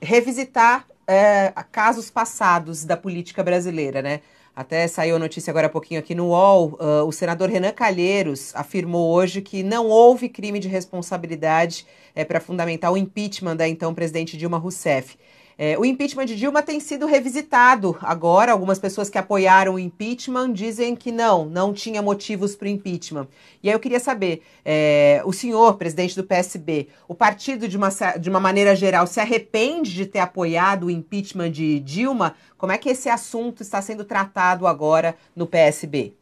revisitar 0.00 0.86
é, 1.06 1.52
casos 1.72 2.10
passados 2.10 2.84
da 2.84 2.96
política 2.96 3.42
brasileira, 3.42 4.02
né? 4.02 4.20
Até 4.54 4.86
saiu 4.86 5.16
a 5.16 5.18
notícia 5.18 5.50
agora 5.50 5.66
há 5.66 5.70
pouquinho 5.70 5.98
aqui 5.98 6.14
no 6.14 6.26
UOL. 6.26 6.78
Uh, 6.78 7.06
o 7.06 7.12
senador 7.12 7.48
Renan 7.48 7.72
Calheiros 7.72 8.54
afirmou 8.54 9.10
hoje 9.10 9.40
que 9.40 9.62
não 9.62 9.88
houve 9.88 10.28
crime 10.28 10.58
de 10.58 10.68
responsabilidade 10.68 11.86
é, 12.14 12.22
para 12.22 12.38
fundamentar 12.38 12.92
o 12.92 12.96
impeachment 12.96 13.56
da 13.56 13.66
então 13.66 13.94
presidente 13.94 14.36
Dilma 14.36 14.58
Rousseff. 14.58 15.16
É, 15.58 15.78
o 15.78 15.84
impeachment 15.84 16.26
de 16.26 16.36
Dilma 16.36 16.62
tem 16.62 16.80
sido 16.80 17.06
revisitado 17.06 17.96
agora. 18.00 18.52
Algumas 18.52 18.78
pessoas 18.78 19.08
que 19.10 19.18
apoiaram 19.18 19.74
o 19.74 19.78
impeachment 19.78 20.52
dizem 20.52 20.96
que 20.96 21.12
não, 21.12 21.44
não 21.44 21.72
tinha 21.72 22.02
motivos 22.02 22.56
para 22.56 22.66
o 22.66 22.68
impeachment. 22.68 23.28
E 23.62 23.68
aí 23.68 23.74
eu 23.74 23.80
queria 23.80 24.00
saber, 24.00 24.42
é, 24.64 25.22
o 25.24 25.32
senhor, 25.32 25.76
presidente 25.76 26.16
do 26.16 26.24
PSB, 26.24 26.88
o 27.06 27.14
partido, 27.14 27.68
de 27.68 27.76
uma, 27.76 27.88
de 28.18 28.30
uma 28.30 28.40
maneira 28.40 28.74
geral, 28.74 29.06
se 29.06 29.20
arrepende 29.20 29.92
de 29.92 30.06
ter 30.06 30.20
apoiado 30.20 30.86
o 30.86 30.90
impeachment 30.90 31.50
de 31.50 31.80
Dilma? 31.80 32.34
Como 32.56 32.72
é 32.72 32.78
que 32.78 32.88
esse 32.88 33.08
assunto 33.08 33.62
está 33.62 33.80
sendo 33.82 34.04
tratado 34.04 34.66
agora 34.66 35.14
no 35.34 35.46
PSB? 35.46 36.14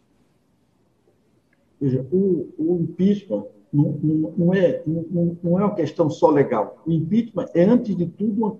Veja, 1.80 2.06
o, 2.12 2.52
o 2.58 2.78
impeachment 2.82 3.44
não, 3.72 3.98
não, 4.02 4.34
não, 4.36 4.54
é, 4.54 4.82
não, 4.86 5.38
não 5.42 5.58
é 5.58 5.64
uma 5.64 5.74
questão 5.74 6.10
só 6.10 6.28
legal. 6.28 6.82
O 6.86 6.92
impeachment 6.92 7.46
é, 7.54 7.64
antes 7.64 7.96
de 7.96 8.06
tudo, 8.06 8.44
uma 8.44 8.56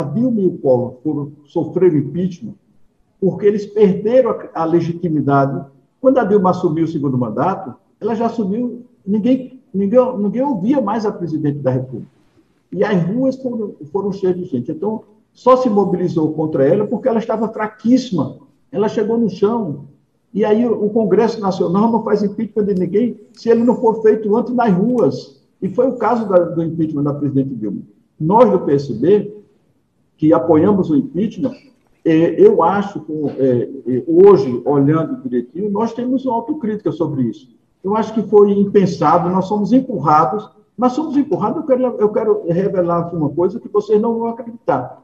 a 0.00 0.04
Dilma 0.04 0.40
e 0.40 0.46
o 0.46 0.58
Collor 0.58 1.00
foram, 1.02 1.32
sofreram 1.44 1.96
impeachment 1.96 2.54
porque 3.22 3.46
eles 3.46 3.66
perderam 3.66 4.30
a, 4.30 4.62
a 4.62 4.64
legitimidade 4.64 5.64
Quando 6.00 6.18
a 6.18 6.24
Dilma 6.24 6.50
assumiu 6.50 6.84
o 6.84 6.88
segundo 6.88 7.16
mandato, 7.16 7.72
ela 8.00 8.16
já 8.16 8.26
assumiu, 8.26 8.84
ninguém, 9.06 9.60
ninguém, 9.72 10.18
ninguém 10.18 10.42
ouvia 10.42 10.80
mais 10.80 11.06
a 11.06 11.12
presidente 11.12 11.60
da 11.60 11.70
República. 11.70 12.10
E 12.72 12.82
as 12.82 13.00
ruas 13.04 13.36
foram, 13.36 13.76
foram 13.92 14.10
cheias 14.10 14.36
de 14.36 14.44
gente. 14.46 14.72
Então, 14.72 15.04
só 15.32 15.56
se 15.56 15.70
mobilizou 15.70 16.32
contra 16.32 16.66
ela 16.66 16.84
porque 16.84 17.06
ela 17.06 17.20
estava 17.20 17.48
fraquíssima. 17.48 18.38
Ela 18.72 18.88
chegou 18.88 19.16
no 19.16 19.30
chão. 19.30 19.84
E 20.34 20.44
aí 20.44 20.66
o 20.66 20.90
Congresso 20.90 21.40
Nacional 21.40 21.92
não 21.92 22.02
faz 22.02 22.24
impeachment 22.24 22.64
de 22.64 22.74
ninguém 22.74 23.20
se 23.34 23.48
ele 23.48 23.62
não 23.62 23.76
for 23.76 24.02
feito 24.02 24.34
antes 24.34 24.52
nas 24.52 24.72
ruas. 24.72 25.41
E 25.62 25.68
foi 25.68 25.86
o 25.86 25.96
caso 25.96 26.28
da, 26.28 26.38
do 26.38 26.62
impeachment 26.62 27.04
da 27.04 27.14
presidente 27.14 27.54
Dilma. 27.54 27.82
Nós 28.18 28.50
do 28.50 28.60
PSB, 28.60 29.32
que 30.16 30.32
apoiamos 30.32 30.90
o 30.90 30.96
impeachment, 30.96 31.54
é, 32.04 32.44
eu 32.44 32.62
acho 32.64 33.00
que 33.00 33.12
é, 33.38 33.70
é, 33.86 34.04
hoje, 34.08 34.60
olhando 34.64 35.22
direitinho, 35.22 35.70
nós 35.70 35.94
temos 35.94 36.26
uma 36.26 36.34
autocrítica 36.34 36.90
sobre 36.90 37.22
isso. 37.22 37.48
Eu 37.82 37.96
acho 37.96 38.12
que 38.12 38.22
foi 38.22 38.50
impensado, 38.52 39.30
nós 39.30 39.46
somos 39.46 39.72
empurrados, 39.72 40.50
mas 40.76 40.92
somos 40.92 41.16
empurrados, 41.16 41.58
eu 41.58 41.66
quero, 41.66 41.82
eu 41.98 42.08
quero 42.08 42.42
revelar 42.48 43.00
aqui 43.00 43.14
uma 43.14 43.28
coisa 43.28 43.60
que 43.60 43.68
vocês 43.68 44.00
não 44.00 44.18
vão 44.18 44.28
acreditar. 44.28 45.02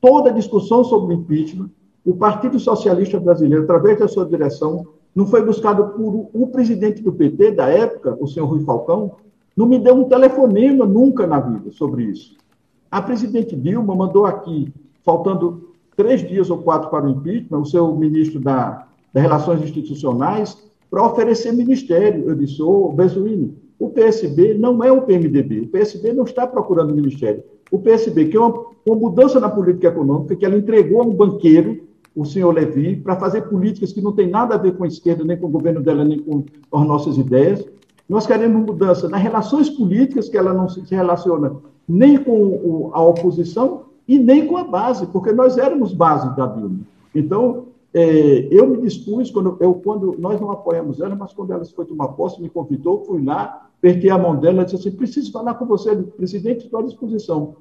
Toda 0.00 0.30
a 0.30 0.32
discussão 0.32 0.82
sobre 0.82 1.14
o 1.14 1.18
impeachment, 1.18 1.70
o 2.04 2.14
Partido 2.14 2.58
Socialista 2.58 3.18
Brasileiro, 3.18 3.62
através 3.62 3.98
da 3.98 4.08
sua 4.08 4.26
direção, 4.26 4.86
não 5.14 5.26
foi 5.26 5.44
buscado 5.44 5.88
por 5.90 6.28
o 6.32 6.46
presidente 6.48 7.00
do 7.00 7.12
PT 7.12 7.52
da 7.52 7.68
época, 7.68 8.16
o 8.20 8.26
senhor 8.26 8.46
Rui 8.46 8.60
Falcão, 8.64 9.12
não 9.56 9.66
me 9.66 9.78
deu 9.78 9.94
um 9.94 10.04
telefonema 10.04 10.84
nunca 10.84 11.26
na 11.26 11.40
vida 11.40 11.70
sobre 11.70 12.04
isso. 12.04 12.36
A 12.90 13.00
presidente 13.00 13.56
Dilma 13.56 13.94
mandou 13.94 14.26
aqui, 14.26 14.72
faltando 15.04 15.70
três 15.96 16.26
dias 16.26 16.50
ou 16.50 16.58
quatro 16.58 16.90
para 16.90 17.06
o 17.06 17.10
impeachment, 17.10 17.58
o 17.58 17.66
seu 17.66 17.94
ministro 17.94 18.40
da, 18.40 18.86
das 19.12 19.22
Relações 19.22 19.62
Institucionais, 19.62 20.56
para 20.90 21.04
oferecer 21.04 21.52
ministério. 21.52 22.28
Eu 22.28 22.34
disse, 22.34 22.62
ô, 22.62 22.92
Bezuini, 22.92 23.56
o 23.78 23.90
PSB 23.90 24.54
não 24.54 24.82
é 24.82 24.90
o 24.90 25.02
PMDB. 25.02 25.60
O 25.62 25.68
PSB 25.68 26.12
não 26.12 26.24
está 26.24 26.46
procurando 26.46 26.94
ministério. 26.94 27.42
O 27.70 27.78
PSB, 27.78 28.26
que 28.26 28.36
é 28.36 28.40
uma, 28.40 28.66
uma 28.86 28.96
mudança 28.96 29.40
na 29.40 29.48
política 29.48 29.88
econômica, 29.88 30.36
que 30.36 30.44
ela 30.44 30.56
entregou 30.56 31.02
a 31.02 31.04
um 31.04 31.14
banqueiro, 31.14 31.80
o 32.14 32.24
senhor 32.24 32.52
Levi, 32.52 32.94
para 32.96 33.16
fazer 33.16 33.42
políticas 33.42 33.92
que 33.92 34.00
não 34.00 34.12
tem 34.12 34.28
nada 34.28 34.54
a 34.54 34.58
ver 34.58 34.76
com 34.76 34.84
a 34.84 34.86
esquerda, 34.86 35.24
nem 35.24 35.36
com 35.36 35.46
o 35.46 35.50
governo 35.50 35.82
dela, 35.82 36.04
nem 36.04 36.20
com 36.20 36.44
as 36.72 36.86
nossas 36.86 37.18
ideias. 37.18 37.64
Nós 38.08 38.26
queremos 38.26 38.64
mudança 38.64 39.08
nas 39.08 39.22
relações 39.22 39.70
políticas, 39.70 40.28
que 40.28 40.36
ela 40.36 40.52
não 40.52 40.68
se 40.68 40.82
relaciona 40.94 41.56
nem 41.88 42.16
com 42.22 42.90
a 42.92 43.02
oposição 43.02 43.84
e 44.06 44.18
nem 44.18 44.46
com 44.46 44.56
a 44.56 44.64
base, 44.64 45.06
porque 45.06 45.32
nós 45.32 45.56
éramos 45.56 45.92
base 45.92 46.34
da 46.36 46.46
Dilma. 46.46 46.80
Então, 47.14 47.66
é, 47.92 48.48
eu 48.50 48.66
me 48.66 48.78
dispus, 48.78 49.30
quando, 49.30 49.56
eu, 49.60 49.74
quando 49.74 50.16
nós 50.18 50.40
não 50.40 50.50
apoiamos 50.50 51.00
ela, 51.00 51.14
mas 51.14 51.32
quando 51.32 51.52
ela 51.52 51.64
foi 51.64 51.86
tomar 51.86 52.08
posse, 52.08 52.42
me 52.42 52.50
convidou, 52.50 53.04
fui 53.04 53.24
lá, 53.24 53.68
apertei 53.78 54.10
a 54.10 54.18
mão 54.18 54.36
dela 54.36 54.64
disse 54.64 54.76
assim: 54.76 54.90
preciso 54.90 55.30
falar 55.30 55.54
com 55.54 55.64
você, 55.64 55.94
presidente, 55.94 56.64
estou 56.64 56.80
à 56.80 56.82
disposição. 56.82 57.56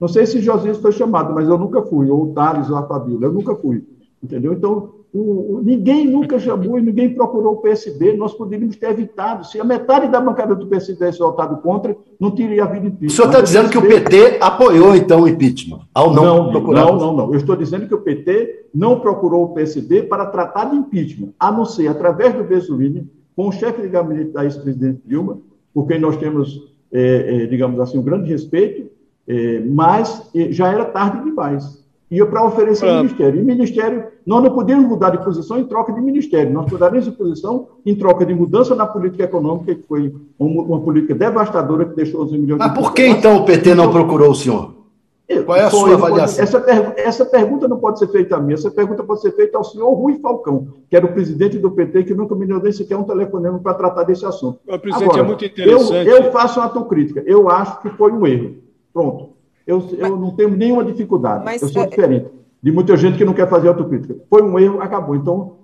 Não 0.00 0.08
sei 0.08 0.26
se 0.26 0.40
Josias 0.40 0.78
foi 0.78 0.92
chamado, 0.92 1.34
mas 1.34 1.48
eu 1.48 1.56
nunca 1.56 1.82
fui, 1.82 2.10
ou 2.10 2.24
o 2.24 2.32
Thales 2.32 2.70
ou 2.70 2.76
a 2.76 2.86
Fabíola, 2.86 3.26
eu 3.26 3.32
nunca 3.32 3.54
fui. 3.54 3.84
Entendeu? 4.22 4.52
Então, 4.52 4.90
o, 5.12 5.60
ninguém 5.64 6.06
nunca 6.06 6.38
chamou 6.38 6.78
e 6.78 6.82
ninguém 6.82 7.14
procurou 7.14 7.54
o 7.54 7.56
PSB, 7.58 8.16
nós 8.16 8.34
poderíamos 8.34 8.76
ter 8.76 8.90
evitado. 8.90 9.46
Se 9.46 9.58
a 9.58 9.64
metade 9.64 10.08
da 10.08 10.20
bancada 10.20 10.54
do 10.54 10.66
PSB 10.66 10.94
tivesse 10.94 11.18
votado 11.18 11.56
contra, 11.62 11.96
não 12.20 12.30
teria 12.30 12.64
havido 12.64 12.88
impeachment. 12.88 13.08
O 13.08 13.10
senhor 13.10 13.28
está 13.28 13.40
dizendo 13.40 13.70
que 13.70 13.78
o 13.78 13.82
PT 13.82 14.38
apoiou, 14.40 14.94
então, 14.94 15.22
o 15.22 15.28
impeachment, 15.28 15.80
ao 15.94 16.12
não, 16.12 16.44
não 16.44 16.50
procurar? 16.50 16.86
Não, 16.86 16.96
não, 16.98 17.16
não. 17.16 17.32
Eu 17.32 17.36
estou 17.36 17.56
dizendo 17.56 17.86
que 17.86 17.94
o 17.94 18.00
PT 18.00 18.66
não 18.74 19.00
procurou 19.00 19.44
o 19.44 19.54
PSB 19.54 20.02
para 20.02 20.26
tratar 20.26 20.66
de 20.66 20.76
impeachment, 20.76 21.30
a 21.40 21.50
não 21.50 21.64
ser 21.64 21.88
através 21.88 22.34
do 22.34 22.44
Bezuini, 22.44 23.10
com 23.34 23.48
o 23.48 23.52
chefe 23.52 23.80
de 23.80 23.88
gabinete 23.88 24.32
da 24.32 24.44
ex-presidente 24.44 25.00
Dilma, 25.06 25.38
por 25.72 25.86
quem 25.86 25.98
nós 25.98 26.16
temos, 26.16 26.70
é, 26.92 27.44
é, 27.44 27.46
digamos 27.46 27.80
assim, 27.80 27.98
um 27.98 28.02
grande 28.02 28.28
respeito, 28.30 28.90
é, 29.26 29.60
mas 29.60 30.30
já 30.50 30.70
era 30.72 30.84
tarde 30.84 31.24
demais 31.24 31.78
ia 32.10 32.24
para 32.26 32.44
oferecer 32.44 32.86
o 32.86 32.96
ministério. 32.96 33.40
E 33.40 33.44
ministério, 33.44 34.04
nós 34.24 34.42
não 34.42 34.50
podíamos 34.50 34.88
mudar 34.88 35.10
de 35.10 35.22
posição 35.22 35.58
em 35.58 35.64
troca 35.64 35.92
de 35.92 36.00
ministério, 36.00 36.52
nós 36.52 36.70
mudaríamos 36.70 37.04
de 37.04 37.12
posição 37.12 37.68
em 37.84 37.94
troca 37.94 38.24
de 38.24 38.34
mudança 38.34 38.74
na 38.74 38.86
política 38.86 39.24
econômica, 39.24 39.74
que 39.74 39.82
foi 39.86 40.14
uma, 40.38 40.62
uma 40.62 40.80
política 40.80 41.14
devastadora 41.14 41.84
que 41.84 41.94
deixou 41.94 42.24
os 42.24 42.32
milhões 42.32 42.58
Mas 42.58 42.72
de 42.72 42.78
por 42.78 42.94
que 42.94 43.06
então 43.06 43.36
o 43.36 43.44
PT 43.44 43.74
não 43.74 43.90
procurou 43.90 44.30
o 44.30 44.34
senhor? 44.34 44.78
Qual 45.44 45.58
é 45.58 45.64
a 45.64 45.70
sua 45.70 45.92
avaliação? 45.92 46.42
Essa, 46.42 46.64
essa 46.96 47.26
pergunta 47.26 47.68
não 47.68 47.76
pode 47.76 47.98
ser 47.98 48.08
feita 48.08 48.36
a 48.36 48.40
mim, 48.40 48.54
essa 48.54 48.70
pergunta 48.70 49.04
pode 49.04 49.20
ser 49.20 49.32
feita 49.32 49.58
ao 49.58 49.64
senhor 49.64 49.92
Rui 49.92 50.18
Falcão, 50.20 50.68
que 50.88 50.96
era 50.96 51.04
o 51.04 51.12
presidente 51.12 51.58
do 51.58 51.70
PT, 51.70 52.04
que 52.04 52.14
nunca 52.14 52.34
me 52.34 52.46
deu 52.46 52.58
nem 52.62 52.72
sequer 52.72 52.96
um 52.96 53.04
telefonema 53.04 53.58
para 53.58 53.74
tratar 53.74 54.04
desse 54.04 54.24
assunto. 54.24 54.58
O 54.66 54.78
presidente 54.78 55.10
Agora, 55.10 55.20
é 55.20 55.26
muito 55.26 55.44
interessante. 55.44 56.08
Eu, 56.08 56.16
eu 56.16 56.32
faço 56.32 56.58
uma 56.58 56.64
autocrítica, 56.64 57.22
eu 57.26 57.50
acho 57.50 57.82
que 57.82 57.90
foi 57.90 58.10
um 58.10 58.26
erro. 58.26 58.54
Pronto 58.90 59.37
eu, 59.68 59.86
eu 59.98 60.16
não 60.16 60.34
tenho 60.34 60.50
nenhuma 60.56 60.82
dificuldade. 60.82 61.44
Mas, 61.44 61.62
eu 61.62 61.68
sou 61.68 61.82
é... 61.82 61.86
diferente 61.86 62.30
de 62.60 62.72
muita 62.72 62.96
gente 62.96 63.16
que 63.16 63.24
não 63.24 63.34
quer 63.34 63.48
fazer 63.48 63.68
autocrítica. 63.68 64.16
Foi 64.28 64.42
um 64.42 64.58
erro, 64.58 64.80
acabou. 64.80 65.14
Então, 65.14 65.58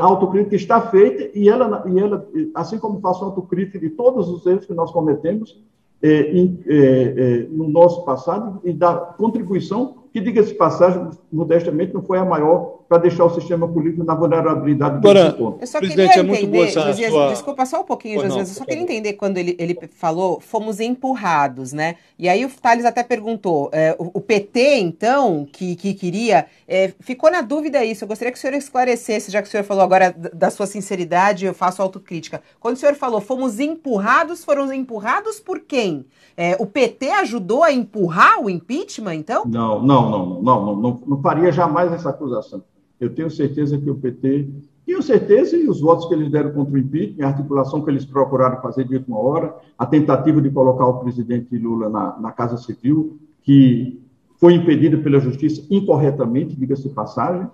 a 0.00 0.04
autocrítica 0.04 0.56
está 0.56 0.80
feita 0.80 1.36
e 1.38 1.48
ela, 1.48 1.84
e 1.86 1.98
ela, 1.98 2.26
assim 2.54 2.78
como 2.78 3.00
faço 3.00 3.24
autocrítica 3.24 3.78
de 3.78 3.90
todos 3.90 4.28
os 4.28 4.46
erros 4.46 4.64
que 4.64 4.72
nós 4.72 4.90
cometemos 4.90 5.62
é, 6.02 6.32
em, 6.32 6.58
é, 6.66 6.76
é, 6.76 7.46
no 7.50 7.68
nosso 7.68 8.04
passado 8.04 8.60
e 8.64 8.72
da 8.72 8.94
contribuição 8.94 9.96
que, 10.12 10.20
diga-se 10.20 10.54
passagem, 10.54 11.10
modestamente, 11.32 11.92
não 11.92 12.02
foi 12.02 12.18
a 12.18 12.24
maior 12.24 12.73
para 12.88 12.98
deixar 12.98 13.24
o 13.24 13.30
sistema 13.30 13.66
político 13.66 14.04
na 14.04 14.14
vulnerabilidade 14.14 14.96
Agora, 14.96 15.32
ponto. 15.32 15.60
Eu 15.60 15.66
só 15.66 15.78
Presidente, 15.78 16.08
queria 16.08 16.22
entender, 16.22 16.36
é 16.36 16.40
muito 16.40 16.52
boa 16.52 16.66
essa 16.66 16.80
Josias, 16.82 17.10
sua... 17.10 17.28
desculpa 17.28 17.66
só 17.66 17.80
um 17.80 17.84
pouquinho, 17.84 18.20
José, 18.20 18.40
eu 18.40 18.46
só 18.46 18.64
queria 18.64 18.82
entender 18.82 19.14
quando 19.14 19.38
ele, 19.38 19.56
ele 19.58 19.78
falou 19.92 20.40
fomos 20.40 20.80
empurrados, 20.80 21.72
né? 21.72 21.96
E 22.18 22.28
aí 22.28 22.44
o 22.44 22.50
Thales 22.50 22.84
até 22.84 23.02
perguntou, 23.02 23.70
é, 23.72 23.96
o, 23.98 24.10
o, 24.14 24.20
PT, 24.20 24.78
então, 24.78 25.46
que, 25.50 25.76
que 25.76 25.94
queria, 25.94 26.46
é, 26.68 26.92
ficou 27.00 27.30
na 27.30 27.40
dúvida 27.40 27.84
isso, 27.84 28.04
eu 28.04 28.08
gostaria 28.08 28.32
que 28.32 28.38
o 28.38 28.40
senhor 28.40 28.54
esclarecesse, 28.54 29.30
já 29.30 29.40
que 29.40 29.48
o 29.48 29.50
senhor 29.50 29.64
falou 29.64 29.82
agora 29.82 30.14
da 30.32 30.50
sua 30.50 30.66
sinceridade, 30.66 31.46
eu 31.46 31.54
faço 31.54 31.82
autocrítica. 31.82 32.42
Quando 32.60 32.76
o 32.76 32.78
senhor 32.78 32.94
falou 32.94 33.20
fomos 33.20 33.58
empurrados, 33.58 34.44
foram 34.44 34.72
empurrados 34.72 35.40
por 35.40 35.60
quem? 35.60 36.06
É, 36.36 36.56
o 36.58 36.66
PT 36.66 37.10
ajudou 37.10 37.62
a 37.62 37.72
empurrar 37.72 38.40
o 38.40 38.50
impeachment, 38.50 39.14
então? 39.14 39.44
Não, 39.46 39.80
não, 39.82 40.10
não, 40.10 40.26
não, 40.26 40.42
não, 40.42 40.76
não, 40.76 41.02
não 41.06 41.22
faria 41.22 41.50
jamais 41.52 41.92
essa 41.92 42.10
acusação. 42.10 42.62
Eu 43.00 43.14
tenho 43.14 43.30
certeza 43.30 43.78
que 43.78 43.90
o 43.90 43.94
PT, 43.94 44.48
tenho 44.86 45.02
certeza, 45.02 45.56
e 45.56 45.68
os 45.68 45.80
votos 45.80 46.06
que 46.06 46.14
eles 46.14 46.30
deram 46.30 46.52
contra 46.52 46.74
o 46.74 46.78
impeachment, 46.78 47.24
a 47.24 47.28
articulação 47.28 47.82
que 47.82 47.90
eles 47.90 48.04
procuraram 48.04 48.60
fazer 48.60 48.84
de 48.84 48.96
última 48.96 49.18
hora, 49.18 49.54
a 49.78 49.86
tentativa 49.86 50.40
de 50.40 50.50
colocar 50.50 50.86
o 50.86 51.00
presidente 51.00 51.56
Lula 51.56 51.88
na, 51.88 52.18
na 52.18 52.32
Casa 52.32 52.56
Civil, 52.56 53.18
que 53.42 54.00
foi 54.36 54.54
impedida 54.54 54.98
pela 54.98 55.18
justiça 55.18 55.62
incorretamente, 55.70 56.56
diga-se 56.56 56.88
de 56.88 56.94
passagem, 56.94 57.48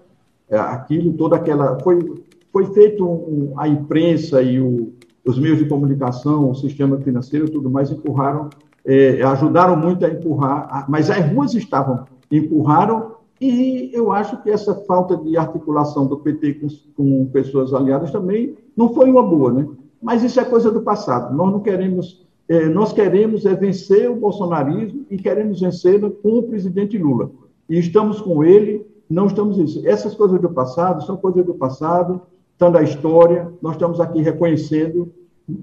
é, 0.48 0.58
aquilo, 0.58 1.12
toda 1.12 1.36
aquela. 1.36 1.78
Foi, 1.80 2.22
foi 2.52 2.66
feito 2.72 3.06
um, 3.06 3.54
a 3.56 3.68
imprensa 3.68 4.42
e 4.42 4.60
o, 4.60 4.92
os 5.24 5.38
meios 5.38 5.58
de 5.58 5.66
comunicação, 5.66 6.50
o 6.50 6.54
sistema 6.54 6.98
financeiro 6.98 7.48
tudo 7.48 7.70
mais 7.70 7.90
empurraram 7.90 8.50
é, 8.84 9.22
ajudaram 9.22 9.76
muito 9.76 10.04
a 10.04 10.08
empurrar, 10.08 10.86
mas 10.88 11.10
as 11.10 11.32
ruas 11.32 11.54
estavam, 11.54 12.04
empurraram, 12.30 13.12
e 13.40 13.90
eu 13.94 14.12
acho 14.12 14.42
que 14.42 14.50
essa 14.50 14.74
falta 14.86 15.16
de 15.16 15.36
articulação 15.36 16.06
do 16.06 16.18
PT 16.18 16.54
com, 16.54 16.68
com 16.94 17.26
pessoas 17.26 17.72
aliadas 17.72 18.10
também 18.10 18.54
não 18.76 18.92
foi 18.92 19.10
uma 19.10 19.22
boa, 19.22 19.50
né? 19.50 19.66
Mas 20.02 20.22
isso 20.22 20.38
é 20.38 20.44
coisa 20.44 20.70
do 20.70 20.82
passado. 20.82 21.34
Nós 21.34 21.50
não 21.50 21.60
queremos, 21.60 22.26
é, 22.48 22.68
nós 22.68 22.92
queremos 22.92 23.46
é 23.46 23.54
vencer 23.54 24.10
o 24.10 24.16
bolsonarismo 24.16 25.06
e 25.10 25.16
queremos 25.16 25.60
vencê-lo 25.60 26.10
com 26.10 26.38
o 26.38 26.42
presidente 26.42 26.98
Lula. 26.98 27.30
E 27.68 27.78
estamos 27.78 28.20
com 28.20 28.44
ele, 28.44 28.86
não 29.08 29.26
estamos 29.26 29.58
isso. 29.58 29.86
Essas 29.88 30.14
coisas 30.14 30.40
do 30.40 30.50
passado 30.50 31.04
são 31.04 31.16
coisas 31.16 31.44
do 31.44 31.54
passado, 31.54 32.20
estão 32.52 32.70
da 32.70 32.82
história. 32.82 33.50
Nós 33.62 33.72
estamos 33.72 34.00
aqui 34.00 34.20
reconhecendo 34.20 35.10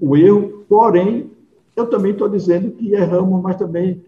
o 0.01 0.17
erro, 0.17 0.65
porém 0.67 1.29
eu 1.75 1.87
também 1.87 2.11
estou 2.11 2.27
dizendo 2.27 2.71
que 2.71 2.93
erramos, 2.93 3.41
mas 3.41 3.55
também 3.55 4.03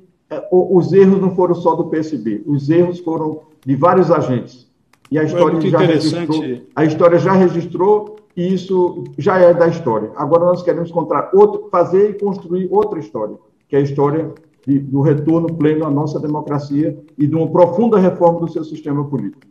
os 0.52 0.94
erros 0.94 1.20
não 1.20 1.36
foram 1.36 1.56
só 1.56 1.76
do 1.76 1.86
PSB, 1.86 2.44
os 2.46 2.70
erros 2.70 3.00
foram 3.00 3.42
de 3.65 3.76
vários 3.76 4.12
agentes. 4.12 4.70
E 5.12 5.18
a 5.18 5.24
história, 5.24 5.60
já 5.60 5.80
registrou, 5.80 6.44
a 6.76 6.86
história 6.86 7.20
já 7.20 7.34
registrou 7.34 8.15
e 8.38 8.54
isso 8.54 9.06
já 9.18 9.39
é 9.39 9.54
da 9.54 9.68
história. 9.68 10.12
Agora 10.15 10.46
nós 10.46 10.62
queremos 10.62 10.92
encontrar 10.92 11.32
outro, 11.34 11.68
fazer 11.72 12.12
e 12.12 12.14
construir 12.14 12.68
outra 12.70 12.99
história, 12.99 13.36
que 13.68 13.76
é 13.76 13.80
a 13.80 13.82
história 13.82 14.32
de, 14.68 14.78
do 14.78 15.01
retorno 15.01 15.51
pleno 15.56 15.86
à 15.86 15.89
nossa 15.89 16.20
democracia 16.20 16.97
e 17.18 17.26
de 17.26 17.36
uma 17.36 17.49
profunda 17.49 17.97
reforma 17.97 18.41
do 18.41 18.51
seu 18.51 18.64
sistema 18.64 19.03
político. 19.03 19.41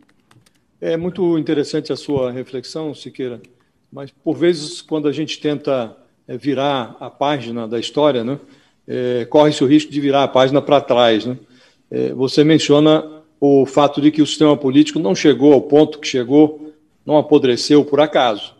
É 0.79 0.95
muito 0.95 1.37
interessante 1.37 1.91
a 1.91 1.97
sua 1.97 2.31
reflexão, 2.31 2.95
Siqueira, 2.95 3.41
mas 3.91 4.11
por 4.11 4.35
vezes 4.37 4.81
quando 4.81 5.09
a 5.09 5.11
gente 5.11 5.41
tenta 5.41 5.97
é, 6.25 6.37
virar 6.37 6.95
a 7.01 7.09
página 7.09 7.67
da 7.67 7.77
história, 7.77 8.23
né? 8.23 8.39
É, 8.91 9.25
corre-se 9.25 9.63
o 9.63 9.67
risco 9.67 9.91
de 9.91 10.01
virar 10.01 10.23
a 10.23 10.27
página 10.27 10.59
para 10.59 10.81
trás. 10.81 11.23
Né? 11.23 11.37
É, 11.91 12.11
você 12.11 12.43
menciona 12.43 13.21
o 13.39 13.63
fato 13.63 14.01
de 14.01 14.09
que 14.09 14.19
o 14.19 14.25
sistema 14.25 14.57
político 14.57 14.97
não 14.97 15.13
chegou 15.13 15.53
ao 15.53 15.61
ponto 15.61 15.99
que 15.99 16.07
chegou, 16.07 16.73
não 17.05 17.15
apodreceu 17.15 17.85
por 17.85 18.01
acaso. 18.01 18.55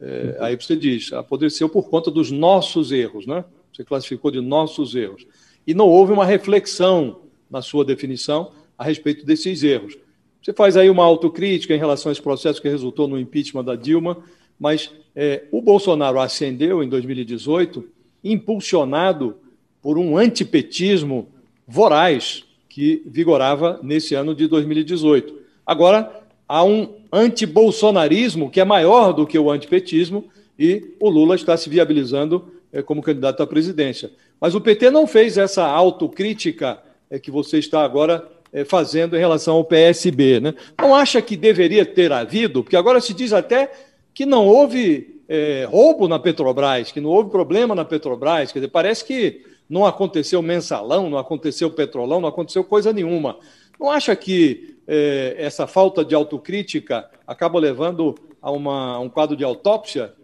É, 0.00 0.38
aí 0.40 0.56
você 0.56 0.74
diz, 0.74 1.12
apodreceu 1.12 1.68
por 1.68 1.90
conta 1.90 2.10
dos 2.10 2.30
nossos 2.30 2.92
erros, 2.92 3.26
né? 3.26 3.44
Você 3.70 3.84
classificou 3.84 4.30
de 4.30 4.40
nossos 4.40 4.94
erros. 4.94 5.26
E 5.66 5.74
não 5.74 5.86
houve 5.86 6.14
uma 6.14 6.24
reflexão 6.24 7.20
na 7.50 7.60
sua 7.60 7.84
definição 7.84 8.52
a 8.76 8.84
respeito 8.84 9.26
desses 9.26 9.62
erros. 9.62 9.98
Você 10.42 10.54
faz 10.54 10.78
aí 10.78 10.88
uma 10.88 11.04
autocrítica 11.04 11.74
em 11.74 11.78
relação 11.78 12.08
a 12.08 12.12
esse 12.12 12.22
processo 12.22 12.62
que 12.62 12.70
resultou 12.70 13.06
no 13.06 13.18
impeachment 13.18 13.64
da 13.64 13.76
Dilma, 13.76 14.16
mas 14.58 14.90
é, 15.14 15.44
o 15.52 15.60
Bolsonaro 15.60 16.18
ascendeu 16.18 16.82
em 16.82 16.88
2018 16.88 17.84
impulsionado 18.24 19.36
por 19.82 19.98
um 19.98 20.16
antipetismo 20.16 21.28
voraz 21.66 22.44
que 22.68 23.02
vigorava 23.06 23.80
nesse 23.82 24.14
ano 24.14 24.34
de 24.34 24.46
2018. 24.46 25.34
Agora, 25.66 26.22
há 26.46 26.64
um 26.64 26.94
antibolsonarismo 27.12 28.50
que 28.50 28.60
é 28.60 28.64
maior 28.64 29.12
do 29.12 29.26
que 29.26 29.38
o 29.38 29.50
antipetismo 29.50 30.24
e 30.58 30.94
o 31.00 31.08
Lula 31.08 31.34
está 31.34 31.56
se 31.56 31.68
viabilizando 31.68 32.52
é, 32.72 32.82
como 32.82 33.02
candidato 33.02 33.42
à 33.42 33.46
presidência. 33.46 34.10
Mas 34.40 34.54
o 34.54 34.60
PT 34.60 34.90
não 34.90 35.06
fez 35.06 35.36
essa 35.36 35.64
autocrítica 35.64 36.78
é, 37.10 37.18
que 37.18 37.30
você 37.30 37.58
está 37.58 37.82
agora 37.84 38.26
é, 38.52 38.64
fazendo 38.64 39.16
em 39.16 39.18
relação 39.18 39.56
ao 39.56 39.64
PSB. 39.64 40.40
Né? 40.40 40.54
Não 40.80 40.94
acha 40.94 41.20
que 41.20 41.36
deveria 41.36 41.84
ter 41.84 42.12
havido? 42.12 42.62
Porque 42.62 42.76
agora 42.76 43.00
se 43.00 43.12
diz 43.12 43.32
até 43.32 43.70
que 44.14 44.26
não 44.26 44.46
houve 44.46 45.22
é, 45.28 45.66
roubo 45.70 46.08
na 46.08 46.18
Petrobras, 46.18 46.90
que 46.90 47.00
não 47.00 47.10
houve 47.10 47.30
problema 47.30 47.74
na 47.74 47.84
Petrobras. 47.84 48.52
Quer 48.52 48.60
dizer, 48.60 48.70
parece 48.70 49.04
que 49.04 49.44
não 49.68 49.84
aconteceu 49.84 50.40
mensalão, 50.40 51.10
não 51.10 51.18
aconteceu 51.18 51.70
petrolão, 51.70 52.20
não 52.20 52.28
aconteceu 52.28 52.64
coisa 52.64 52.92
nenhuma. 52.92 53.36
Não 53.78 53.90
acha 53.90 54.14
que 54.16 54.76
é, 54.86 55.36
essa 55.38 55.66
falta 55.66 56.04
de 56.04 56.14
autocrítica 56.14 57.08
acaba 57.26 57.58
levando 57.58 58.14
a, 58.40 58.50
uma, 58.50 58.94
a 58.94 59.00
um 59.00 59.08
quadro 59.08 59.36
de 59.36 59.44
autópsia? 59.44 60.14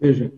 Veja, 0.00 0.32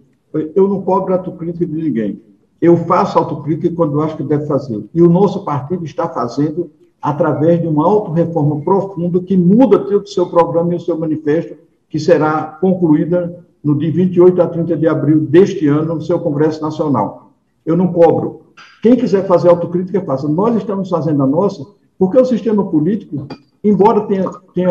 eu 0.55 0.69
não 0.69 0.83
cobro 0.83 1.13
autocrítica 1.13 1.67
de 1.67 1.73
ninguém. 1.73 2.23
Eu 2.61 2.77
faço 2.77 3.19
autocrítica 3.19 3.75
quando 3.75 3.95
eu 3.95 4.03
acho 4.03 4.17
que 4.17 4.23
deve 4.23 4.47
fazer. 4.47 4.85
E 4.95 5.03
o 5.03 5.09
nosso 5.09 5.45
partido 5.45 5.85
está 5.85 6.09
fazendo 6.09 6.71
através 7.01 7.61
de 7.61 7.67
uma 7.67 7.87
autorreforma 7.87 8.61
profunda 8.63 9.21
que 9.21 9.37
muda 9.37 9.79
o 9.97 10.07
seu 10.07 10.27
programa 10.27 10.73
e 10.73 10.77
o 10.77 10.81
seu 10.81 10.99
manifesto, 10.99 11.57
que 11.89 11.99
será 11.99 12.43
concluída 12.61 13.45
no 13.63 13.79
dia 13.79 13.93
28 13.93 14.43
a 14.43 14.47
30 14.47 14.77
de 14.77 14.87
abril 14.87 15.21
deste 15.21 15.67
ano 15.67 15.95
no 15.95 16.03
seu 16.03 16.19
Congresso 16.19 16.61
Nacional. 16.61 17.30
Eu 17.65 17.77
não 17.77 17.93
cobro. 17.93 18.43
Quem 18.83 18.97
quiser 18.97 19.27
fazer 19.27 19.49
autocrítica, 19.49 20.01
faça. 20.03 20.29
Nós 20.29 20.57
estamos 20.57 20.89
fazendo 20.89 21.23
a 21.23 21.27
nossa, 21.27 21.65
porque 21.99 22.19
o 22.19 22.25
sistema 22.25 22.65
político, 22.65 23.27
embora 23.63 24.03
tenha, 24.03 24.31
tenha 24.55 24.71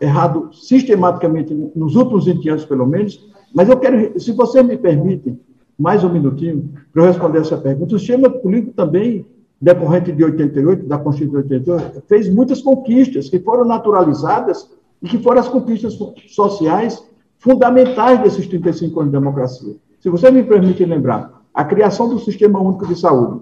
errado 0.00 0.48
sistematicamente 0.52 1.54
nos 1.74 1.94
últimos 1.96 2.24
20 2.24 2.48
anos, 2.48 2.64
pelo 2.64 2.86
menos, 2.86 3.28
mas 3.54 3.68
eu 3.68 3.76
quero, 3.78 4.18
se 4.18 4.32
você 4.32 4.62
me 4.62 4.76
permite, 4.76 5.38
mais 5.78 6.02
um 6.02 6.08
minutinho, 6.08 6.70
para 6.92 7.02
eu 7.02 7.06
responder 7.06 7.40
essa 7.40 7.56
pergunta. 7.56 7.94
O 7.94 7.98
sistema 7.98 8.30
político 8.30 8.72
também, 8.72 9.26
decorrente 9.60 10.12
de 10.12 10.24
88, 10.24 10.86
da 10.86 10.98
Constituição 10.98 11.42
de 11.42 11.54
88, 11.54 12.02
fez 12.08 12.28
muitas 12.32 12.62
conquistas 12.62 13.28
que 13.28 13.38
foram 13.38 13.64
naturalizadas 13.64 14.70
e 15.02 15.08
que 15.08 15.18
foram 15.18 15.40
as 15.40 15.48
conquistas 15.48 15.98
sociais 16.28 17.02
fundamentais 17.38 18.20
desses 18.22 18.46
35 18.46 19.00
anos 19.00 19.12
de 19.12 19.18
democracia. 19.18 19.76
Se 20.00 20.08
você 20.08 20.30
me 20.30 20.42
permite 20.42 20.84
lembrar, 20.84 21.35
a 21.56 21.64
criação 21.64 22.06
do 22.10 22.18
Sistema 22.18 22.60
Único 22.60 22.86
de 22.86 22.94
Saúde, 22.94 23.40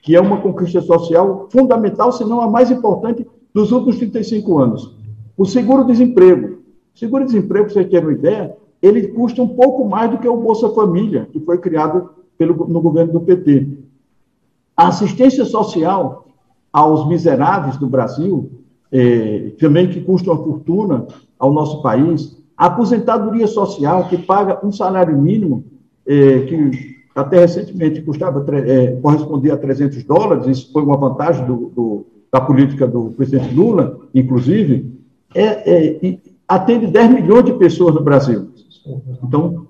que 0.00 0.14
é 0.14 0.20
uma 0.20 0.40
conquista 0.40 0.80
social 0.80 1.48
fundamental, 1.50 2.12
se 2.12 2.24
não 2.24 2.40
a 2.40 2.48
mais 2.48 2.70
importante 2.70 3.26
dos 3.52 3.72
últimos 3.72 3.98
35 3.98 4.58
anos. 4.58 4.96
O 5.36 5.44
seguro-desemprego. 5.44 6.58
Seguro-desemprego, 6.94 7.64
para 7.64 7.74
vocês 7.74 7.90
terem 7.90 8.08
uma 8.10 8.12
ideia, 8.12 8.56
ele 8.80 9.08
custa 9.08 9.42
um 9.42 9.48
pouco 9.48 9.84
mais 9.88 10.08
do 10.08 10.18
que 10.18 10.28
o 10.28 10.36
Bolsa 10.36 10.68
Família, 10.68 11.28
que 11.32 11.40
foi 11.40 11.58
criado 11.58 12.10
pelo, 12.38 12.68
no 12.68 12.80
governo 12.80 13.14
do 13.14 13.20
PT. 13.22 13.66
A 14.76 14.86
assistência 14.86 15.44
social 15.44 16.28
aos 16.72 17.08
miseráveis 17.08 17.76
do 17.76 17.88
Brasil, 17.88 18.52
eh, 18.92 19.50
também 19.58 19.88
que 19.88 20.00
custa 20.00 20.30
uma 20.30 20.44
fortuna 20.44 21.08
ao 21.36 21.52
nosso 21.52 21.82
país, 21.82 22.38
a 22.56 22.66
aposentadoria 22.66 23.48
social, 23.48 24.08
que 24.08 24.16
paga 24.16 24.64
um 24.64 24.70
salário 24.70 25.18
mínimo, 25.18 25.64
eh, 26.06 26.42
que 26.42 26.97
até 27.18 27.40
recentemente 27.40 28.00
custava, 28.02 28.44
eh, 28.54 28.96
correspondia 29.02 29.54
a 29.54 29.56
300 29.56 30.04
dólares, 30.04 30.46
isso 30.46 30.72
foi 30.72 30.82
uma 30.82 30.96
vantagem 30.96 31.44
do, 31.44 31.72
do, 31.74 32.06
da 32.32 32.40
política 32.40 32.86
do 32.86 33.10
presidente 33.10 33.52
Lula, 33.52 33.98
inclusive, 34.14 34.92
é, 35.34 36.06
é, 36.06 36.18
atende 36.46 36.86
10 36.86 37.10
milhões 37.10 37.44
de 37.44 37.54
pessoas 37.54 37.94
no 37.94 38.02
Brasil. 38.02 38.50
Então, 39.22 39.66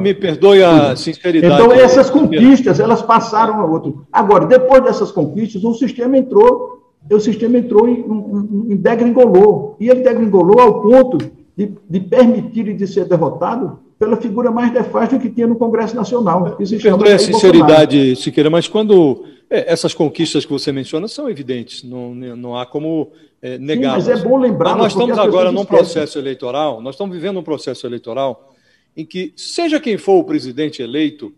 me 0.00 0.14
perdoe 0.14 0.62
a 0.62 0.94
sinceridade. 0.94 1.54
Então, 1.54 1.72
essas 1.72 2.08
conquistas, 2.10 2.78
elas 2.78 3.02
passaram 3.02 3.54
a 3.60 3.64
outro. 3.64 4.06
Agora, 4.12 4.46
depois 4.46 4.82
dessas 4.84 5.10
conquistas, 5.10 5.64
o 5.64 5.74
sistema 5.74 6.16
entrou, 6.16 6.92
o 7.10 7.18
sistema 7.18 7.58
entrou 7.58 7.88
em, 7.88 8.00
em, 8.00 8.72
em 8.72 8.76
degringolou. 8.76 9.76
E 9.80 9.88
ele 9.88 10.02
degringolou 10.02 10.60
ao 10.60 10.82
ponto 10.82 11.18
de, 11.56 11.72
de 11.88 12.00
permitir 12.00 12.68
e 12.68 12.74
de 12.74 12.86
ser 12.86 13.06
derrotado 13.06 13.78
pela 14.00 14.16
figura 14.16 14.50
mais 14.50 14.72
nefasta 14.72 15.18
que 15.18 15.28
tinha 15.28 15.46
no 15.46 15.56
Congresso 15.56 15.94
Nacional. 15.94 16.56
Se 16.64 16.78
Perdoe 16.78 17.12
a 17.12 17.18
sinceridade, 17.18 17.96
Bolsonaro. 17.96 18.16
Siqueira, 18.16 18.48
mas 18.48 18.66
quando 18.66 19.26
é, 19.50 19.70
essas 19.70 19.92
conquistas 19.92 20.46
que 20.46 20.50
você 20.50 20.72
menciona 20.72 21.06
são 21.06 21.28
evidentes, 21.28 21.84
não, 21.84 22.14
não 22.14 22.56
há 22.56 22.64
como 22.64 23.12
é, 23.42 23.58
negá-las. 23.58 24.08
Mas 24.08 24.20
é 24.20 24.24
bom 24.24 24.38
lembrar. 24.38 24.70
Mas 24.70 24.78
nós 24.78 24.92
estamos 24.92 25.18
agora 25.18 25.52
num 25.52 25.66
processo 25.66 26.18
eleitoral, 26.18 26.80
nós 26.80 26.94
estamos 26.94 27.14
vivendo 27.14 27.40
um 27.40 27.42
processo 27.42 27.86
eleitoral 27.86 28.54
em 28.96 29.04
que, 29.04 29.34
seja 29.36 29.78
quem 29.78 29.98
for 29.98 30.14
o 30.14 30.24
presidente 30.24 30.82
eleito, 30.82 31.34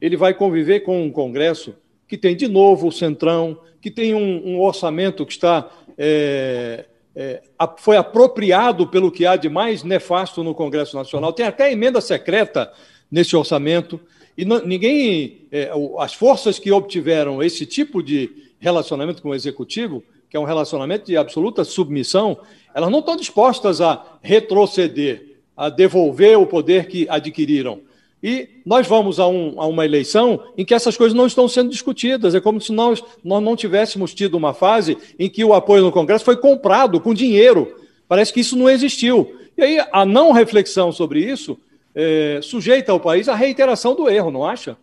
ele 0.00 0.16
vai 0.16 0.32
conviver 0.32 0.80
com 0.80 1.04
um 1.04 1.10
Congresso 1.10 1.74
que 2.08 2.16
tem, 2.16 2.34
de 2.34 2.48
novo, 2.48 2.88
o 2.88 2.92
Centrão, 2.92 3.58
que 3.78 3.90
tem 3.90 4.14
um, 4.14 4.54
um 4.54 4.60
orçamento 4.62 5.26
que 5.26 5.32
está. 5.32 5.68
É, 5.98 6.86
é, 7.18 7.40
foi 7.78 7.96
apropriado 7.96 8.86
pelo 8.86 9.10
que 9.10 9.24
há 9.24 9.36
de 9.36 9.48
mais 9.48 9.82
nefasto 9.82 10.44
no 10.44 10.54
Congresso 10.54 10.94
Nacional. 10.94 11.32
Tem 11.32 11.46
até 11.46 11.72
emenda 11.72 11.98
secreta 12.02 12.70
nesse 13.10 13.34
orçamento. 13.34 13.98
E 14.36 14.44
não, 14.44 14.64
ninguém. 14.64 15.46
É, 15.50 15.70
as 15.98 16.12
forças 16.12 16.58
que 16.58 16.70
obtiveram 16.70 17.42
esse 17.42 17.64
tipo 17.64 18.02
de 18.02 18.30
relacionamento 18.60 19.22
com 19.22 19.30
o 19.30 19.34
executivo, 19.34 20.04
que 20.28 20.36
é 20.36 20.40
um 20.40 20.44
relacionamento 20.44 21.06
de 21.06 21.16
absoluta 21.16 21.64
submissão, 21.64 22.38
elas 22.74 22.90
não 22.90 22.98
estão 22.98 23.16
dispostas 23.16 23.80
a 23.80 24.18
retroceder, 24.20 25.38
a 25.56 25.70
devolver 25.70 26.38
o 26.38 26.46
poder 26.46 26.86
que 26.86 27.06
adquiriram. 27.08 27.80
E 28.28 28.48
nós 28.66 28.88
vamos 28.88 29.20
a, 29.20 29.28
um, 29.28 29.54
a, 29.56 29.68
uma 29.68 29.84
eleição 29.84 30.40
em 30.58 30.64
que 30.64 30.74
essas 30.74 30.96
coisas 30.96 31.16
não 31.16 31.28
estão 31.28 31.46
sendo 31.46 31.70
discutidas. 31.70 32.34
É 32.34 32.40
como 32.40 32.60
se 32.60 32.72
nós, 32.72 33.00
nós 33.22 33.40
não 33.40 33.54
tivéssemos 33.54 34.12
tido 34.12 34.34
uma 34.34 34.52
fase 34.52 34.98
em 35.16 35.30
que 35.30 35.44
o 35.44 35.54
apoio 35.54 35.84
no 35.84 35.92
Congresso 35.92 36.24
foi 36.24 36.36
comprado 36.36 36.98
com 36.98 37.14
dinheiro. 37.14 37.72
Parece 38.08 38.32
que 38.32 38.40
isso 38.40 38.56
não 38.56 38.68
existiu. 38.68 39.32
E 39.56 39.62
aí 39.62 39.86
a 39.92 40.04
não 40.04 40.32
reflexão 40.32 40.90
sobre 40.90 41.20
isso 41.20 41.56
é, 41.94 42.40
sujeita 42.42 42.92
o 42.92 42.98
país 42.98 43.28
à 43.28 43.34
reiteração 43.36 43.94
do 43.94 44.08
erro, 44.08 44.32
não 44.32 44.44
acha? 44.44 44.76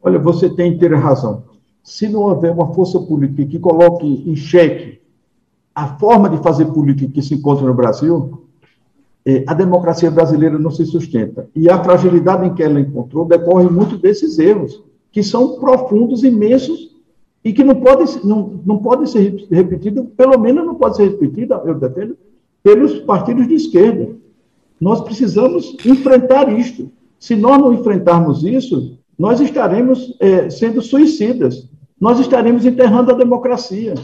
Olha, 0.00 0.20
você 0.20 0.48
tem 0.48 0.72
inteira 0.72 0.96
razão. 0.96 1.42
Se 1.82 2.08
não 2.08 2.20
houver 2.20 2.52
uma 2.52 2.72
força 2.72 3.00
política 3.00 3.44
que 3.44 3.58
coloque 3.58 4.06
em 4.06 4.36
xeque 4.36 5.00
a 5.74 5.98
forma 5.98 6.30
de 6.30 6.40
fazer 6.40 6.66
política 6.66 7.12
que 7.12 7.22
se 7.22 7.34
encontra 7.34 7.66
no 7.66 7.74
Brasil, 7.74 8.45
a 9.46 9.54
democracia 9.54 10.10
brasileira 10.10 10.58
não 10.58 10.70
se 10.70 10.86
sustenta. 10.86 11.48
E 11.54 11.68
a 11.68 11.82
fragilidade 11.82 12.46
em 12.46 12.54
que 12.54 12.62
ela 12.62 12.80
encontrou 12.80 13.24
decorre 13.24 13.68
muito 13.68 13.98
desses 13.98 14.38
erros, 14.38 14.82
que 15.10 15.22
são 15.22 15.58
profundos, 15.58 16.22
imensos, 16.22 16.94
e 17.44 17.52
que 17.52 17.62
não 17.62 17.76
podem 17.76 18.06
não, 18.24 18.60
não 18.66 18.78
pode 18.78 19.08
ser 19.08 19.46
repetidos, 19.50 20.06
pelo 20.16 20.38
menos 20.38 20.66
não 20.66 20.74
pode 20.74 20.96
ser 20.96 21.10
repetida, 21.10 21.62
eu 21.64 21.74
defendo, 21.74 22.16
pelos 22.62 22.98
partidos 23.00 23.46
de 23.46 23.54
esquerda. 23.54 24.16
Nós 24.80 25.00
precisamos 25.00 25.76
enfrentar 25.84 26.52
isto. 26.52 26.90
Se 27.18 27.34
nós 27.34 27.58
não 27.58 27.72
enfrentarmos 27.72 28.44
isso, 28.44 28.98
nós 29.18 29.40
estaremos 29.40 30.16
é, 30.20 30.50
sendo 30.50 30.82
suicidas. 30.82 31.68
Nós 32.00 32.18
estaremos 32.18 32.66
enterrando 32.66 33.12
a 33.12 33.14
democracia. 33.14 33.94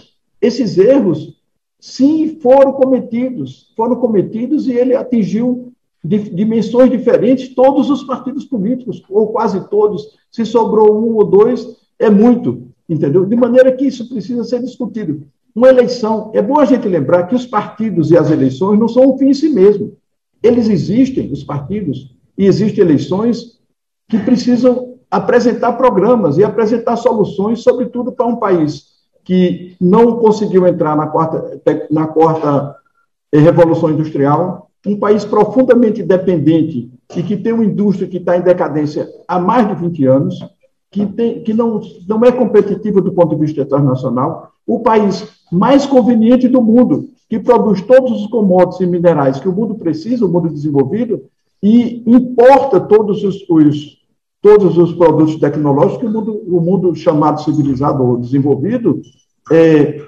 Esses 0.40 0.78
erros 0.78 1.36
Sim, 1.82 2.38
foram 2.40 2.74
cometidos, 2.74 3.72
foram 3.76 3.96
cometidos 3.96 4.68
e 4.68 4.72
ele 4.72 4.94
atingiu 4.94 5.72
dimensões 6.04 6.88
diferentes 6.88 7.56
todos 7.56 7.90
os 7.90 8.04
partidos 8.04 8.44
políticos, 8.44 9.02
ou 9.10 9.32
quase 9.32 9.68
todos. 9.68 10.16
Se 10.30 10.46
sobrou 10.46 10.96
um 10.96 11.16
ou 11.16 11.24
dois, 11.24 11.76
é 11.98 12.08
muito, 12.08 12.68
entendeu? 12.88 13.26
De 13.26 13.34
maneira 13.34 13.72
que 13.72 13.84
isso 13.84 14.08
precisa 14.08 14.44
ser 14.44 14.60
discutido. 14.60 15.26
Uma 15.52 15.70
eleição, 15.70 16.30
é 16.34 16.40
bom 16.40 16.60
a 16.60 16.64
gente 16.64 16.86
lembrar 16.86 17.24
que 17.24 17.34
os 17.34 17.46
partidos 17.46 18.12
e 18.12 18.16
as 18.16 18.30
eleições 18.30 18.78
não 18.78 18.86
são 18.86 19.12
um 19.12 19.18
fim 19.18 19.30
em 19.30 19.34
si 19.34 19.48
mesmo. 19.48 19.96
Eles 20.40 20.68
existem, 20.68 21.32
os 21.32 21.42
partidos, 21.42 22.14
e 22.38 22.46
existem 22.46 22.84
eleições 22.84 23.58
que 24.08 24.20
precisam 24.20 24.98
apresentar 25.10 25.72
programas 25.72 26.38
e 26.38 26.44
apresentar 26.44 26.94
soluções, 26.94 27.60
sobretudo 27.60 28.12
para 28.12 28.26
um 28.26 28.36
país 28.36 28.91
que 29.24 29.76
não 29.80 30.16
conseguiu 30.16 30.66
entrar 30.66 30.96
na 30.96 31.06
quarta, 31.06 31.60
na 31.90 32.06
quarta 32.06 32.76
revolução 33.32 33.90
industrial, 33.90 34.70
um 34.86 34.98
país 34.98 35.24
profundamente 35.24 36.02
dependente 36.02 36.90
e 37.16 37.22
que 37.22 37.36
tem 37.36 37.52
uma 37.52 37.64
indústria 37.64 38.08
que 38.08 38.16
está 38.16 38.36
em 38.36 38.42
decadência 38.42 39.08
há 39.28 39.38
mais 39.38 39.68
de 39.68 39.74
20 39.74 40.06
anos, 40.06 40.44
que, 40.90 41.06
tem, 41.06 41.42
que 41.42 41.54
não, 41.54 41.80
não 42.08 42.24
é 42.24 42.32
competitiva 42.32 43.00
do 43.00 43.12
ponto 43.12 43.34
de 43.34 43.40
vista 43.40 43.62
internacional, 43.62 44.50
o 44.66 44.80
país 44.80 45.26
mais 45.50 45.86
conveniente 45.86 46.48
do 46.48 46.60
mundo, 46.60 47.08
que 47.28 47.38
produz 47.38 47.80
todos 47.80 48.22
os 48.22 48.26
commodities 48.26 48.80
e 48.80 48.86
minerais 48.86 49.40
que 49.40 49.48
o 49.48 49.52
mundo 49.52 49.74
precisa, 49.74 50.26
o 50.26 50.28
mundo 50.28 50.50
desenvolvido, 50.50 51.22
e 51.62 52.02
importa 52.06 52.80
todos 52.80 53.22
os, 53.22 53.36
os 53.48 54.01
todos 54.42 54.76
os 54.76 54.92
produtos 54.92 55.36
tecnológicos 55.36 55.98
que 55.98 56.06
o 56.06 56.10
mundo, 56.10 56.42
o 56.48 56.60
mundo 56.60 56.94
chamado 56.96 57.40
civilizado 57.42 58.02
ou 58.02 58.18
desenvolvido 58.18 59.00
é, 59.50 60.02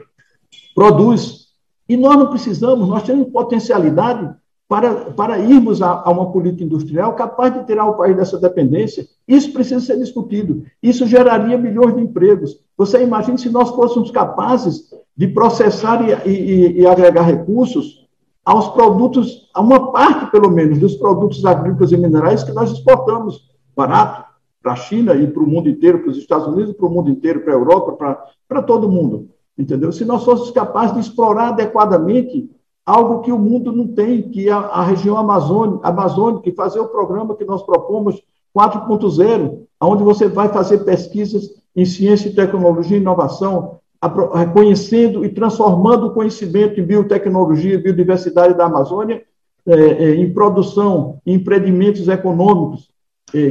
produz. 0.74 1.44
E 1.88 1.96
nós 1.96 2.18
não 2.18 2.28
precisamos, 2.28 2.88
nós 2.88 3.04
temos 3.04 3.30
potencialidade 3.30 4.34
para, 4.68 4.92
para 5.12 5.38
irmos 5.38 5.80
a, 5.80 6.02
a, 6.04 6.10
uma 6.10 6.32
política 6.32 6.64
industrial 6.64 7.14
capaz 7.14 7.54
de 7.54 7.64
tirar 7.64 7.84
o 7.84 7.94
país 7.94 8.16
dessa 8.16 8.38
dependência. 8.38 9.06
Isso 9.28 9.52
precisa 9.52 9.80
ser 9.80 9.98
discutido. 9.98 10.64
Isso 10.82 11.06
geraria 11.06 11.56
milhões 11.56 11.94
de 11.94 12.00
empregos. 12.00 12.58
Você 12.76 13.02
imagina 13.02 13.38
se 13.38 13.48
nós 13.50 13.70
fôssemos 13.70 14.10
capazes 14.10 14.90
de 15.16 15.28
processar 15.28 16.02
e, 16.26 16.28
e, 16.28 16.80
e 16.80 16.86
agregar 16.86 17.22
recursos 17.22 18.04
aos 18.44 18.68
produtos, 18.68 19.48
a 19.54 19.60
uma 19.60 19.92
parte, 19.92 20.30
pelo 20.32 20.50
menos, 20.50 20.78
dos 20.78 20.96
produtos 20.96 21.44
agrícolas 21.44 21.92
e 21.92 21.96
minerais 21.96 22.42
que 22.42 22.52
nós 22.52 22.72
exportamos 22.72 23.48
barato 23.76 24.23
para 24.64 24.72
a 24.72 24.76
China 24.76 25.14
e 25.14 25.26
para 25.26 25.42
o 25.42 25.46
mundo 25.46 25.68
inteiro, 25.68 25.98
para 25.98 26.10
os 26.10 26.16
Estados 26.16 26.46
Unidos, 26.46 26.72
para 26.72 26.86
o 26.86 26.90
mundo 26.90 27.10
inteiro, 27.10 27.40
para 27.40 27.52
a 27.52 27.56
Europa, 27.56 28.24
para, 28.48 28.62
todo 28.62 28.90
mundo. 28.90 29.28
Entendeu? 29.58 29.92
Se 29.92 30.06
nós 30.06 30.24
fôssemos 30.24 30.50
capazes 30.52 30.94
de 30.94 31.00
explorar 31.00 31.48
adequadamente 31.48 32.50
algo 32.84 33.20
que 33.20 33.30
o 33.30 33.38
mundo 33.38 33.70
não 33.70 33.86
tem, 33.88 34.22
que 34.22 34.48
é 34.48 34.52
a, 34.52 34.82
região 34.82 35.18
amazônica, 35.18 35.86
amazônica, 35.86 36.48
e 36.48 36.54
fazer 36.54 36.80
o 36.80 36.88
programa 36.88 37.36
que 37.36 37.44
nós 37.44 37.62
propomos 37.62 38.22
4.0, 38.56 39.58
onde 39.82 40.02
você 40.02 40.28
vai 40.28 40.48
fazer 40.48 40.78
pesquisas 40.78 41.50
em 41.76 41.84
ciência 41.84 42.30
e 42.30 42.34
tecnologia 42.34 42.96
e 42.96 43.00
inovação, 43.00 43.78
reconhecendo 44.34 45.26
e 45.26 45.28
transformando 45.28 46.06
o 46.06 46.14
conhecimento 46.14 46.80
em 46.80 46.84
biotecnologia 46.84 47.78
biodiversidade 47.78 48.54
da 48.54 48.64
Amazônia 48.64 49.22
é, 49.66 49.74
é, 49.74 50.14
em 50.14 50.32
produção, 50.32 51.20
em 51.26 51.34
empreendimentos 51.34 52.08
econômicos, 52.08 52.93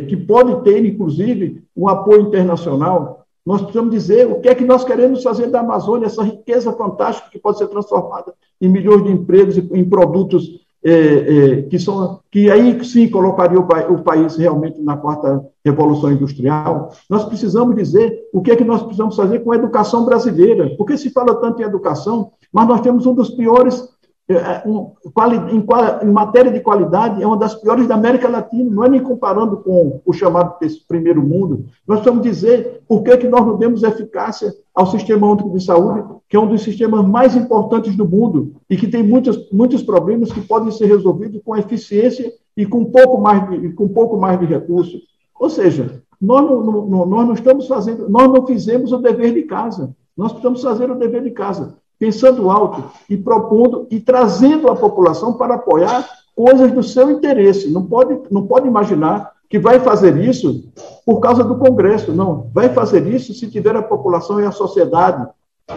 que 0.07 0.15
pode 0.15 0.63
ter, 0.63 0.86
inclusive, 0.86 1.63
um 1.75 1.88
apoio 1.88 2.21
internacional. 2.21 3.25
Nós 3.45 3.61
precisamos 3.61 3.91
dizer 3.91 4.27
o 4.27 4.39
que 4.39 4.47
é 4.47 4.55
que 4.55 4.63
nós 4.63 4.86
queremos 4.86 5.21
fazer 5.21 5.47
da 5.47 5.59
Amazônia, 5.59 6.05
essa 6.05 6.23
riqueza 6.23 6.71
fantástica 6.71 7.29
que 7.29 7.39
pode 7.39 7.57
ser 7.57 7.67
transformada 7.67 8.34
em 8.61 8.69
milhões 8.69 9.03
de 9.03 9.11
empregos, 9.11 9.57
em 9.57 9.84
produtos 9.84 10.63
é, 10.86 10.91
é, 10.91 11.61
que 11.63 11.79
são 11.79 12.19
que 12.29 12.51
aí 12.51 12.84
sim 12.84 13.09
colocaria 13.09 13.57
o, 13.57 13.63
o, 13.63 14.03
país 14.03 14.36
realmente 14.36 14.81
na 14.81 14.97
quarta 14.97 15.45
revolução 15.63 16.11
industrial. 16.11 16.91
Nós 17.09 17.23
precisamos 17.23 17.73
dizer 17.75 18.27
o 18.34 18.41
que 18.41 18.51
é 18.51 18.55
que 18.55 18.65
nós 18.65 18.81
precisamos 18.84 19.15
fazer 19.15 19.39
com 19.39 19.53
a 19.53 19.55
educação 19.55 20.03
brasileira, 20.03 20.75
porque 20.77 20.97
se 20.97 21.09
fala 21.09 21.36
tanto 21.36 21.61
em 21.61 21.65
educação, 21.65 22.31
mas 22.51 22.67
nós 22.67 22.81
temos 22.81 23.05
um 23.05 23.13
dos 23.13 23.29
piores 23.29 23.81
é, 23.81 23.81
é, 23.81 23.93
em, 24.36 26.11
matéria 26.11 26.51
de 26.51 26.59
qualidade, 26.59 27.21
é 27.21 27.27
uma 27.27 27.38
das 27.38 27.55
piores 27.55 27.88
da 27.88 27.95
América 27.95 28.27
Latina, 28.27 28.69
não 28.69 28.84
é 28.84 28.89
nem 28.89 29.01
comparando 29.01 29.57
com 29.57 30.01
o 30.05 30.13
chamado 30.13 30.55
primeiro 30.88 31.21
mundo. 31.21 31.65
Nós 31.88 31.99
precisamos 31.99 32.23
dizer 32.23 32.81
por 32.88 33.03
que, 33.03 33.17
que 33.17 33.27
nós 33.27 33.45
não 33.45 33.57
demos 33.57 33.84
eficácia 33.84 34.53
ao 34.73 34.88
Sistema 34.88 35.27
Único 35.27 35.49
de 35.51 35.63
Saúde, 35.63 36.03
que 36.29 36.36
é 36.36 36.39
um 36.39 36.47
dos 36.47 36.63
sistemas 36.63 37.05
mais 37.05 37.36
importantes 37.36 37.95
do 37.95 38.07
mundo 38.07 38.53
e 38.69 38.77
que 38.77 38.88
tem 38.88 39.03
muitos, 39.03 39.49
muitos 39.51 39.84
problemas 39.84 40.31
que 40.31 40.41
podem 40.41 40.71
ser 40.71 40.88
resolvidos 40.88 41.41
com 41.43 41.55
eficiência 41.55 42.31
e 42.55 42.65
com 42.65 42.79
um 42.79 42.91
pouco 42.91 43.19
mais 43.19 43.49
de, 43.49 43.69
com 43.73 43.86
um 43.86 43.89
pouco 43.89 44.17
mais 44.17 44.39
de 44.39 44.45
recursos. 44.45 45.01
Ou 45.39 45.49
seja, 45.49 46.01
nós 46.21 46.43
não, 46.43 46.63
não, 46.63 47.05
nós 47.05 47.27
não 47.27 47.34
estamos 47.34 47.67
fazendo, 47.67 48.09
nós 48.09 48.31
não 48.31 48.45
fizemos 48.47 48.91
o 48.91 48.97
dever 48.97 49.34
de 49.34 49.43
casa. 49.43 49.95
Nós 50.15 50.31
precisamos 50.31 50.61
fazer 50.61 50.89
o 50.89 50.95
dever 50.95 51.23
de 51.23 51.31
casa 51.31 51.82
pensando 52.04 52.51
alto 52.51 52.91
e 53.10 53.16
propondo 53.16 53.88
e 53.89 53.97
trazendo 53.97 54.68
a 54.68 54.76
população 54.76 55.36
para 55.36 55.56
apoiar 55.56 56.06
coisas 56.36 56.70
do 56.74 56.84
seu 56.84 57.10
interesse. 57.10 57.72
Não 57.72 57.86
pode, 57.86 58.20
não 58.30 58.45
pode 58.45 58.68
imaginar 58.68 59.32
que 59.49 59.58
vai 59.58 59.80
fazer 59.80 60.18
isso 60.18 60.66
por 61.06 61.22
causa 61.22 61.45
do 61.45 61.56
Congresso, 61.56 62.12
não. 62.12 62.49
Vai 62.54 62.68
fazer 62.68 63.08
isso 63.08 63.34
se 63.34 63.49
tiver 63.49 63.74
a 63.78 63.82
população 63.82 64.41
e 64.41 64.45
a 64.45 64.51
sociedade. 64.51 65.26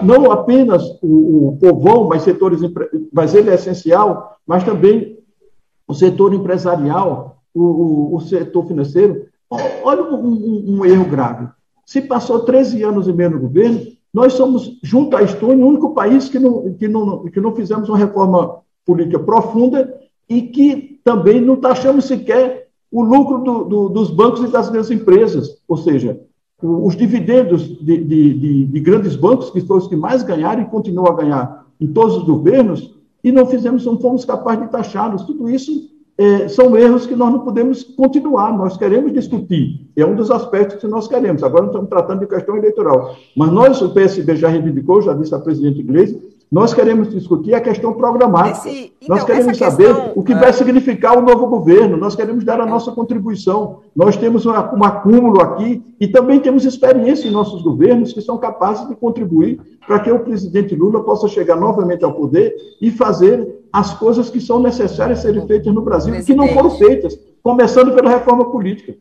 Não 0.02 0.32
apenas 0.32 0.82
o, 1.00 1.50
o 1.50 1.58
povão, 1.60 2.08
mas 2.08 2.22
setores, 2.22 2.60
mas 3.12 3.32
ele 3.32 3.50
é 3.50 3.54
essencial, 3.54 4.36
mas 4.44 4.64
também 4.64 5.20
o 5.86 5.94
setor 5.94 6.34
empresarial, 6.34 7.36
o, 7.54 7.62
o, 7.62 8.16
o 8.16 8.20
setor 8.20 8.66
financeiro. 8.66 9.28
Olha 9.84 10.02
um, 10.02 10.16
um, 10.16 10.64
um 10.78 10.84
erro 10.84 11.04
grave. 11.04 11.46
Se 11.84 12.02
passou 12.02 12.40
13 12.40 12.82
anos 12.82 13.06
e 13.06 13.12
meio 13.12 13.30
no 13.30 13.38
governo, 13.38 13.95
nós 14.16 14.32
somos, 14.32 14.78
junto 14.82 15.14
à 15.14 15.22
Estônia, 15.22 15.62
o 15.62 15.68
único 15.68 15.92
país 15.92 16.26
que 16.26 16.38
não, 16.38 16.72
que 16.72 16.88
não, 16.88 17.24
que 17.24 17.38
não 17.38 17.54
fizemos 17.54 17.86
uma 17.86 17.98
reforma 17.98 18.60
política 18.82 19.18
profunda 19.18 19.94
e 20.26 20.40
que 20.40 20.98
também 21.04 21.38
não 21.38 21.56
taxamos 21.56 22.06
sequer 22.06 22.68
o 22.90 23.02
lucro 23.02 23.40
do, 23.40 23.64
do, 23.64 23.88
dos 23.90 24.10
bancos 24.10 24.42
e 24.42 24.50
das 24.50 24.70
grandes 24.70 24.90
empresas. 24.90 25.58
Ou 25.68 25.76
seja, 25.76 26.18
os 26.62 26.96
dividendos 26.96 27.68
de, 27.68 27.98
de, 27.98 28.32
de, 28.32 28.64
de, 28.64 28.80
grandes 28.80 29.14
bancos, 29.14 29.50
que 29.50 29.60
foram 29.60 29.82
os 29.82 29.86
que 29.86 29.96
mais 29.96 30.22
ganharam 30.22 30.62
e 30.62 30.70
continuam 30.70 31.08
a 31.08 31.14
ganhar 31.14 31.66
em 31.78 31.86
todos 31.86 32.16
os 32.16 32.22
governos, 32.22 32.96
e 33.22 33.30
não 33.30 33.44
fizemos, 33.44 33.84
não 33.84 34.00
fomos 34.00 34.24
capazes 34.24 34.62
de 34.62 34.70
taxá-los. 34.70 35.24
Tudo 35.24 35.50
isso 35.50 35.90
é, 36.18 36.48
são 36.48 36.76
erros 36.76 37.06
que 37.06 37.14
nós 37.14 37.30
não 37.30 37.40
podemos 37.40 37.82
continuar, 37.82 38.56
nós 38.56 38.76
queremos 38.76 39.12
discutir. 39.12 39.86
É 39.94 40.04
um 40.04 40.14
dos 40.14 40.30
aspectos 40.30 40.80
que 40.80 40.86
nós 40.86 41.06
queremos. 41.06 41.42
Agora 41.42 41.62
não 41.62 41.70
estamos 41.70 41.90
tratando 41.90 42.20
de 42.20 42.26
questão 42.26 42.56
eleitoral. 42.56 43.16
Mas 43.36 43.52
nós, 43.52 43.82
o 43.82 43.90
PSB, 43.90 44.36
já 44.36 44.48
reivindicou, 44.48 45.02
já 45.02 45.12
disse 45.12 45.34
a 45.34 45.38
presidente 45.38 45.80
Iglesias, 45.80 46.35
nós 46.50 46.72
queremos 46.72 47.10
discutir 47.10 47.54
a 47.54 47.60
questão 47.60 47.92
programática. 47.92 48.68
Esse, 48.68 48.92
então, 49.02 49.16
nós 49.16 49.24
queremos 49.24 49.58
saber 49.58 49.94
questão, 49.94 50.12
o 50.14 50.22
que 50.22 50.32
vai 50.32 50.50
ah, 50.50 50.52
significar 50.52 51.18
o 51.18 51.22
novo 51.22 51.48
governo. 51.48 51.96
Nós 51.96 52.14
queremos 52.14 52.44
dar 52.44 52.60
a 52.60 52.66
nossa 52.66 52.92
contribuição. 52.92 53.80
Nós 53.94 54.16
temos 54.16 54.46
uma, 54.46 54.72
um 54.74 54.84
acúmulo 54.84 55.40
aqui 55.40 55.82
e 56.00 56.06
também 56.06 56.38
temos 56.38 56.64
experiência 56.64 57.26
em 57.26 57.32
nossos 57.32 57.62
governos 57.62 58.12
que 58.12 58.20
são 58.20 58.38
capazes 58.38 58.86
de 58.88 58.94
contribuir 58.94 59.60
para 59.86 59.98
que 59.98 60.10
o 60.10 60.20
presidente 60.20 60.74
Lula 60.74 61.02
possa 61.02 61.26
chegar 61.26 61.56
novamente 61.56 62.04
ao 62.04 62.12
poder 62.12 62.54
e 62.80 62.90
fazer 62.90 63.64
as 63.72 63.94
coisas 63.94 64.30
que 64.30 64.40
são 64.40 64.60
necessárias 64.60 65.20
serem 65.20 65.46
feitas 65.46 65.74
no 65.74 65.82
Brasil, 65.82 66.14
que 66.24 66.34
não 66.34 66.48
foram 66.48 66.70
feitas, 66.70 67.18
começando 67.42 67.92
pela 67.92 68.10
reforma 68.10 68.50
política. 68.50 68.94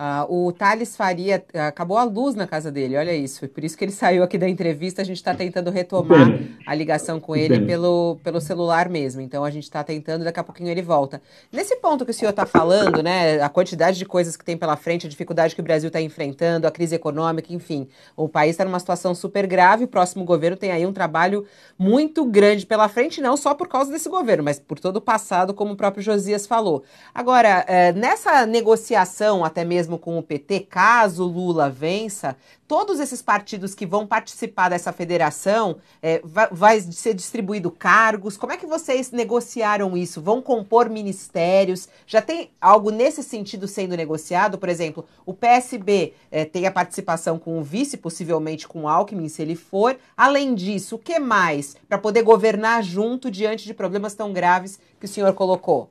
Uh, 0.00 0.46
o 0.46 0.50
Thales 0.50 0.96
Faria, 0.96 1.44
uh, 1.54 1.58
acabou 1.58 1.98
a 1.98 2.04
luz 2.04 2.34
na 2.34 2.46
casa 2.46 2.72
dele, 2.72 2.96
olha 2.96 3.14
isso. 3.14 3.46
Por 3.46 3.62
isso 3.62 3.76
que 3.76 3.84
ele 3.84 3.92
saiu 3.92 4.22
aqui 4.22 4.38
da 4.38 4.48
entrevista. 4.48 5.02
A 5.02 5.04
gente 5.04 5.18
está 5.18 5.34
tentando 5.34 5.70
retomar 5.70 6.26
a 6.66 6.74
ligação 6.74 7.20
com 7.20 7.36
ele 7.36 7.66
pelo, 7.66 8.18
pelo 8.24 8.40
celular 8.40 8.88
mesmo. 8.88 9.20
Então 9.20 9.44
a 9.44 9.50
gente 9.50 9.64
está 9.64 9.84
tentando, 9.84 10.24
daqui 10.24 10.40
a 10.40 10.42
pouquinho 10.42 10.70
ele 10.70 10.80
volta. 10.80 11.20
Nesse 11.52 11.76
ponto 11.76 12.06
que 12.06 12.12
o 12.12 12.14
senhor 12.14 12.30
está 12.30 12.46
falando, 12.46 13.02
né? 13.02 13.42
A 13.42 13.50
quantidade 13.50 13.98
de 13.98 14.06
coisas 14.06 14.38
que 14.38 14.44
tem 14.44 14.56
pela 14.56 14.74
frente, 14.74 15.06
a 15.06 15.10
dificuldade 15.10 15.54
que 15.54 15.60
o 15.60 15.64
Brasil 15.64 15.88
está 15.88 16.00
enfrentando, 16.00 16.66
a 16.66 16.70
crise 16.70 16.94
econômica, 16.94 17.52
enfim. 17.52 17.86
O 18.16 18.26
país 18.26 18.52
está 18.52 18.64
numa 18.64 18.80
situação 18.80 19.14
super 19.14 19.46
grave. 19.46 19.84
O 19.84 19.88
próximo 19.88 20.24
governo 20.24 20.56
tem 20.56 20.72
aí 20.72 20.86
um 20.86 20.94
trabalho 20.94 21.44
muito 21.78 22.24
grande 22.24 22.64
pela 22.64 22.88
frente, 22.88 23.20
não 23.20 23.36
só 23.36 23.52
por 23.52 23.68
causa 23.68 23.92
desse 23.92 24.08
governo, 24.08 24.44
mas 24.44 24.58
por 24.58 24.78
todo 24.78 24.96
o 24.96 25.00
passado, 25.00 25.52
como 25.52 25.74
o 25.74 25.76
próprio 25.76 26.02
Josias 26.02 26.46
falou. 26.46 26.84
Agora, 27.14 27.66
eh, 27.68 27.92
nessa 27.92 28.46
negociação, 28.46 29.44
até 29.44 29.62
mesmo 29.62 29.89
mesmo 29.90 29.98
com 29.98 30.16
o 30.16 30.22
PT, 30.22 30.60
caso 30.60 31.24
Lula 31.24 31.68
vença, 31.68 32.36
todos 32.68 33.00
esses 33.00 33.20
partidos 33.20 33.74
que 33.74 33.84
vão 33.84 34.06
participar 34.06 34.68
dessa 34.68 34.92
federação, 34.92 35.78
é, 36.00 36.20
vai, 36.22 36.48
vai, 36.52 36.80
ser 36.80 37.14
distribuído 37.14 37.70
cargos? 37.70 38.36
Como 38.36 38.52
é 38.52 38.56
que 38.56 38.66
vocês 38.66 39.10
negociaram 39.10 39.96
isso? 39.96 40.20
Vão 40.20 40.40
compor 40.40 40.88
ministérios? 40.88 41.88
Já 42.06 42.22
tem 42.22 42.50
algo 42.60 42.90
nesse 42.90 43.22
sentido 43.24 43.66
sendo 43.66 43.96
negociado? 43.96 44.58
Por 44.58 44.68
exemplo, 44.68 45.04
o 45.26 45.34
PSB 45.34 46.14
é, 46.30 46.44
tem 46.44 46.66
a 46.66 46.72
participação 46.72 47.38
com 47.38 47.58
o 47.58 47.62
vice, 47.62 47.96
possivelmente 47.96 48.68
com 48.68 48.82
o 48.82 48.88
Alckmin, 48.88 49.28
se 49.28 49.42
ele 49.42 49.56
for. 49.56 49.96
Além 50.16 50.54
disso, 50.54 50.94
o 50.94 50.98
que 50.98 51.18
mais 51.18 51.76
para 51.88 51.98
poder 51.98 52.22
governar 52.22 52.84
junto 52.84 53.30
diante 53.30 53.64
de 53.64 53.74
problemas 53.74 54.14
tão 54.14 54.32
graves 54.32 54.78
que 55.00 55.06
o 55.06 55.08
senhor 55.08 55.32
colocou? 55.32 55.90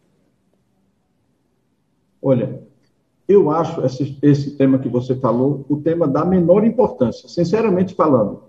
Olha, 2.21 2.68
eu 3.30 3.51
acho 3.51 3.86
esse, 3.86 4.17
esse 4.23 4.57
tema 4.57 4.80
que 4.80 4.89
você 4.89 5.13
falou 5.15 5.63
o 5.69 5.77
tema 5.77 6.07
da 6.07 6.25
menor 6.25 6.65
importância, 6.65 7.30
sinceramente 7.30 7.93
falando. 7.93 8.41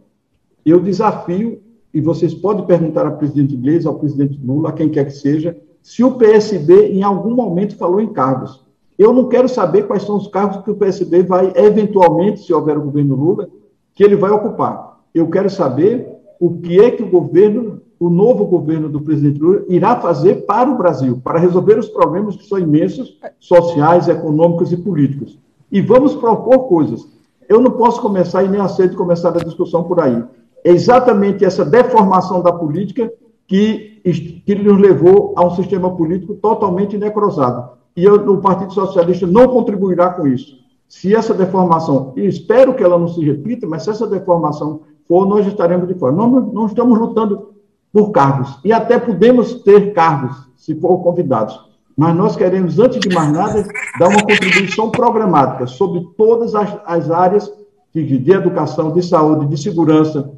Eu 0.65 0.81
desafio, 0.81 1.61
e 1.93 2.01
vocês 2.01 2.33
podem 2.33 2.65
perguntar 2.65 3.07
ao 3.07 3.19
presidente 3.19 3.53
Iglesias, 3.53 3.85
ao 3.85 3.99
presidente 3.99 4.41
Lula, 4.43 4.71
a 4.71 4.73
quem 4.73 4.89
quer 4.89 5.05
que 5.05 5.13
seja, 5.13 5.55
se 5.83 6.03
o 6.03 6.13
PSB 6.13 6.89
em 6.89 7.03
algum 7.03 7.35
momento 7.35 7.77
falou 7.77 8.01
em 8.01 8.11
cargos. 8.11 8.65
Eu 8.99 9.13
não 9.13 9.29
quero 9.29 9.49
saber 9.49 9.87
quais 9.87 10.03
são 10.03 10.17
os 10.17 10.29
cargos 10.29 10.63
que 10.65 10.71
o 10.71 10.77
PSB 10.77 11.25
vai, 11.25 11.53
eventualmente, 11.55 12.41
se 12.41 12.53
houver 12.53 12.79
o 12.79 12.83
governo 12.83 13.15
Lula, 13.15 13.51
que 13.95 14.03
ele 14.03 14.17
vai 14.17 14.31
ocupar. 14.31 14.99
Eu 15.15 15.29
quero 15.29 15.51
saber 15.51 16.09
o 16.39 16.59
que 16.59 16.81
é 16.81 16.91
que 16.91 17.03
o 17.03 17.11
governo 17.11 17.83
o 18.01 18.09
novo 18.09 18.47
governo 18.47 18.89
do 18.89 19.03
presidente 19.03 19.39
Lula 19.39 19.63
irá 19.69 19.95
fazer 20.01 20.47
para 20.47 20.71
o 20.71 20.79
Brasil, 20.79 21.21
para 21.23 21.39
resolver 21.39 21.79
os 21.79 21.87
problemas 21.87 22.35
que 22.35 22.47
são 22.47 22.59
imensos, 22.59 23.19
sociais, 23.39 24.09
econômicos 24.09 24.73
e 24.73 24.77
políticos. 24.79 25.39
E 25.71 25.83
vamos 25.83 26.15
propor 26.15 26.61
coisas. 26.61 27.07
Eu 27.47 27.61
não 27.61 27.73
posso 27.73 28.01
começar 28.01 28.43
e 28.43 28.49
nem 28.49 28.59
aceito 28.59 28.97
começar 28.97 29.37
a 29.37 29.45
discussão 29.45 29.85
por 29.85 30.01
aí. 30.01 30.25
É 30.65 30.71
exatamente 30.71 31.45
essa 31.45 31.63
deformação 31.63 32.43
da 32.43 32.51
política 32.51 33.13
que, 33.47 34.01
que 34.47 34.55
nos 34.55 34.81
levou 34.81 35.35
a 35.37 35.47
um 35.47 35.51
sistema 35.51 35.95
político 35.95 36.35
totalmente 36.37 36.97
necrosado. 36.97 37.73
E 37.95 38.03
eu, 38.03 38.15
o 38.15 38.39
Partido 38.39 38.73
Socialista 38.73 39.27
não 39.27 39.49
contribuirá 39.49 40.09
com 40.09 40.27
isso. 40.27 40.59
Se 40.89 41.15
essa 41.15 41.35
deformação, 41.35 42.15
e 42.17 42.27
espero 42.27 42.75
que 42.75 42.83
ela 42.83 42.99
não 42.99 43.09
se 43.09 43.23
repita, 43.23 43.67
mas 43.67 43.83
se 43.83 43.91
essa 43.91 44.07
deformação 44.07 44.81
for, 45.07 45.27
nós 45.27 45.47
estaremos 45.47 45.87
de 45.87 45.95
fora. 45.95 46.15
Nós 46.15 46.53
não 46.53 46.65
estamos 46.65 46.99
lutando 46.99 47.51
por 47.93 48.11
cargos, 48.11 48.59
e 48.65 48.73
até 48.73 48.99
podemos 48.99 49.55
ter 49.63 49.93
cargos, 49.93 50.37
se 50.57 50.75
for 50.75 50.99
convidados. 50.99 51.59
Mas 51.97 52.17
nós 52.17 52.37
queremos, 52.37 52.79
antes 52.79 53.01
de 53.01 53.15
mais 53.15 53.33
nada, 53.33 53.67
dar 53.99 54.09
uma 54.09 54.21
contribuição 54.21 54.91
programática 54.91 55.67
sobre 55.67 56.07
todas 56.17 56.55
as, 56.55 56.79
as 56.87 57.11
áreas 57.11 57.53
de, 57.93 58.19
de 58.19 58.33
educação, 58.33 58.93
de 58.93 59.03
saúde, 59.03 59.47
de 59.47 59.61
segurança, 59.61 60.31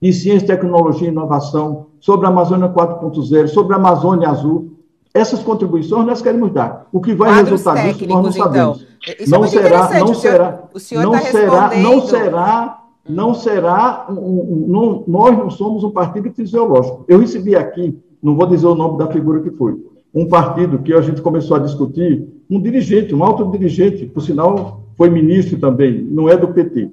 de 0.00 0.12
ciência, 0.12 0.46
tecnologia 0.46 1.08
e 1.08 1.10
inovação, 1.10 1.86
sobre 2.00 2.26
a 2.26 2.30
Amazônia 2.30 2.68
4.0, 2.68 3.48
sobre 3.48 3.74
a 3.74 3.76
Amazônia 3.76 4.28
Azul. 4.28 4.72
Essas 5.12 5.42
contribuições 5.42 6.06
nós 6.06 6.22
queremos 6.22 6.52
dar. 6.52 6.86
O 6.90 7.00
que 7.00 7.14
vai 7.14 7.28
Quadros 7.28 7.50
resultar 7.50 7.86
disso 7.86 8.08
nós 8.08 8.24
não 8.24 8.32
sabemos. 8.32 8.86
Então. 9.20 9.38
não 9.38 9.44
é 9.44 9.48
será, 9.48 9.90
não 9.90 10.04
o 10.04 10.14
senhor, 10.14 10.14
será, 10.14 10.64
o 10.72 10.80
senhor 10.80 11.02
não 11.02 11.12
tá 11.12 11.20
será, 11.20 11.70
não 11.76 12.00
será 12.00 12.81
não 13.08 13.34
será, 13.34 14.06
um, 14.08 14.14
um, 14.14 14.66
não, 14.68 15.04
nós 15.06 15.36
não 15.36 15.50
somos 15.50 15.82
um 15.82 15.90
partido 15.90 16.30
fisiológico. 16.32 17.04
Eu 17.08 17.18
recebi 17.18 17.56
aqui, 17.56 17.98
não 18.22 18.36
vou 18.36 18.46
dizer 18.46 18.66
o 18.66 18.74
nome 18.74 18.98
da 18.98 19.08
figura 19.08 19.40
que 19.40 19.50
foi, 19.50 19.76
um 20.14 20.28
partido 20.28 20.78
que 20.78 20.92
a 20.92 21.00
gente 21.00 21.20
começou 21.20 21.56
a 21.56 21.60
discutir, 21.60 22.26
um 22.48 22.60
dirigente, 22.60 23.14
um 23.14 23.24
alto 23.24 23.50
dirigente, 23.50 24.06
por 24.06 24.20
sinal 24.20 24.82
foi 24.96 25.08
ministro 25.10 25.58
também, 25.58 26.02
não 26.02 26.28
é 26.28 26.36
do 26.36 26.48
PT. 26.48 26.90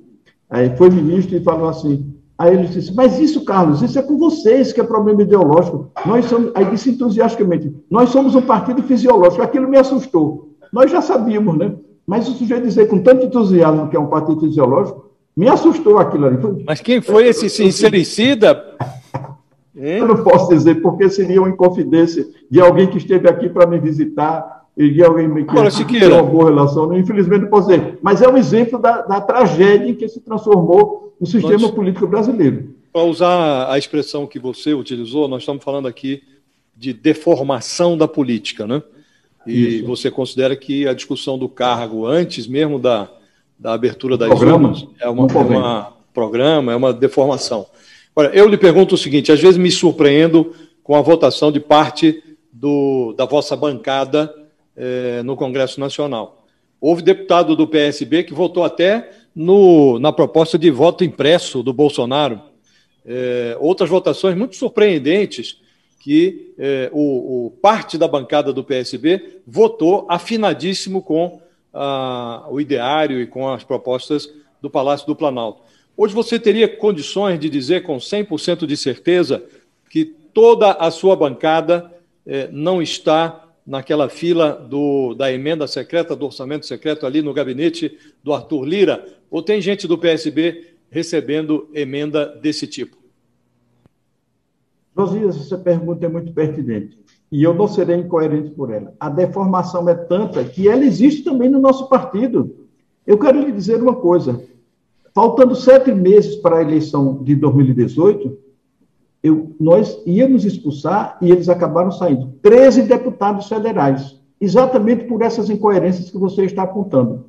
Aí 0.49 0.76
foi 0.78 0.89
ministro 0.89 1.36
e 1.38 1.43
falou 1.43 1.68
assim, 1.68 2.12
aí 2.38 2.55
ele 2.55 2.68
disse, 2.68 2.95
mas 2.95 3.20
isso, 3.20 3.43
Carlos, 3.45 3.82
isso 3.82 3.99
é 3.99 4.01
com 4.01 4.18
vocês 4.18 4.74
que 4.74 4.82
é 4.82 4.84
problema 4.84 5.22
ideológico. 5.22 5.91
Nós 6.05 6.26
somos, 6.26 6.51
aí 6.55 6.66
disse 6.72 6.89
entusiasticamente, 6.89 7.76
nós 7.89 8.10
somos 8.10 8.34
um 8.34 8.41
partido 8.41 8.82
fisiológico. 8.82 9.43
Aquilo 9.43 9.68
me 9.68 9.78
assustou. 9.78 10.49
Nós 10.72 10.89
já 10.89 11.01
sabíamos, 11.01 11.55
né? 11.57 11.76
Mas 12.07 12.28
o 12.28 12.32
sujeito 12.32 12.64
dizer 12.64 12.88
com 12.88 12.99
tanto 13.03 13.26
entusiasmo 13.26 13.89
que 13.89 13.95
é 13.95 13.99
um 13.99 14.07
partido 14.07 14.39
fisiológico, 14.39 15.09
me 15.40 15.48
assustou 15.48 15.98
aquilo 15.98 16.26
ali. 16.26 16.38
Mas 16.66 16.82
quem 16.82 17.00
foi 17.00 17.30
esse 17.30 17.50
sincericida? 17.50 18.76
Eu 19.74 20.06
não 20.06 20.22
posso 20.22 20.50
dizer, 20.50 20.82
porque 20.82 21.10
seria 21.10 21.40
uma 21.40 21.50
inconfidência 21.50 22.28
de 22.52 22.60
alguém 22.60 22.88
que 22.88 22.98
esteve 22.98 23.30
aqui 23.30 23.48
para 23.48 23.66
me 23.66 23.80
visitar 23.80 24.66
e 24.76 24.90
de 24.90 25.02
alguém 25.02 25.34
que 25.46 25.52
Agora, 25.52 25.72
tem 25.72 26.12
uma 26.12 26.24
boa 26.24 26.50
relação. 26.50 26.94
Infelizmente, 26.94 27.44
não 27.44 27.50
posso 27.50 27.70
dizer. 27.70 27.98
Mas 28.02 28.22
é 28.22 28.28
um 28.28 28.36
exemplo 28.36 28.78
da, 28.78 29.02
da 29.04 29.22
tragédia 29.22 29.88
em 29.88 29.96
que 29.96 30.10
se 30.10 30.20
transformou 30.20 31.16
o 31.18 31.26
sistema 31.26 31.58
nós, 31.58 31.72
político 31.72 32.06
brasileiro. 32.06 32.76
Para 32.92 33.04
usar 33.04 33.72
a 33.72 33.78
expressão 33.78 34.28
que 34.28 34.40
você 34.40 34.74
utilizou, 34.74 35.30
nós 35.30 35.44
estamos 35.44 35.64
falando 35.64 35.88
aqui 35.88 36.22
de 36.76 36.92
deformação 36.92 37.98
da 37.98 38.10
política, 38.10 38.68
né? 38.68 38.84
E 39.48 39.78
Isso. 39.78 39.88
você 39.88 40.12
considera 40.12 40.54
que 40.58 40.86
a 40.86 40.94
discussão 40.94 41.38
do 41.38 41.48
cargo, 41.48 42.06
antes 42.06 42.46
mesmo 42.46 42.78
da, 42.78 43.10
da 43.60 43.74
abertura 43.74 44.18
das 44.18 44.30
programa, 44.30 44.70
urnas 44.70 44.88
é 44.99 45.10
uma, 45.10 45.28
é 45.30 45.38
uma 45.38 45.93
programa, 46.14 46.72
é 46.72 46.76
uma 46.76 46.93
deformação. 46.93 47.66
Olha, 48.16 48.30
eu 48.30 48.47
lhe 48.47 48.57
pergunto 48.57 48.95
o 48.95 48.97
seguinte: 48.97 49.32
às 49.32 49.39
vezes 49.39 49.57
me 49.57 49.70
surpreendo 49.70 50.53
com 50.84 50.95
a 50.95 51.01
votação 51.01 51.51
de 51.51 51.60
parte 51.60 52.24
do, 52.51 53.14
da 53.18 53.26
vossa 53.26 53.55
bancada 53.55 54.34
eh, 54.76 55.22
no 55.24 55.36
Congresso 55.36 55.80
Nacional. 55.80 56.45
Houve 56.82 57.01
deputado 57.01 57.55
do 57.55 57.68
PSB 57.68 58.24
que 58.24 58.34
votou 58.34 58.64
até 58.64 59.12
no, 59.36 59.99
na 59.99 60.12
proposta 60.12 60.57
de 60.57 60.72
voto 60.72 61.03
impresso 61.03 61.62
do 61.62 61.74
Bolsonaro. 61.74 62.41
Eh, 63.05 63.57
outras 63.60 63.89
votações 63.89 64.36
muito 64.36 64.55
surpreendentes 64.55 65.60
que 65.99 66.53
eh, 66.57 66.89
o, 66.93 67.47
o, 67.47 67.51
parte 67.51 67.97
da 67.97 68.07
bancada 68.07 68.53
do 68.53 68.64
PSB 68.64 69.41
votou 69.45 70.05
afinadíssimo 70.10 71.01
com 71.01 71.41
o 72.49 72.59
ideário 72.59 73.22
e 73.22 73.28
com 73.28 73.47
as 73.47 73.63
propostas 73.63 74.30
do 74.61 74.70
Palácio 74.70 75.07
do 75.07 75.15
Planalto. 75.15 75.61
Hoje 75.95 76.13
você 76.13 76.39
teria 76.39 76.67
condições 76.67 77.39
de 77.39 77.49
dizer 77.49 77.84
com 77.84 77.97
100% 77.97 78.65
de 78.65 78.78
certeza 78.78 79.43
que 79.89 80.05
toda 80.05 80.72
a 80.72 80.91
sua 80.91 81.15
bancada 81.15 81.91
eh, 82.26 82.47
não 82.51 82.82
está 82.82 83.49
naquela 83.65 84.09
fila 84.09 84.53
do, 84.53 85.13
da 85.13 85.32
emenda 85.32 85.67
secreta, 85.67 86.15
do 86.15 86.26
orçamento 86.26 86.65
secreto 86.65 87.05
ali 87.05 87.22
no 87.22 87.34
gabinete 87.34 87.97
do 88.24 88.34
Arthur 88.34 88.63
Lira? 88.63 89.05
Ou 89.30 89.43
tem 89.43 89.61
gente 89.61 89.88
do 89.88 89.97
PSB 89.97 90.74
recebendo 90.89 91.70
emenda 91.74 92.26
desse 92.26 92.65
tipo? 92.65 92.99
Josias, 94.96 95.36
essa 95.36 95.58
pergunta 95.58 96.06
é 96.06 96.10
muito 96.10 96.34
pertinente 96.34 97.00
e 97.32 97.44
eu 97.44 97.54
não 97.54 97.68
serei 97.68 97.98
incoerente 97.98 98.52
por 98.52 98.72
ela. 98.72 98.94
A 99.00 99.10
deformação 99.10 99.88
é 99.88 99.94
tanta 99.94 100.44
que 100.44 100.68
ela 100.68 100.84
existe 100.84 101.24
também 101.24 101.50
no 101.50 101.60
nosso 101.60 101.88
partido. 101.88 102.56
Eu 103.06 103.18
quero 103.18 103.40
lhe 103.40 103.52
dizer 103.52 103.82
uma 103.82 103.96
coisa: 103.96 104.44
faltando 105.14 105.56
sete 105.56 105.92
meses 105.92 106.36
para 106.38 106.58
a 106.58 106.62
eleição 106.62 107.24
de 107.24 107.36
2018, 107.36 108.38
eu, 109.22 109.56
nós 109.60 110.02
íamos 110.06 110.46
expulsar 110.46 111.18
e 111.22 111.32
eles 111.32 111.50
acabaram 111.50 111.92
saindo 111.92 112.34
13 112.42 112.84
deputados 112.84 113.48
federais, 113.48 114.20
exatamente 114.40 115.06
por 115.06 115.22
essas 115.22 115.50
incoerências 115.50 116.10
que 116.10 116.18
você 116.18 116.46
está 116.46 116.64
apontando. 116.64 117.26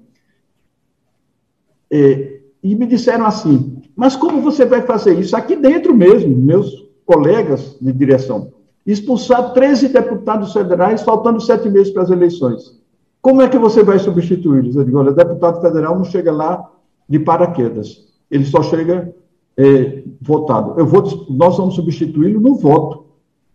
É, 1.91 2.41
e 2.63 2.75
me 2.75 2.87
disseram 2.87 3.27
assim: 3.27 3.83
mas 3.95 4.17
como 4.17 4.41
você 4.41 4.65
vai 4.65 4.83
fazer 4.83 5.19
isso? 5.19 5.37
Aqui 5.37 5.57
dentro 5.57 5.95
mesmo, 5.95 6.35
meus 6.35 6.90
colegas 7.05 7.77
de 7.81 7.93
direção 7.93 8.53
expulsar 8.87 9.53
13 9.53 9.89
deputados 9.89 10.53
federais, 10.53 11.03
faltando 11.03 11.41
sete 11.41 11.69
meses 11.69 11.93
para 11.93 12.03
as 12.03 12.11
eleições. 12.11 12.79
Como 13.21 13.43
é 13.43 13.49
que 13.49 13.59
você 13.59 13.83
vai 13.83 13.99
substituí-los? 13.99 14.77
Eu 14.77 14.85
digo, 14.85 14.99
olha, 14.99 15.13
deputado 15.13 15.61
federal 15.61 15.97
não 15.97 16.05
chega 16.05 16.33
lá 16.33 16.71
de 17.09 17.19
paraquedas, 17.19 18.09
ele 18.31 18.45
só 18.45 18.63
chega 18.63 19.15
é, 19.57 20.03
votado. 20.21 20.75
Eu 20.79 20.87
vou, 20.87 21.27
nós 21.29 21.57
vamos 21.57 21.75
substituí-lo 21.75 22.41
no 22.41 22.55
voto. 22.55 23.05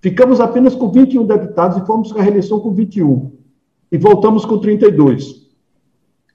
Ficamos 0.01 0.39
apenas 0.39 0.75
com 0.75 0.91
21 0.91 1.25
deputados 1.25 1.77
e 1.77 1.85
fomos 1.85 2.11
para 2.11 2.21
a 2.21 2.23
reeleição 2.23 2.59
com 2.59 2.71
21. 2.71 3.31
E 3.91 3.97
voltamos 3.97 4.45
com 4.45 4.59
32. 4.59 5.45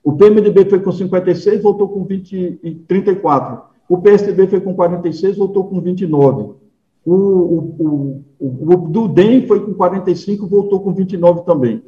O 0.03 0.13
PMDB 0.13 0.65
foi 0.65 0.79
com 0.79 0.91
56, 0.91 1.61
voltou 1.61 1.87
com 1.87 2.03
20, 2.03 2.83
34. 2.87 3.61
O 3.87 3.99
PSDB 3.99 4.47
foi 4.47 4.59
com 4.59 4.73
46, 4.73 5.37
voltou 5.37 5.65
com 5.65 5.79
29. 5.79 6.55
O, 7.05 7.13
o, 7.13 8.23
o, 8.39 8.73
o 8.73 8.89
do 8.89 9.07
DEM 9.07 9.47
foi 9.47 9.65
com 9.65 9.73
45, 9.73 10.47
voltou 10.47 10.81
com 10.81 10.93
29 10.93 11.41
também. 11.41 11.83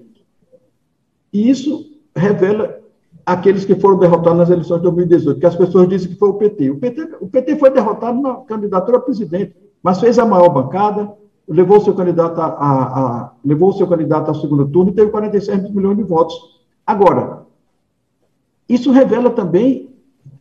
E 1.32 1.49
isso 1.49 1.86
revela 2.16 2.80
aqueles 3.26 3.66
que 3.66 3.76
foram 3.76 3.97
derrotados 3.97 4.38
nas 4.38 4.49
eleições 4.49 4.78
de 4.78 4.84
2018, 4.84 5.39
que 5.39 5.45
as 5.45 5.55
pessoas 5.55 5.88
dizem 5.88 6.09
que 6.09 6.18
foi 6.18 6.30
o 6.30 6.34
PT. 6.34 6.70
O 6.72 6.78
PT, 6.78 7.09
o 7.22 7.28
PT 7.28 7.55
foi 7.57 7.70
derrotado 7.70 8.22
na 8.22 8.36
candidatura 8.38 8.97
a 8.97 9.01
presidente, 9.01 9.55
mas 9.82 9.99
fez 9.99 10.20
a 10.20 10.26
maior 10.26 10.49
bancada, 10.49 11.11
levou 11.47 11.80
seu 11.82 11.93
candidato 11.93 12.39
a, 12.39 12.45
a, 12.45 12.99
a 12.99 13.32
levou 13.43 13.74
seu 13.74 13.88
candidato 13.88 14.30
ao 14.30 14.36
segundo 14.36 14.68
turno 14.68 14.91
e 14.91 14.95
teve 14.95 15.11
46 15.11 15.72
milhões 15.72 15.97
de 15.97 16.03
votos. 16.03 16.36
Agora, 16.86 17.45
isso 18.68 18.91
revela 18.91 19.30
também 19.30 19.89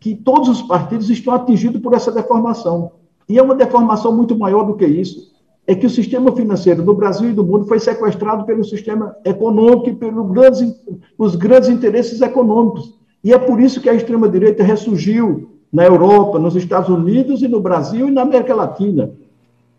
que 0.00 0.14
todos 0.14 0.48
os 0.48 0.62
partidos 0.62 1.10
estão 1.10 1.34
atingidos 1.34 1.80
por 1.80 1.94
essa 1.94 2.10
deformação. 2.10 2.92
E 3.32 3.38
é 3.38 3.42
uma 3.42 3.54
deformação 3.54 4.14
muito 4.14 4.38
maior 4.38 4.64
do 4.64 4.74
que 4.74 4.84
isso. 4.84 5.32
É 5.66 5.74
que 5.74 5.86
o 5.86 5.90
sistema 5.90 6.30
financeiro 6.32 6.82
do 6.82 6.92
Brasil 6.92 7.30
e 7.30 7.32
do 7.32 7.42
mundo 7.42 7.64
foi 7.64 7.78
sequestrado 7.78 8.44
pelo 8.44 8.62
sistema 8.62 9.16
econômico 9.24 9.88
e 9.88 9.94
pelos 9.94 10.30
grandes, 10.30 10.74
os 11.16 11.34
grandes 11.34 11.70
interesses 11.70 12.20
econômicos. 12.20 12.92
E 13.24 13.32
é 13.32 13.38
por 13.38 13.58
isso 13.58 13.80
que 13.80 13.88
a 13.88 13.94
extrema-direita 13.94 14.62
ressurgiu 14.62 15.48
na 15.72 15.82
Europa, 15.86 16.38
nos 16.38 16.54
Estados 16.56 16.90
Unidos 16.90 17.40
e 17.40 17.48
no 17.48 17.58
Brasil 17.58 18.08
e 18.08 18.10
na 18.10 18.20
América 18.20 18.54
Latina. 18.54 19.10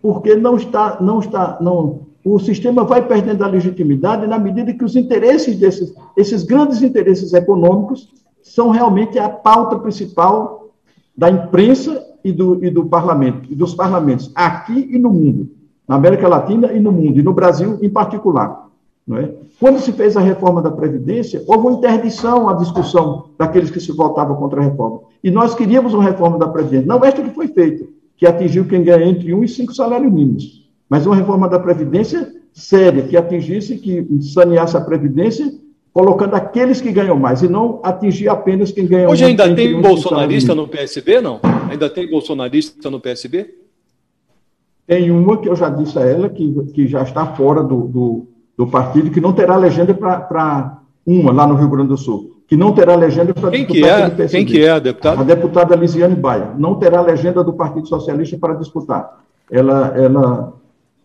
Porque 0.01 0.35
não 0.35 0.55
está, 0.55 0.97
não 0.99 1.19
está, 1.19 1.59
não, 1.61 2.07
o 2.25 2.39
sistema 2.39 2.83
vai 2.83 3.07
perdendo 3.07 3.43
a 3.43 3.47
legitimidade 3.47 4.25
na 4.25 4.39
medida 4.39 4.73
que 4.73 4.83
os 4.83 4.95
interesses 4.95 5.59
desses, 5.59 5.93
esses 6.17 6.41
grandes 6.41 6.81
interesses 6.81 7.33
econômicos 7.33 8.11
são 8.41 8.71
realmente 8.71 9.19
a 9.19 9.29
pauta 9.29 9.77
principal 9.77 10.69
da 11.15 11.29
imprensa 11.29 12.12
e 12.24 12.32
do, 12.32 12.63
e 12.63 12.69
do 12.69 12.86
parlamento, 12.86 13.51
e 13.51 13.55
dos 13.55 13.74
parlamentos, 13.74 14.32
aqui 14.34 14.89
e 14.91 14.97
no 14.97 15.09
mundo, 15.09 15.49
na 15.88 15.95
América 15.95 16.28
Latina 16.28 16.71
e 16.71 16.80
no 16.80 16.91
mundo, 16.91 17.19
e 17.19 17.24
no 17.24 17.34
Brasil 17.34 17.78
em 17.82 17.89
particular. 17.89 18.69
Não 19.05 19.17
é? 19.17 19.32
Quando 19.59 19.80
se 19.80 19.91
fez 19.91 20.15
a 20.15 20.21
reforma 20.21 20.61
da 20.61 20.71
Previdência, 20.71 21.43
houve 21.45 21.67
uma 21.67 21.78
interdição 21.78 22.47
à 22.49 22.53
discussão 22.53 23.26
daqueles 23.38 23.69
que 23.69 23.80
se 23.80 23.91
votavam 23.91 24.36
contra 24.38 24.61
a 24.61 24.63
reforma. 24.63 25.01
E 25.24 25.30
nós 25.30 25.53
queríamos 25.53 25.93
uma 25.93 26.03
reforma 26.03 26.38
da 26.38 26.47
Previdência, 26.47 26.88
não 26.88 27.03
esta 27.03 27.21
que 27.21 27.30
foi 27.30 27.47
feita, 27.49 27.86
que 28.15 28.26
atingiu 28.26 28.65
quem 28.65 28.84
ganha 28.84 29.05
entre 29.05 29.34
um 29.34 29.43
e 29.43 29.47
cinco 29.47 29.74
salários 29.74 30.11
mínimos. 30.11 30.69
Mas 30.89 31.05
uma 31.05 31.15
reforma 31.15 31.49
da 31.49 31.59
Previdência 31.59 32.34
séria, 32.53 33.03
que 33.03 33.17
atingisse, 33.17 33.78
que 33.78 34.05
saneasse 34.21 34.78
a 34.78 34.82
Previdência, 34.82 35.51
colocando 35.93 36.33
aqueles 36.33 36.81
que 36.81 36.91
ganham 36.91 37.17
mais, 37.17 37.43
e 37.43 37.47
não 37.47 37.79
atingir 37.83 38.27
apenas 38.27 38.71
quem 38.71 38.87
ganha 38.87 39.07
Hoje 39.07 39.25
ainda 39.25 39.53
tem 39.53 39.79
bolsonarista 39.79 40.55
no 40.55 40.67
PSB, 40.67 41.21
não? 41.21 41.39
Ainda 41.69 41.87
tem 41.87 42.09
bolsonarista 42.09 42.89
no 42.89 42.99
PSB? 42.99 43.53
Tem 44.87 45.11
uma 45.11 45.37
que 45.37 45.47
eu 45.47 45.55
já 45.55 45.69
disse 45.69 45.97
a 45.99 46.01
ela, 46.01 46.27
que, 46.29 46.51
que 46.73 46.87
já 46.87 47.03
está 47.03 47.27
fora 47.27 47.61
do, 47.61 47.87
do, 47.87 48.27
do 48.57 48.67
partido, 48.67 49.11
que 49.11 49.21
não 49.21 49.33
terá 49.33 49.55
legenda 49.55 49.93
para 49.93 50.81
uma 51.05 51.31
lá 51.31 51.45
no 51.45 51.55
Rio 51.55 51.69
Grande 51.69 51.89
do 51.89 51.97
Sul, 51.97 52.37
que 52.47 52.57
não 52.57 52.73
terá 52.73 52.95
legenda 52.95 53.33
para 53.33 53.51
quem 53.51 53.65
que 53.65 53.85
é 53.85 54.27
Quem 54.27 54.45
que 54.45 54.63
é 54.63 54.71
a 54.71 54.79
deputada? 54.79 55.21
A 55.21 55.23
deputada 55.23 55.75
Lisiane 55.75 56.15
Baia. 56.15 56.53
Não 56.57 56.75
terá 56.75 57.01
legenda 57.01 57.43
do 57.43 57.53
Partido 57.53 57.87
Socialista 57.87 58.37
para 58.37 58.55
disputar. 58.55 59.23
Ela, 59.49 59.93
ela 59.95 60.53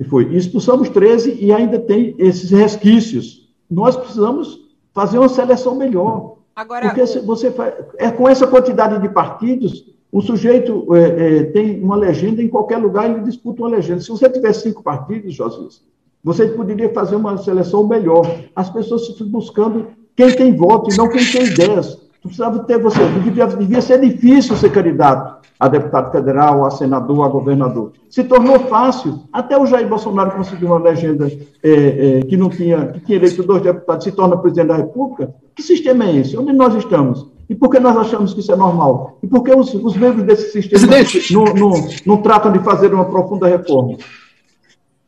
foi. 0.08 0.34
Expulsamos 0.34 0.88
13 0.88 1.38
e 1.40 1.52
ainda 1.52 1.78
tem 1.78 2.14
esses 2.18 2.50
resquícios. 2.50 3.48
Nós 3.70 3.96
precisamos 3.96 4.67
fazer 4.94 5.18
uma 5.18 5.28
seleção 5.28 5.74
melhor. 5.74 6.36
Agora, 6.54 6.86
Porque 6.86 7.18
o... 7.18 7.22
você 7.24 7.50
faz, 7.50 7.74
é 7.96 8.10
com 8.10 8.28
essa 8.28 8.46
quantidade 8.46 9.00
de 9.00 9.08
partidos, 9.08 9.86
o 10.10 10.20
sujeito 10.20 10.94
é, 10.94 11.00
é, 11.00 11.44
tem 11.44 11.82
uma 11.82 11.96
legenda 11.96 12.42
em 12.42 12.48
qualquer 12.48 12.78
lugar, 12.78 13.10
ele 13.10 13.20
disputa 13.20 13.62
uma 13.62 13.68
legenda. 13.68 14.00
Se 14.00 14.08
você 14.08 14.28
tiver 14.28 14.52
cinco 14.52 14.82
partidos, 14.82 15.34
Josias, 15.34 15.82
você 16.24 16.48
poderia 16.48 16.92
fazer 16.92 17.16
uma 17.16 17.36
seleção 17.36 17.86
melhor. 17.86 18.22
As 18.56 18.70
pessoas 18.70 19.08
estão 19.08 19.28
buscando 19.28 19.86
quem 20.16 20.34
tem 20.34 20.56
voto 20.56 20.92
e 20.92 20.96
não 20.96 21.08
quem 21.08 21.24
tem 21.24 21.44
ideias. 21.44 22.07
Precisava 22.28 22.58
ter 22.60 22.78
você. 22.78 23.00
Devia, 23.24 23.46
devia 23.46 23.80
ser 23.80 24.00
difícil 24.00 24.56
ser 24.56 24.70
candidato 24.70 25.38
a 25.58 25.66
deputado 25.66 26.12
federal, 26.12 26.64
a 26.64 26.70
senador, 26.70 27.24
a 27.24 27.28
governador. 27.28 27.92
Se 28.08 28.22
tornou 28.22 28.60
fácil. 28.60 29.24
Até 29.32 29.58
o 29.58 29.66
Jair 29.66 29.88
Bolsonaro 29.88 30.30
conseguiu 30.32 30.68
uma 30.68 30.78
legenda 30.78 31.26
é, 31.26 32.18
é, 32.20 32.22
que 32.22 32.36
não 32.36 32.48
tinha, 32.48 32.86
que 32.86 33.00
tinha 33.00 33.18
eleito 33.18 33.42
dois 33.42 33.62
deputados, 33.62 34.04
se 34.04 34.12
torna 34.12 34.36
presidente 34.36 34.68
da 34.68 34.76
República. 34.76 35.34
Que 35.56 35.62
sistema 35.62 36.04
é 36.04 36.16
esse? 36.16 36.38
Onde 36.38 36.52
nós 36.52 36.74
estamos? 36.74 37.26
E 37.50 37.54
por 37.54 37.70
que 37.70 37.80
nós 37.80 37.96
achamos 37.96 38.34
que 38.34 38.40
isso 38.40 38.52
é 38.52 38.56
normal? 38.56 39.18
E 39.22 39.26
por 39.26 39.42
que 39.42 39.50
os, 39.50 39.74
os 39.74 39.96
membros 39.96 40.24
desse 40.24 40.52
sistema 40.52 40.86
não, 41.30 41.44
não, 41.54 41.88
não, 42.06 42.16
tratam 42.18 42.52
de 42.52 42.58
fazer 42.60 42.92
uma 42.92 43.06
profunda 43.06 43.48
reforma? 43.48 43.96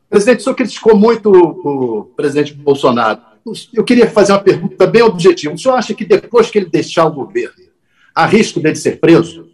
Presidente, 0.09 0.41
o 0.41 0.43
senhor 0.43 0.57
criticou 0.57 0.97
muito 0.97 1.31
o 1.31 2.05
presidente 2.17 2.55
Bolsonaro. 2.55 3.21
Eu 3.73 3.85
queria 3.85 4.09
fazer 4.11 4.33
uma 4.33 4.43
pergunta 4.43 4.87
bem 4.87 5.03
objetiva. 5.03 5.55
O 5.55 5.59
senhor 5.59 5.75
acha 5.75 5.95
que 5.95 6.05
depois 6.05 6.51
que 6.51 6.59
ele 6.59 6.71
deixar 6.71 7.07
o 7.07 7.13
governo, 7.13 7.55
há 8.15 8.27
risco 8.27 8.61
dele 8.61 8.77
ser 8.77 9.01
preso? 9.01 9.49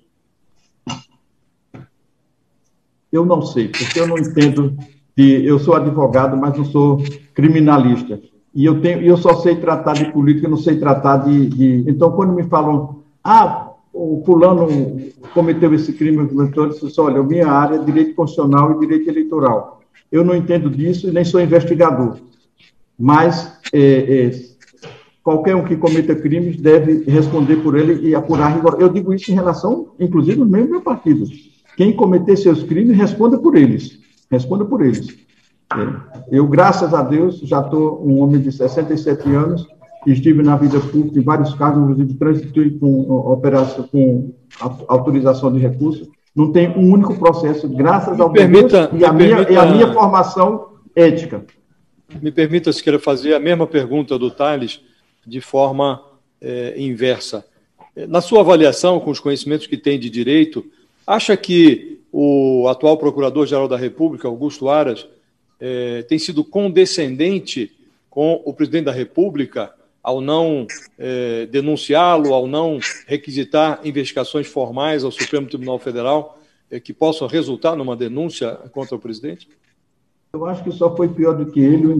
Eu 3.13 3.25
não 3.25 3.43
sei, 3.43 3.69
porque 3.69 3.99
eu 3.99 4.07
não 4.07 4.19
entendo 4.19 4.77
de. 5.17 5.47
Eu 5.47 5.59
sou 5.59 5.75
advogado, 5.75 6.37
mas 6.37 6.57
não 6.57 6.65
sou 6.65 7.03
criminalista 7.33 8.21
e 8.57 8.65
eu, 8.65 8.81
tenho, 8.81 9.03
eu 9.03 9.19
só 9.19 9.35
sei 9.35 9.57
tratar 9.57 9.93
de 9.93 10.11
política, 10.11 10.49
não 10.49 10.57
sei 10.57 10.79
tratar 10.79 11.19
de, 11.19 11.47
de... 11.47 11.85
Então, 11.87 12.11
quando 12.13 12.33
me 12.33 12.43
falam, 12.45 13.03
ah, 13.23 13.69
o 13.93 14.23
fulano 14.25 14.67
cometeu 15.35 15.75
esse 15.75 15.93
crime, 15.93 16.27
eu 16.57 16.69
disse, 16.71 16.99
olha, 16.99 17.23
minha 17.23 17.49
área 17.49 17.77
é 17.77 17.85
direito 17.85 18.15
constitucional 18.15 18.73
e 18.73 18.81
direito 18.81 19.11
eleitoral. 19.11 19.83
Eu 20.11 20.25
não 20.25 20.35
entendo 20.35 20.71
disso 20.71 21.07
e 21.07 21.13
nem 21.13 21.23
sou 21.23 21.39
investigador. 21.39 22.17
Mas 22.99 23.59
é, 23.73 24.27
é, 24.27 24.31
qualquer 25.23 25.57
um 25.57 25.65
que 25.65 25.77
cometa 25.77 26.15
crimes 26.15 26.57
deve 26.57 27.05
responder 27.11 27.57
por 27.57 27.77
ele 27.77 28.09
e 28.09 28.15
apurar 28.15 28.55
rigor. 28.55 28.77
Eu 28.81 28.89
digo 28.89 29.13
isso 29.13 29.31
em 29.31 29.35
relação, 29.35 29.89
inclusive, 29.99 30.43
mesmo 30.45 30.71
meu 30.71 30.81
partido. 30.81 31.25
Quem 31.77 31.93
cometer 31.93 32.37
seus 32.37 32.63
crimes, 32.63 32.97
responda 32.97 33.37
por 33.37 33.57
eles. 33.57 33.99
Responda 34.31 34.65
por 34.65 34.83
eles. 34.83 35.07
Eu, 36.31 36.47
graças 36.47 36.95
a 36.95 37.03
Deus, 37.03 37.41
já 37.41 37.61
estou 37.61 38.07
um 38.07 38.21
homem 38.21 38.41
de 38.41 38.53
67 38.53 39.29
anos, 39.35 39.67
estive 40.07 40.43
na 40.43 40.57
vida 40.57 40.79
pública 40.81 41.19
em 41.19 41.23
vários 41.23 41.53
casos, 41.55 41.83
inclusive 41.83 42.15
transitei 42.15 42.71
com 42.79 43.11
operação, 43.11 43.89
com 43.91 44.33
autorização 44.89 45.53
de 45.53 45.59
recursos. 45.59 46.09
Não 46.35 46.53
tem 46.53 46.69
um 46.71 46.93
único 46.93 47.15
processo, 47.17 47.69
graças 47.69 48.21
ao 48.21 48.31
permita, 48.31 48.89
Deus 48.89 49.03
e 49.03 49.05
a, 49.05 49.13
minha, 49.13 49.37
permita, 49.37 49.53
e 49.53 49.57
a 49.57 49.67
minha 49.67 49.93
formação 49.93 50.67
ética. 50.95 51.45
Me 52.23 52.31
permita, 52.31 52.73
se 52.73 52.83
queira 52.83 52.99
fazer 52.99 53.35
a 53.35 53.41
mesma 53.41 53.67
pergunta 53.67 54.19
do 54.19 54.31
Thales, 54.31 54.81
de 55.27 55.41
forma 55.41 56.03
é, 56.41 56.75
inversa. 56.77 57.45
Na 58.09 58.21
sua 58.21 58.41
avaliação, 58.41 59.01
com 59.01 59.11
os 59.11 59.19
conhecimentos 59.19 59.67
que 59.67 59.77
tem 59.77 59.99
de 59.99 60.09
direito, 60.09 60.65
acha 61.07 61.37
que 61.37 62.01
o 62.13 62.69
atual 62.69 62.97
Procurador-Geral 62.97 63.69
da 63.69 63.77
República, 63.77 64.29
Augusto 64.29 64.69
Aras, 64.69 65.07
é, 65.61 66.03
tem 66.03 66.19
sido 66.19 66.45
condescendente 66.45 67.73
com 68.11 68.41
o 68.45 68.53
presidente 68.53 68.85
da 68.85 68.93
República 68.93 69.73
ao 70.03 70.21
não 70.21 70.67
é, 70.99 71.47
denunciá-lo, 71.47 72.33
ao 72.33 72.47
não 72.47 72.79
requisitar 73.07 73.81
investigações 73.85 74.47
formais 74.47 75.03
ao 75.03 75.11
Supremo 75.11 75.49
Tribunal 75.49 75.79
Federal 75.79 76.39
é, 76.71 76.79
que 76.79 76.93
possam 76.93 77.27
resultar 77.27 77.75
numa 77.75 77.97
denúncia 77.97 78.53
contra 78.73 78.95
o 78.95 78.99
presidente? 78.99 79.49
Eu 80.37 80.45
acho 80.45 80.63
que 80.63 80.71
só 80.71 80.95
foi 80.95 81.09
pior 81.09 81.35
do 81.35 81.47
que 81.47 81.59
ele 81.59 81.87
o 81.87 81.93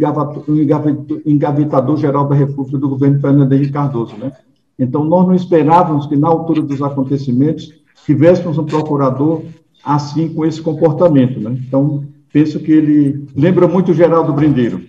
engavetador-geral 1.25 2.29
da 2.29 2.35
República 2.35 2.77
do 2.77 2.91
governo 2.91 3.19
Fernando 3.19 3.51
Henrique 3.51 3.73
Cardoso. 3.73 4.15
Né? 4.19 4.31
Então, 4.79 5.05
nós 5.05 5.27
não 5.27 5.35
esperávamos 5.35 6.07
que, 6.07 6.17
na 6.17 6.29
altura 6.29 6.61
dos 6.61 6.83
acontecimentos, 6.83 7.73
tivéssemos 8.05 8.59
um 8.59 8.67
procurador 8.67 9.43
assim, 9.83 10.35
com 10.35 10.45
esse 10.45 10.61
comportamento. 10.61 11.41
Né? 11.41 11.59
Então, 11.67 12.05
penso 12.31 12.61
que 12.61 12.73
ele 12.73 13.27
lembra 13.35 13.67
muito 13.67 13.93
o 13.93 13.95
Geraldo 13.95 14.35
Brindeiro. 14.35 14.87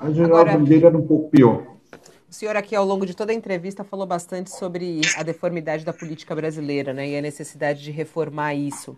A 0.00 0.10
Geraldo 0.10 0.36
Agora, 0.36 0.56
Brindeiro 0.56 0.86
era 0.86 0.96
um 0.96 1.06
pouco 1.06 1.28
pior. 1.28 1.64
O 2.30 2.34
senhor 2.34 2.56
aqui, 2.56 2.74
ao 2.74 2.86
longo 2.86 3.04
de 3.04 3.14
toda 3.14 3.30
a 3.30 3.34
entrevista, 3.34 3.84
falou 3.84 4.06
bastante 4.06 4.56
sobre 4.56 5.02
a 5.18 5.22
deformidade 5.22 5.84
da 5.84 5.92
política 5.92 6.34
brasileira 6.34 6.94
né, 6.94 7.10
e 7.10 7.18
a 7.18 7.20
necessidade 7.20 7.82
de 7.82 7.90
reformar 7.90 8.54
isso. 8.54 8.96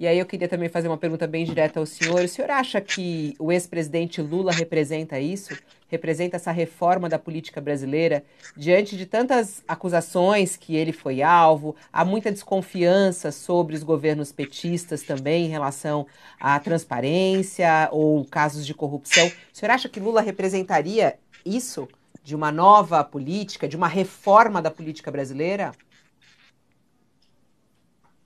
E 0.00 0.06
aí 0.06 0.18
eu 0.18 0.24
queria 0.24 0.48
também 0.48 0.70
fazer 0.70 0.88
uma 0.88 0.96
pergunta 0.96 1.26
bem 1.26 1.44
direta 1.44 1.78
ao 1.78 1.84
senhor. 1.84 2.24
O 2.24 2.28
senhor 2.28 2.50
acha 2.50 2.80
que 2.80 3.34
o 3.38 3.52
ex-presidente 3.52 4.22
Lula 4.22 4.50
representa 4.50 5.20
isso? 5.20 5.54
Representa 5.88 6.36
essa 6.36 6.50
reforma 6.50 7.06
da 7.06 7.18
política 7.18 7.60
brasileira? 7.60 8.24
Diante 8.56 8.96
de 8.96 9.04
tantas 9.04 9.62
acusações 9.68 10.56
que 10.56 10.74
ele 10.74 10.90
foi 10.90 11.20
alvo, 11.20 11.76
há 11.92 12.02
muita 12.02 12.32
desconfiança 12.32 13.30
sobre 13.30 13.76
os 13.76 13.82
governos 13.82 14.32
petistas 14.32 15.02
também 15.02 15.44
em 15.44 15.50
relação 15.50 16.06
à 16.40 16.58
transparência 16.58 17.90
ou 17.92 18.24
casos 18.24 18.64
de 18.64 18.72
corrupção. 18.72 19.26
O 19.26 19.32
senhor 19.52 19.70
acha 19.70 19.86
que 19.86 20.00
Lula 20.00 20.22
representaria 20.22 21.18
isso? 21.44 21.86
De 22.24 22.34
uma 22.34 22.50
nova 22.50 23.04
política, 23.04 23.68
de 23.68 23.76
uma 23.76 23.88
reforma 23.88 24.62
da 24.62 24.70
política 24.70 25.10
brasileira? 25.10 25.72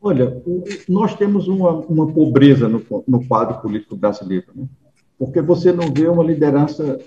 Olha, 0.07 0.36
nós 0.86 1.14
temos 1.14 1.48
uma, 1.48 1.70
uma 1.76 2.07
pobreza 2.07 2.68
no, 2.68 2.82
no 3.09 3.26
quadro 3.26 3.59
político 3.62 3.96
brasileiro, 3.96 4.44
né? 4.55 4.66
porque 5.18 5.40
você 5.40 5.72
não 5.72 5.90
vê 5.90 6.07
uma 6.07 6.22
liderança, 6.22 6.98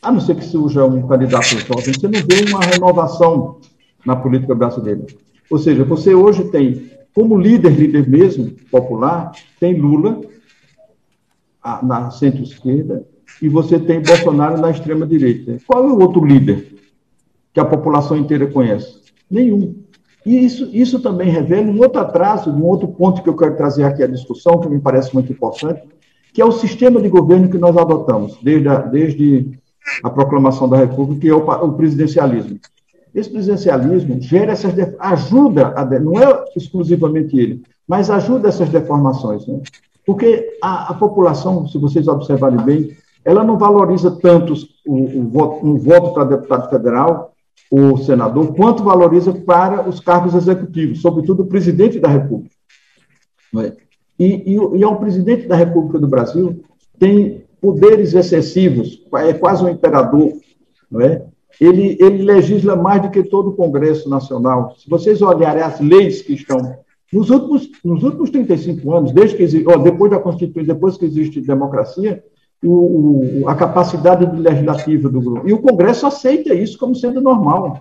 a 0.00 0.12
não 0.12 0.20
ser 0.20 0.36
que 0.36 0.44
surja 0.44 0.84
um 0.84 1.08
candidato 1.08 1.58
jovem, 1.58 1.92
você 1.92 2.06
não 2.06 2.20
vê 2.20 2.48
uma 2.48 2.60
renovação 2.60 3.58
na 4.04 4.14
política 4.14 4.54
brasileira. 4.54 5.04
Ou 5.50 5.58
seja, 5.58 5.82
você 5.82 6.14
hoje 6.14 6.44
tem, 6.44 6.88
como 7.12 7.36
líder, 7.36 7.70
líder 7.70 8.08
mesmo, 8.08 8.52
popular, 8.70 9.32
tem 9.58 9.74
Lula 9.74 10.20
a, 11.60 11.84
na 11.84 12.12
centro-esquerda 12.12 13.04
e 13.42 13.48
você 13.48 13.76
tem 13.76 14.00
Bolsonaro 14.00 14.56
na 14.56 14.70
extrema-direita. 14.70 15.58
Qual 15.66 15.84
é 15.84 15.92
o 15.92 15.98
outro 15.98 16.24
líder 16.24 16.76
que 17.52 17.58
a 17.58 17.64
população 17.64 18.16
inteira 18.16 18.46
conhece? 18.46 19.00
Nenhum. 19.28 19.85
E 20.26 20.44
isso, 20.44 20.68
isso 20.72 20.98
também 20.98 21.30
revela 21.30 21.70
um 21.70 21.78
outro 21.78 22.00
atraso, 22.00 22.50
um 22.50 22.64
outro 22.64 22.88
ponto 22.88 23.22
que 23.22 23.28
eu 23.28 23.36
quero 23.36 23.56
trazer 23.56 23.84
aqui 23.84 24.02
à 24.02 24.08
discussão, 24.08 24.58
que 24.58 24.68
me 24.68 24.80
parece 24.80 25.14
muito 25.14 25.32
importante, 25.32 25.84
que 26.34 26.42
é 26.42 26.44
o 26.44 26.50
sistema 26.50 27.00
de 27.00 27.08
governo 27.08 27.48
que 27.48 27.56
nós 27.56 27.76
adotamos 27.76 28.36
desde 28.42 28.68
a, 28.68 28.78
desde 28.78 29.56
a 30.02 30.10
proclamação 30.10 30.68
da 30.68 30.78
República, 30.78 31.20
que 31.20 31.28
é 31.28 31.32
o, 31.32 31.38
o 31.38 31.72
presidencialismo. 31.74 32.58
Esse 33.14 33.30
presidencialismo 33.30 34.20
gera 34.20 34.50
essas 34.50 34.74
ajuda, 34.98 35.72
a, 35.76 35.84
não 36.00 36.20
é 36.20 36.44
exclusivamente 36.56 37.38
ele, 37.38 37.62
mas 37.86 38.10
ajuda 38.10 38.48
essas 38.48 38.68
deformações, 38.68 39.46
né? 39.46 39.60
Porque 40.04 40.58
a, 40.60 40.90
a 40.90 40.94
população, 40.94 41.68
se 41.68 41.78
vocês 41.78 42.08
observarem 42.08 42.58
bem, 42.64 42.96
ela 43.24 43.44
não 43.44 43.56
valoriza 43.56 44.10
tanto 44.10 44.54
o, 44.84 45.20
o 45.20 45.28
voto, 45.28 45.64
um 45.64 45.76
voto 45.76 46.12
para 46.12 46.24
deputado 46.24 46.68
federal 46.68 47.32
o 47.70 47.96
senador, 47.96 48.54
quanto 48.54 48.84
valoriza 48.84 49.32
para 49.32 49.88
os 49.88 50.00
cargos 50.00 50.34
executivos, 50.34 51.00
sobretudo 51.00 51.42
o 51.42 51.46
presidente 51.46 51.98
da 51.98 52.08
República. 52.08 52.54
É? 53.58 53.72
E, 54.18 54.54
e, 54.54 54.54
e 54.54 54.96
presidente 54.96 55.46
da 55.46 55.56
República 55.56 55.98
do 55.98 56.08
Brasil 56.08 56.62
tem 56.98 57.44
poderes 57.60 58.14
excessivos, 58.14 59.02
é 59.14 59.32
quase 59.32 59.64
um 59.64 59.68
imperador, 59.68 60.32
não 60.90 61.00
é? 61.00 61.24
Ele, 61.60 61.96
ele 62.00 62.22
legisla 62.22 62.76
mais 62.76 63.02
do 63.02 63.10
que 63.10 63.22
todo 63.22 63.50
o 63.50 63.56
Congresso 63.56 64.08
Nacional. 64.10 64.74
Se 64.78 64.88
vocês 64.88 65.22
olharem 65.22 65.62
as 65.62 65.80
leis 65.80 66.20
que 66.20 66.34
estão 66.34 66.58
Nos 67.12 67.30
últimos, 67.30 67.70
nos 67.82 68.02
últimos 68.02 68.30
35 68.30 68.94
anos, 68.94 69.12
desde 69.12 69.36
que 69.36 69.42
existe, 69.42 69.78
depois 69.78 70.10
da 70.10 70.18
Constituição, 70.18 70.74
depois 70.74 70.98
que 70.98 71.06
existe 71.06 71.40
democracia, 71.40 72.22
o, 72.62 73.42
o, 73.42 73.48
a 73.48 73.54
capacidade 73.54 74.24
legislativa 74.36 75.08
do 75.08 75.20
grupo. 75.20 75.48
E 75.48 75.52
o 75.52 75.58
Congresso 75.58 76.06
aceita 76.06 76.54
isso 76.54 76.78
como 76.78 76.94
sendo 76.94 77.20
normal. 77.20 77.80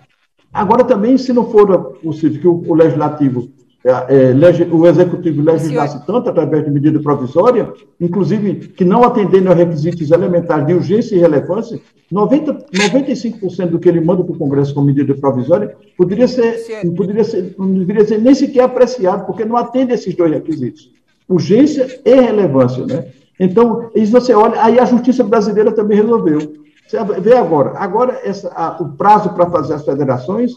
Agora, 0.54 0.84
também, 0.84 1.18
se 1.18 1.34
não 1.34 1.50
for 1.50 1.96
possível 2.02 2.42
que 2.42 2.48
o, 2.48 2.72
o 2.72 2.76
legislativo 2.76 3.50
é, 3.86 4.32
é, 4.32 4.74
o 4.74 4.88
executivo 4.88 5.44
legislasse 5.44 6.04
tanto 6.08 6.28
através 6.28 6.66
de 6.66 6.72
medida 6.72 7.00
provisória, 7.00 7.72
inclusive 8.02 8.70
que 8.70 8.84
não 8.84 9.04
atendendo 9.04 9.50
aos 9.50 9.58
requisitos 9.60 10.10
elementares 10.10 10.66
de 10.66 10.74
urgência 10.74 11.16
e 11.16 11.20
relevância, 11.20 11.80
90, 12.12 12.66
95% 12.74 13.68
do 13.68 13.78
que 13.78 13.88
ele 13.88 14.02
manda 14.02 14.24
para 14.24 14.34
o 14.34 14.38
Congresso 14.40 14.74
com 14.74 14.82
medida 14.82 15.14
provisória 15.14 15.76
poderia 15.96 16.28
ser, 16.28 16.82
poderia 16.98 17.24
ser, 17.24 17.54
não 17.60 17.72
deveria 17.72 18.06
ser 18.06 18.18
nem 18.18 18.34
sequer 18.34 18.64
apreciado, 18.64 19.28
porque 19.28 19.46
não 19.46 19.56
atende 19.56 19.94
esses 19.94 20.16
dois 20.16 20.32
requisitos, 20.32 20.90
urgência 21.30 22.02
e 22.04 22.16
relevância, 22.16 22.88
né? 22.88 23.06
Então, 23.40 23.90
isso 23.94 24.12
você 24.12 24.34
olha, 24.34 24.62
aí 24.64 24.80
a 24.80 24.86
justiça 24.86 25.24
brasileira 25.24 25.72
também 25.72 25.98
resolveu. 25.98 26.40
Você 26.88 26.98
vê 27.20 27.36
agora, 27.36 27.74
agora 27.78 28.20
essa, 28.24 28.52
a, 28.56 28.82
o 28.82 28.90
prazo 28.90 29.30
para 29.30 29.50
fazer 29.50 29.74
as 29.74 29.84
federações 29.84 30.52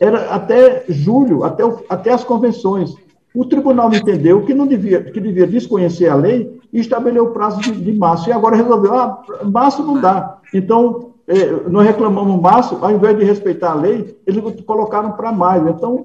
era 0.00 0.30
até 0.34 0.84
julho, 0.88 1.44
até, 1.44 1.64
o, 1.64 1.84
até 1.88 2.12
as 2.12 2.24
convenções. 2.24 2.94
O 3.34 3.44
tribunal 3.44 3.92
entendeu 3.92 4.44
que 4.44 4.54
não 4.54 4.66
devia, 4.66 5.02
que 5.02 5.20
devia 5.20 5.46
desconhecer 5.46 6.08
a 6.08 6.14
lei 6.14 6.60
e 6.72 6.80
estabeleceu 6.80 7.24
o 7.24 7.30
prazo 7.30 7.60
de, 7.60 7.72
de 7.72 7.92
março. 7.92 8.28
E 8.28 8.32
agora 8.32 8.56
resolveu, 8.56 8.94
ah, 8.94 9.22
março 9.44 9.82
não 9.82 10.00
dá. 10.00 10.38
Então, 10.52 11.11
é, 11.26 11.68
nós 11.68 11.86
reclamamos 11.86 12.40
março, 12.40 12.76
ao 12.80 12.90
invés 12.90 13.16
de 13.16 13.24
respeitar 13.24 13.72
a 13.72 13.74
lei, 13.74 14.18
eles 14.26 14.42
colocaram 14.64 15.12
para 15.12 15.30
maio. 15.30 15.68
Então, 15.68 16.04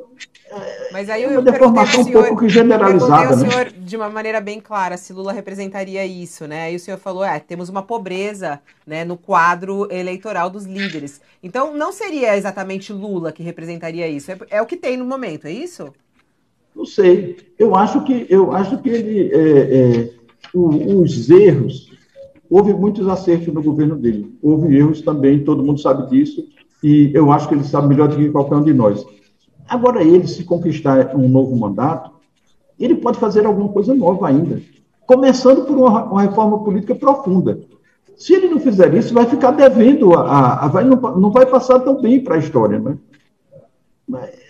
é, 0.49 0.91
Mas 0.91 1.09
aí 1.09 1.23
eu, 1.23 1.31
é 1.31 1.33
uma 1.33 1.41
deformação 1.41 2.03
senhor, 2.03 2.23
um 2.23 2.27
pouco 2.27 2.47
generalizada. 2.47 3.33
Eu 3.33 3.37
né? 3.37 3.49
senhor 3.49 3.65
de 3.71 3.95
uma 3.97 4.09
maneira 4.09 4.39
bem 4.39 4.59
clara 4.59 4.95
se 4.95 5.11
Lula 5.13 5.33
representaria 5.33 6.05
isso, 6.05 6.47
né? 6.47 6.65
Aí 6.65 6.75
o 6.75 6.79
senhor 6.79 6.97
falou, 6.97 7.23
é, 7.23 7.39
temos 7.39 7.67
uma 7.67 7.81
pobreza 7.81 8.59
né, 8.85 9.03
no 9.03 9.17
quadro 9.17 9.91
eleitoral 9.91 10.49
dos 10.49 10.65
líderes. 10.65 11.19
Então, 11.41 11.75
não 11.75 11.91
seria 11.91 12.37
exatamente 12.37 12.93
Lula 12.93 13.31
que 13.31 13.41
representaria 13.41 14.07
isso. 14.07 14.31
É, 14.31 14.37
é 14.51 14.61
o 14.61 14.65
que 14.67 14.77
tem 14.77 14.97
no 14.97 15.05
momento, 15.05 15.47
é 15.47 15.51
isso? 15.51 15.93
Não 16.75 16.85
sei. 16.85 17.37
Eu 17.57 17.75
acho 17.75 18.03
que, 18.03 18.27
eu 18.29 18.51
acho 18.51 18.77
que 18.77 18.89
ele, 18.89 19.31
é, 19.33 19.39
é 19.39 20.09
o, 20.53 21.01
os 21.01 21.27
erros 21.29 21.96
Houve 22.49 22.73
muitos 22.73 23.07
acertos 23.07 23.53
no 23.53 23.61
governo 23.61 23.95
dele. 23.95 24.37
Houve 24.41 24.75
erros 24.75 25.01
também, 25.01 25.43
todo 25.43 25.63
mundo 25.63 25.79
sabe 25.79 26.09
disso, 26.09 26.43
e 26.83 27.11
eu 27.13 27.31
acho 27.31 27.47
que 27.47 27.55
ele 27.55 27.63
sabe 27.63 27.87
melhor 27.87 28.07
do 28.07 28.15
que 28.15 28.29
qualquer 28.29 28.55
um 28.55 28.63
de 28.63 28.73
nós. 28.73 29.05
Agora, 29.67 30.03
ele, 30.03 30.27
se 30.27 30.43
conquistar 30.43 31.15
um 31.15 31.27
novo 31.27 31.55
mandato, 31.55 32.11
ele 32.79 32.95
pode 32.95 33.17
fazer 33.17 33.45
alguma 33.45 33.69
coisa 33.69 33.93
nova 33.93 34.27
ainda, 34.27 34.61
começando 35.05 35.65
por 35.65 35.75
uma, 35.75 36.05
uma 36.05 36.21
reforma 36.21 36.63
política 36.63 36.95
profunda. 36.95 37.59
Se 38.15 38.33
ele 38.33 38.47
não 38.47 38.59
fizer 38.59 38.93
isso, 38.95 39.13
vai 39.13 39.25
ficar 39.25 39.51
devendo, 39.51 40.13
a, 40.13 40.21
a, 40.21 40.65
a 40.65 40.67
vai, 40.67 40.83
não, 40.83 40.95
não, 40.95 41.31
vai 41.31 41.45
passar 41.45 41.79
tão 41.79 42.01
bem 42.01 42.23
para 42.23 42.35
a 42.35 42.39
história. 42.39 42.79
Né? 42.79 42.97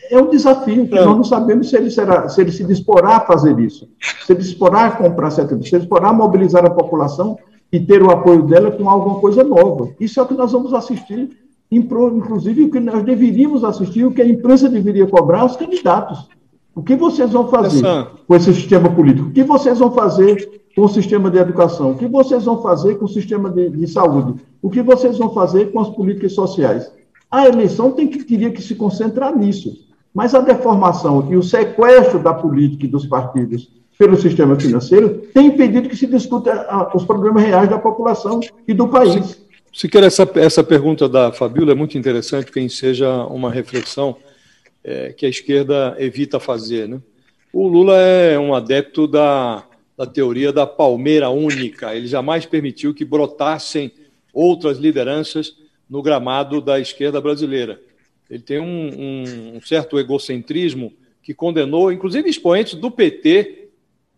É 0.10 0.22
um 0.22 0.30
desafio, 0.30 0.88
que 0.88 0.96
nós 0.96 1.18
não 1.18 1.24
sabemos 1.24 1.70
se 1.70 1.76
ele, 1.76 1.90
será, 1.90 2.30
se 2.30 2.40
ele 2.40 2.52
se 2.52 2.64
disporá 2.64 3.18
a 3.18 3.22
fazer 3.22 3.60
isso, 3.60 3.90
se 4.26 4.32
ele 4.32 4.42
disporá 4.42 4.86
a 4.86 4.92
comprar 4.92 5.32
certo, 5.32 5.62
se 5.64 5.76
ele 5.76 5.82
disporá 5.82 6.10
a 6.10 6.14
mobilizar 6.14 6.66
a 6.66 6.70
população 6.70 7.38
e 7.72 7.80
ter 7.80 8.02
o 8.02 8.10
apoio 8.12 8.44
dela 8.44 8.72
com 8.72 8.90
alguma 8.90 9.20
coisa 9.20 9.44
nova. 9.44 9.90
Isso 10.00 10.20
é 10.20 10.24
o 10.24 10.28
que 10.28 10.34
nós 10.34 10.52
vamos 10.52 10.74
assistir, 10.74 11.30
inclusive 11.72 12.64
o 12.64 12.72
que 12.72 12.80
nós 12.80 13.04
deveríamos 13.04 13.64
assistir, 13.64 14.06
o 14.06 14.12
que 14.12 14.22
a 14.22 14.28
imprensa 14.28 14.70
deveria 14.70 15.08
cobrar 15.08 15.42
aos 15.42 15.56
candidatos. 15.56 16.28
O 16.74 16.84
que 16.84 16.96
vocês 16.96 17.32
vão 17.32 17.48
fazer 17.48 17.80
Essa... 17.80 18.12
com 18.28 18.36
esse 18.36 18.54
sistema 18.54 18.90
político? 18.90 19.30
O 19.30 19.32
que 19.32 19.44
vocês 19.44 19.80
vão 19.80 19.92
fazer 19.92 20.62
com 20.76 20.84
o 20.84 20.88
sistema 20.88 21.30
de 21.30 21.40
educação? 21.40 21.92
O 21.92 21.98
que 21.98 22.08
vocês 22.08 22.46
vão 22.46 22.62
fazer 22.62 22.96
com 23.00 23.06
o 23.06 23.10
sistema 23.10 23.50
de, 23.50 23.70
de 23.70 23.88
saúde? 23.88 24.40
O 24.62 24.70
que 24.70 24.82
vocês 24.84 25.18
vão 25.18 25.34
fazer 25.34 25.72
com 25.72 25.80
as 25.80 25.90
políticas 25.90 26.34
sociais? 26.34 26.92
A 27.32 27.48
eleição 27.48 27.92
tem 27.92 28.08
que, 28.08 28.24
teria 28.24 28.52
que 28.52 28.62
se 28.62 28.76
concentrar 28.76 29.36
nisso. 29.36 29.88
Mas 30.14 30.34
a 30.34 30.40
deformação 30.40 31.28
e 31.30 31.36
o 31.36 31.44
sequestro 31.44 32.20
da 32.20 32.34
política 32.34 32.86
e 32.86 32.90
dos 32.90 33.06
partidos 33.06 33.70
pelo 33.98 34.16
sistema 34.16 34.60
financeiro 34.60 35.28
tem 35.34 35.48
impedido 35.48 35.90
que 35.90 35.96
se 35.96 36.06
discuta 36.06 36.66
ah, 36.70 36.92
os 36.96 37.04
problemas 37.04 37.44
reais 37.44 37.70
da 37.70 37.80
população 37.80 38.40
e 38.68 38.74
do 38.74 38.88
país. 38.88 39.42
Quer 39.92 40.04
essa, 40.04 40.30
essa 40.36 40.64
pergunta 40.64 41.08
da 41.08 41.32
Fabíola 41.32 41.72
é 41.72 41.76
muito 41.76 41.98
interessante, 41.98 42.52
que 42.52 42.70
seja 42.70 43.26
uma 43.26 43.52
reflexão 43.52 44.18
é, 44.84 45.14
que 45.14 45.26
a 45.26 45.30
esquerda 45.30 45.96
evita 46.00 46.40
fazer. 46.40 46.88
Né? 46.88 47.00
O 47.54 47.68
Lula 47.68 47.96
é 47.98 48.40
um 48.40 48.56
adepto 48.56 49.08
da, 49.08 49.64
da 49.96 50.06
teoria 50.06 50.52
da 50.52 50.66
palmeira 50.66 51.30
única. 51.30 51.96
Ele 51.96 52.08
jamais 52.08 52.46
permitiu 52.46 52.94
que 52.94 53.06
brotassem 53.06 53.92
outras 54.34 54.78
lideranças 54.78 55.56
no 55.90 56.02
gramado 56.02 56.60
da 56.60 56.80
esquerda 56.80 57.22
brasileira. 57.22 57.80
Ele 58.30 58.42
tem 58.42 58.60
um, 58.60 58.66
um, 58.66 59.58
um 59.58 59.62
certo 59.62 60.00
egocentrismo 60.00 60.92
que 61.22 61.34
condenou, 61.34 61.92
inclusive, 61.92 62.30
expoentes 62.30 62.74
do 62.74 62.90
PT 62.90 63.67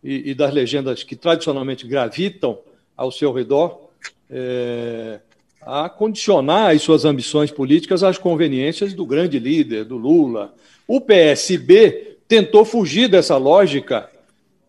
e, 0.03 0.31
e 0.31 0.33
das 0.33 0.53
legendas 0.53 1.03
que 1.03 1.15
tradicionalmente 1.15 1.85
gravitam 1.87 2.59
ao 2.95 3.11
seu 3.11 3.31
redor, 3.31 3.89
é, 4.29 5.19
a 5.61 5.89
condicionar 5.89 6.73
as 6.73 6.81
suas 6.81 7.05
ambições 7.05 7.51
políticas 7.51 8.03
às 8.03 8.17
conveniências 8.17 8.93
do 8.93 9.05
grande 9.05 9.39
líder, 9.39 9.85
do 9.85 9.97
Lula. 9.97 10.53
O 10.87 11.01
PSB 11.01 12.17
tentou 12.27 12.63
fugir 12.63 13.07
dessa 13.07 13.37
lógica 13.37 14.09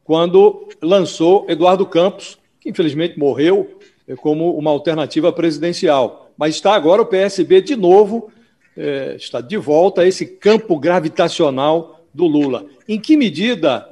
quando 0.05 0.69
lançou 0.83 1.47
Eduardo 1.49 1.87
Campos, 1.87 2.39
que 2.61 2.71
infelizmente 2.71 3.19
morreu 3.19 3.79
é, 4.09 4.17
como 4.17 4.57
uma 4.57 4.71
alternativa 4.71 5.33
presidencial. 5.33 6.31
Mas 6.37 6.55
está 6.55 6.75
agora 6.75 7.03
o 7.03 7.07
PSB 7.07 7.61
de 7.61 7.77
novo, 7.77 8.31
é, 8.77 9.15
está 9.17 9.41
de 9.41 9.57
volta 9.57 10.03
a 10.03 10.07
esse 10.07 10.27
campo 10.27 10.79
gravitacional 10.79 12.05
do 12.13 12.27
Lula. 12.27 12.67
Em 12.89 12.99
que 12.99 13.17
medida 13.17 13.89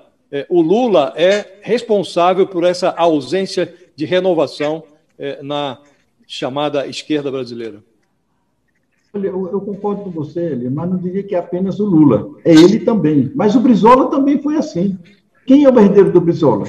o 0.49 0.61
Lula 0.61 1.13
é 1.17 1.59
responsável 1.63 2.47
por 2.47 2.65
essa 2.65 2.91
ausência 2.91 3.75
de 3.97 4.05
renovação 4.05 4.83
é, 5.19 5.43
na 5.43 5.79
chamada 6.27 6.87
esquerda 6.87 7.31
brasileira. 7.31 7.83
Olha, 9.13 9.29
eu, 9.29 9.49
eu, 9.51 9.61
concordo 9.61 10.03
com 10.03 10.11
você, 10.11 10.55
mas 10.71 10.91
não 10.91 10.99
diria 10.99 11.23
que 11.23 11.35
é 11.35 11.39
apenas 11.39 11.81
o 11.81 11.87
Lula. 11.87 12.31
É 12.45 12.53
ele 12.53 12.81
também. 12.81 13.33
Mas 13.35 13.57
o 13.57 13.61
Brizola 13.61 14.11
também 14.11 14.41
foi 14.41 14.57
assim. 14.57 14.99
Quem 15.47 15.65
é 15.65 15.71
o 15.71 15.81
herdeiro 15.81 16.13
do 16.13 16.21
Brizola? 16.21 16.67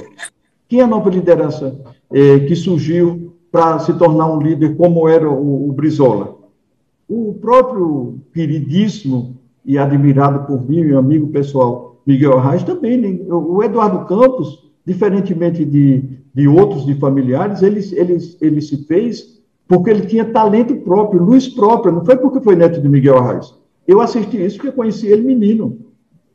Quem 0.66 0.80
é 0.80 0.82
a 0.82 0.86
nova 0.86 1.10
liderança 1.10 1.78
é, 2.10 2.40
que 2.40 2.56
surgiu 2.56 3.36
para 3.52 3.78
se 3.80 3.92
tornar 3.92 4.32
um 4.32 4.40
líder 4.40 4.76
como 4.76 5.06
era 5.06 5.28
o, 5.28 5.68
o 5.68 5.72
Brizola? 5.72 6.38
O 7.06 7.34
próprio 7.34 8.18
queridíssimo 8.32 9.36
e 9.64 9.76
admirado 9.76 10.46
por 10.46 10.66
mim, 10.66 10.82
meu 10.82 10.98
amigo 10.98 11.26
pessoal, 11.28 11.89
Miguel 12.10 12.38
Arraes 12.38 12.62
também. 12.62 12.96
Né? 12.96 13.18
O 13.32 13.62
Eduardo 13.62 14.04
Campos, 14.06 14.70
diferentemente 14.84 15.64
de, 15.64 16.02
de 16.34 16.48
outros 16.48 16.84
de 16.84 16.94
familiares, 16.94 17.62
ele, 17.62 17.80
ele, 17.92 18.18
ele 18.40 18.60
se 18.60 18.84
fez 18.84 19.40
porque 19.68 19.90
ele 19.90 20.06
tinha 20.06 20.24
talento 20.24 20.74
próprio, 20.76 21.22
luz 21.22 21.46
própria, 21.46 21.92
não 21.92 22.04
foi 22.04 22.16
porque 22.16 22.40
foi 22.40 22.56
neto 22.56 22.80
de 22.80 22.88
Miguel 22.88 23.18
Arraes. 23.18 23.54
Eu 23.86 24.00
assisti 24.00 24.44
isso 24.44 24.56
porque 24.56 24.72
conheci 24.72 25.06
ele 25.06 25.22
menino. 25.22 25.78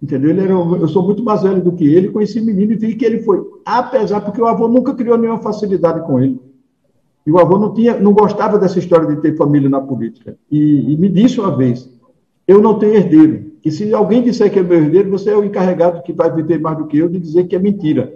Entendeu? 0.01 0.30
Ele 0.30 0.41
era, 0.41 0.53
eu 0.53 0.88
sou 0.88 1.03
muito 1.03 1.23
mais 1.23 1.41
velho 1.41 1.61
do 1.61 1.71
que 1.71 1.86
ele, 1.86 2.09
conheci 2.09 2.39
menino 2.39 2.73
e 2.73 2.76
vi 2.76 2.95
que 2.95 3.05
ele 3.05 3.21
foi, 3.21 3.41
apesar, 3.65 4.21
porque 4.21 4.41
o 4.41 4.45
avô 4.45 4.67
nunca 4.67 4.93
criou 4.93 5.17
nenhuma 5.17 5.39
facilidade 5.39 6.05
com 6.05 6.19
ele. 6.19 6.39
E 7.26 7.32
o 7.32 7.39
avô 7.39 7.57
não, 7.57 7.73
tinha, 7.73 7.99
não 7.99 8.13
gostava 8.13 8.59
dessa 8.59 8.78
história 8.78 9.07
de 9.07 9.21
ter 9.21 9.36
família 9.36 9.69
na 9.69 9.82
política. 9.82 10.38
E, 10.51 10.93
e 10.93 10.97
me 10.97 11.09
disse 11.09 11.39
uma 11.39 11.55
vez: 11.55 11.89
eu 12.47 12.61
não 12.61 12.78
tenho 12.78 12.93
herdeiro. 12.93 13.51
E 13.66 13.72
se 13.72 13.91
alguém 13.95 14.22
disser 14.22 14.51
que 14.51 14.59
é 14.59 14.63
meu 14.63 14.78
herdeiro, 14.78 15.09
você 15.09 15.32
é 15.32 15.36
o 15.36 15.43
encarregado 15.43 16.03
que 16.03 16.13
vai 16.13 16.32
viver 16.32 16.61
mais 16.61 16.78
do 16.78 16.86
que 16.86 16.99
eu 16.99 17.09
de 17.09 17.20
dizer 17.20 17.47
que 17.47 17.55
é 17.55 17.59
mentira. 17.59 18.16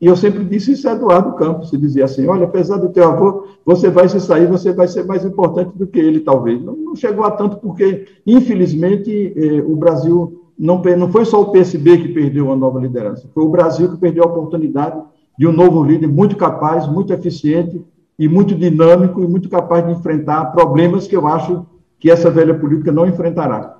E 0.00 0.06
eu 0.06 0.16
sempre 0.16 0.44
disse 0.44 0.72
isso 0.72 0.88
a 0.88 0.92
Eduardo 0.92 1.34
Campos, 1.36 1.70
se 1.70 1.78
dizia 1.78 2.04
assim, 2.04 2.26
olha, 2.26 2.44
apesar 2.44 2.76
do 2.76 2.88
teu 2.88 3.04
avô, 3.04 3.46
você 3.64 3.88
vai 3.88 4.08
se 4.08 4.20
sair, 4.20 4.48
você 4.48 4.72
vai 4.72 4.88
ser 4.88 5.06
mais 5.06 5.24
importante 5.24 5.70
do 5.78 5.86
que 5.86 6.00
ele, 6.00 6.18
talvez. 6.18 6.60
Não, 6.60 6.74
não 6.76 6.96
chegou 6.96 7.24
a 7.24 7.30
tanto 7.30 7.58
porque, 7.58 8.06
infelizmente, 8.26 9.32
eh, 9.36 9.62
o 9.64 9.76
Brasil, 9.76 10.42
não, 10.58 10.82
não 10.82 11.08
foi 11.10 11.24
só 11.24 11.40
o 11.40 11.52
PSB 11.52 11.98
que 11.98 12.08
perdeu 12.08 12.52
a 12.52 12.56
nova 12.56 12.80
liderança, 12.80 13.30
foi 13.32 13.44
o 13.44 13.48
Brasil 13.48 13.90
que 13.92 13.96
perdeu 13.98 14.24
a 14.24 14.26
oportunidade 14.26 15.00
de 15.38 15.46
um 15.46 15.52
novo 15.52 15.82
líder 15.82 16.08
muito 16.08 16.36
capaz, 16.36 16.88
muito 16.88 17.12
eficiente 17.12 17.80
e 18.18 18.28
muito 18.28 18.54
dinâmico 18.54 19.22
e 19.22 19.28
muito 19.28 19.48
capaz 19.48 19.86
de 19.86 19.92
enfrentar 19.92 20.46
problemas 20.46 21.06
que 21.06 21.16
eu 21.16 21.26
acho 21.26 21.64
que 22.00 22.10
essa 22.10 22.30
velha 22.30 22.54
política 22.58 22.90
não 22.90 23.06
enfrentará. 23.06 23.76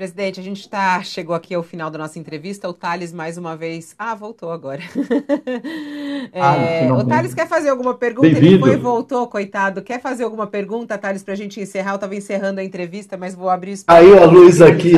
Presidente, 0.00 0.40
a 0.40 0.42
gente 0.42 0.66
tá, 0.66 1.02
chegou 1.02 1.36
aqui 1.36 1.54
ao 1.54 1.62
final 1.62 1.90
da 1.90 1.98
nossa 1.98 2.18
entrevista. 2.18 2.66
O 2.66 2.72
Thales, 2.72 3.12
mais 3.12 3.36
uma 3.36 3.54
vez. 3.54 3.94
Ah, 3.98 4.14
voltou 4.14 4.50
agora. 4.50 4.80
é, 6.32 6.88
ah, 6.88 6.94
o 6.94 7.04
Thales 7.04 7.34
quer 7.34 7.46
fazer 7.46 7.68
alguma 7.68 7.92
pergunta? 7.92 8.28
Ele 8.28 8.58
foi 8.58 8.72
e 8.72 8.76
voltou, 8.76 9.26
coitado. 9.26 9.82
Quer 9.82 10.00
fazer 10.00 10.24
alguma 10.24 10.46
pergunta, 10.46 10.96
Thales, 10.96 11.22
para 11.22 11.34
a 11.34 11.36
gente 11.36 11.60
encerrar? 11.60 11.90
Eu 11.90 11.94
estava 11.96 12.16
encerrando 12.16 12.60
a 12.60 12.64
entrevista, 12.64 13.18
mas 13.18 13.34
vou 13.34 13.50
abrir 13.50 13.72
isso 13.72 13.84
Aí 13.88 14.18
a 14.18 14.24
luz 14.24 14.62
aqui. 14.62 14.94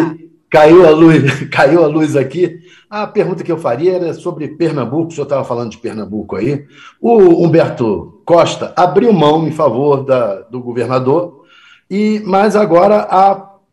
caiu 0.49 0.87
a 0.87 0.91
luz, 0.91 1.49
caiu 1.51 1.83
a 1.83 1.89
luz 1.89 2.15
aqui. 2.15 2.61
A 2.89 3.05
pergunta 3.05 3.43
que 3.43 3.51
eu 3.51 3.59
faria 3.59 3.95
era 3.95 4.15
sobre 4.15 4.55
Pernambuco, 4.55 5.09
o 5.09 5.11
senhor 5.11 5.25
estava 5.25 5.43
falando 5.43 5.73
de 5.73 5.79
Pernambuco 5.79 6.37
aí. 6.37 6.65
O 7.01 7.45
Humberto 7.45 8.23
Costa 8.25 8.73
abriu 8.77 9.13
mão 9.13 9.49
em 9.49 9.53
favor 9.53 10.05
da, 10.05 10.43
do 10.43 10.61
governador, 10.61 11.43
e 11.91 12.23
mas 12.25 12.55
agora 12.55 12.99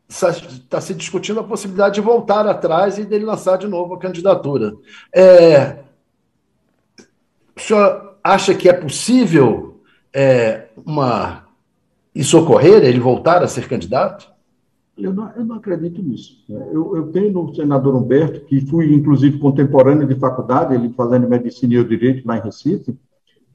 está 0.09 0.81
se 0.81 0.93
discutindo 0.95 1.39
a 1.39 1.43
possibilidade 1.43 1.95
de 1.95 2.01
voltar 2.01 2.47
atrás 2.47 2.97
e 2.97 3.05
dele 3.05 3.25
lançar 3.25 3.57
de 3.57 3.67
novo 3.67 3.93
a 3.93 3.99
candidatura. 3.99 4.73
É, 5.13 5.77
o 7.55 7.59
senhor 7.59 8.17
acha 8.23 8.55
que 8.55 8.67
é 8.67 8.73
possível 8.73 9.79
é, 10.11 10.67
uma, 10.83 11.43
isso 12.13 12.39
ocorrer, 12.39 12.83
ele 12.83 12.99
voltar 12.99 13.43
a 13.43 13.47
ser 13.47 13.67
candidato? 13.67 14.27
Eu 14.97 15.13
não, 15.13 15.31
eu 15.35 15.45
não 15.45 15.55
acredito 15.55 16.01
nisso. 16.01 16.43
Eu, 16.49 16.97
eu, 16.97 17.11
tenho 17.11 17.31
no 17.31 17.55
senador 17.55 17.95
Humberto, 17.95 18.41
que 18.41 18.65
fui, 18.65 18.93
inclusive, 18.93 19.37
contemporâneo 19.37 20.07
de 20.07 20.15
faculdade, 20.15 20.73
ele 20.73 20.89
fazendo 20.89 21.29
medicina 21.29 21.75
e 21.75 21.83
direito 21.83 22.27
lá 22.27 22.37
em 22.37 22.41
Recife, 22.41 22.97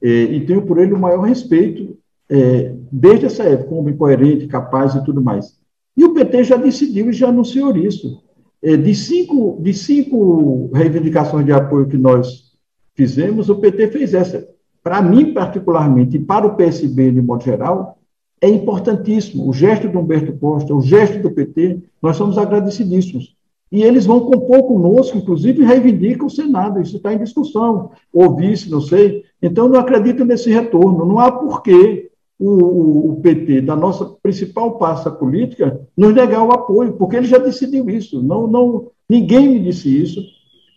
é, 0.01 0.07
e 0.07 0.45
tenho 0.45 0.65
por 0.65 0.79
ele 0.79 0.93
o 0.93 0.99
maior 0.99 1.21
respeito 1.21 1.97
é, 2.29 2.73
desde 2.91 3.25
essa 3.25 3.43
época, 3.43 3.75
um 3.75 3.79
homem 3.79 3.95
coerente, 3.95 4.47
capaz 4.47 4.95
e 4.95 5.03
tudo 5.03 5.21
mais. 5.21 5.59
E 5.95 6.03
o 6.03 6.13
PT 6.13 6.43
já 6.43 6.55
decidiu 6.57 7.09
e 7.09 7.13
já 7.13 7.29
anunciou 7.29 7.75
isso. 7.77 8.21
É, 8.61 8.75
de, 8.75 8.93
cinco, 8.95 9.59
de 9.61 9.73
cinco 9.73 10.69
reivindicações 10.73 11.45
de 11.45 11.51
apoio 11.51 11.87
que 11.87 11.97
nós 11.97 12.51
fizemos, 12.95 13.49
o 13.49 13.55
PT 13.55 13.89
fez 13.89 14.13
essa. 14.13 14.47
Para 14.83 15.01
mim, 15.01 15.33
particularmente, 15.33 16.17
e 16.17 16.19
para 16.19 16.47
o 16.47 16.55
PSB 16.55 17.11
de 17.11 17.21
modo 17.21 17.43
geral, 17.43 17.97
é 18.41 18.49
importantíssimo. 18.49 19.47
O 19.47 19.53
gesto 19.53 19.87
do 19.87 19.99
Humberto 19.99 20.33
Costa, 20.33 20.73
o 20.73 20.81
gesto 20.81 21.19
do 21.19 21.31
PT, 21.31 21.79
nós 22.01 22.17
somos 22.17 22.37
agradecidíssimos. 22.37 23.35
E 23.71 23.83
eles 23.83 24.05
vão 24.05 24.19
compor 24.19 24.63
conosco, 24.63 25.17
inclusive 25.17 25.63
reivindicam 25.63 26.27
o 26.27 26.29
Senado, 26.29 26.79
isso 26.81 26.97
está 26.97 27.13
em 27.13 27.17
discussão, 27.17 27.91
ou 28.13 28.35
vice, 28.35 28.69
não 28.69 28.79
sei. 28.79 29.23
Então, 29.41 29.67
não 29.67 29.79
acredito 29.79 30.23
nesse 30.23 30.49
retorno. 30.49 31.05
Não 31.05 31.19
há 31.19 31.31
porquê 31.31 32.09
o, 32.39 33.11
o, 33.11 33.21
PT, 33.21 33.61
da 33.61 33.75
nossa 33.75 34.05
principal 34.21 34.77
pasta 34.77 35.09
política, 35.09 35.79
nos 35.95 36.13
negar 36.13 36.43
o 36.43 36.51
apoio, 36.51 36.93
porque 36.93 37.15
ele 37.15 37.25
já 37.25 37.37
decidiu 37.37 37.89
isso. 37.89 38.21
Não, 38.21 38.45
não, 38.47 38.87
ninguém 39.09 39.49
me 39.49 39.59
disse 39.59 40.01
isso. 40.01 40.21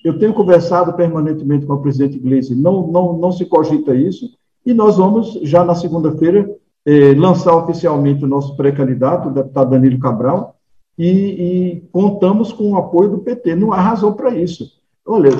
Eu 0.04 0.18
tenho 0.18 0.32
conversado 0.32 0.92
permanentemente 0.92 1.66
com 1.66 1.74
o 1.74 1.82
presidente 1.82 2.16
Iglesias, 2.16 2.58
não, 2.58 2.86
não, 2.86 3.18
não 3.18 3.32
se 3.32 3.44
cogita 3.44 3.94
isso, 3.94 4.30
e 4.64 4.72
nós 4.72 4.96
vamos, 4.96 5.38
já 5.42 5.64
na 5.64 5.74
segunda-feira, 5.74 6.48
eh, 6.86 7.14
lançar 7.14 7.56
oficialmente 7.56 8.24
o 8.24 8.28
nosso 8.28 8.56
pré-candidato, 8.56 9.28
o 9.28 9.32
deputado 9.32 9.70
Danilo 9.70 9.98
Cabral, 9.98 10.54
e, 10.96 11.06
e, 11.06 11.80
contamos 11.92 12.52
com 12.52 12.72
o 12.72 12.76
apoio 12.76 13.10
do 13.10 13.18
PT. 13.18 13.54
Não 13.54 13.72
há 13.72 13.80
razão 13.80 14.12
para 14.12 14.34
isso. 14.34 14.72
Olha, 15.06 15.30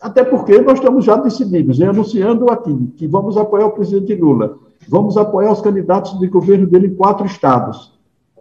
até 0.00 0.22
porque 0.22 0.60
nós 0.60 0.78
estamos 0.78 1.04
já 1.04 1.16
decididos, 1.16 1.80
anunciando 1.80 2.50
aqui 2.50 2.92
que 2.96 3.06
vamos 3.06 3.36
apoiar 3.36 3.66
o 3.66 3.72
presidente 3.72 4.14
Lula, 4.14 4.58
vamos 4.88 5.16
apoiar 5.16 5.52
os 5.52 5.60
candidatos 5.60 6.18
de 6.18 6.26
governo 6.26 6.66
dele 6.66 6.88
em 6.88 6.94
quatro 6.94 7.26
estados. 7.26 7.92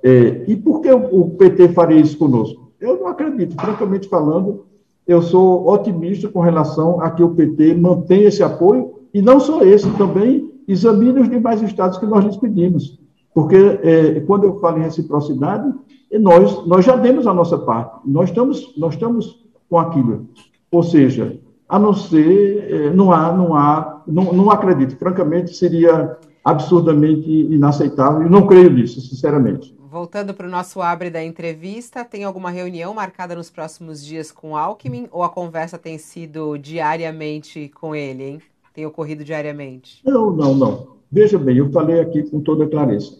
É, 0.03 0.45
e 0.47 0.55
por 0.55 0.81
que 0.81 0.91
o 0.91 1.29
PT 1.31 1.69
faria 1.69 1.99
isso 1.99 2.17
conosco? 2.17 2.71
Eu 2.79 2.99
não 2.99 3.07
acredito, 3.07 3.55
francamente 3.59 4.07
falando, 4.07 4.65
eu 5.07 5.21
sou 5.21 5.67
otimista 5.69 6.27
com 6.27 6.39
relação 6.39 7.01
a 7.01 7.09
que 7.09 7.23
o 7.23 7.29
PT 7.29 7.73
mantenha 7.75 8.27
esse 8.27 8.43
apoio, 8.43 8.93
e 9.13 9.21
não 9.21 9.39
só 9.39 9.63
esse, 9.63 9.89
também 9.91 10.51
examine 10.67 11.19
os 11.19 11.29
demais 11.29 11.61
estados 11.61 11.97
que 11.97 12.05
nós 12.05 12.23
lhes 12.23 12.37
pedimos. 12.37 12.99
Porque 13.33 13.55
é, 13.55 14.19
quando 14.21 14.43
eu 14.43 14.59
falo 14.59 14.79
em 14.79 14.83
reciprocidade, 14.83 15.73
nós, 16.19 16.65
nós 16.65 16.85
já 16.85 16.95
demos 16.95 17.27
a 17.27 17.33
nossa 17.33 17.57
parte, 17.57 17.99
nós 18.05 18.29
estamos, 18.29 18.73
nós 18.77 18.93
estamos 18.93 19.45
com 19.69 19.79
aquilo. 19.79 20.27
Ou 20.71 20.83
seja, 20.83 21.39
a 21.67 21.77
não 21.77 21.93
ser, 21.93 22.71
é, 22.71 22.89
não 22.91 23.11
há, 23.11 23.31
não 23.31 23.55
há, 23.55 24.01
não, 24.07 24.33
não 24.33 24.51
acredito, 24.51 24.97
francamente, 24.97 25.55
seria 25.55 26.17
absurdamente 26.47 27.29
inaceitável, 27.29 28.25
e 28.25 28.29
não 28.29 28.47
creio 28.47 28.71
nisso, 28.71 29.01
sinceramente. 29.01 29.75
Voltando 29.91 30.33
para 30.33 30.47
o 30.47 30.49
nosso 30.49 30.81
abre 30.81 31.09
da 31.09 31.21
entrevista, 31.21 32.05
tem 32.05 32.23
alguma 32.23 32.49
reunião 32.49 32.93
marcada 32.93 33.35
nos 33.35 33.49
próximos 33.49 34.03
dias 34.03 34.31
com 34.31 34.55
Alckmin 34.55 35.07
ou 35.11 35.23
a 35.23 35.29
conversa 35.29 35.77
tem 35.77 35.97
sido 35.97 36.57
diariamente 36.57 37.69
com 37.75 37.93
ele, 37.93 38.23
hein? 38.23 38.41
Tem 38.73 38.85
ocorrido 38.85 39.25
diariamente? 39.25 40.01
Não, 40.05 40.31
não, 40.31 40.55
não. 40.55 40.87
Veja 41.11 41.37
bem, 41.37 41.57
eu 41.57 41.69
falei 41.69 41.99
aqui 41.99 42.23
com 42.23 42.39
toda 42.39 42.65
clareza. 42.65 43.11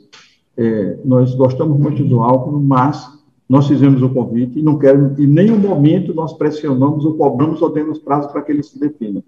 É, 0.56 0.98
nós 1.04 1.36
gostamos 1.36 1.78
muito 1.78 2.06
do 2.06 2.22
Alckmin, 2.22 2.64
mas 2.64 3.12
nós 3.50 3.68
fizemos 3.68 4.02
o 4.02 4.10
convite 4.10 4.58
e 4.58 4.64
não 4.64 4.78
quero, 4.78 5.22
em 5.22 5.28
nenhum 5.28 5.58
momento 5.58 6.14
nós 6.14 6.32
pressionamos 6.32 7.04
ou 7.04 7.16
cobramos 7.16 7.62
ou 7.62 7.74
demos 7.74 8.00
prazo 8.00 8.30
para 8.30 8.42
que 8.42 8.54
ele 8.54 8.64
se 8.64 8.80
defina. 8.80 9.22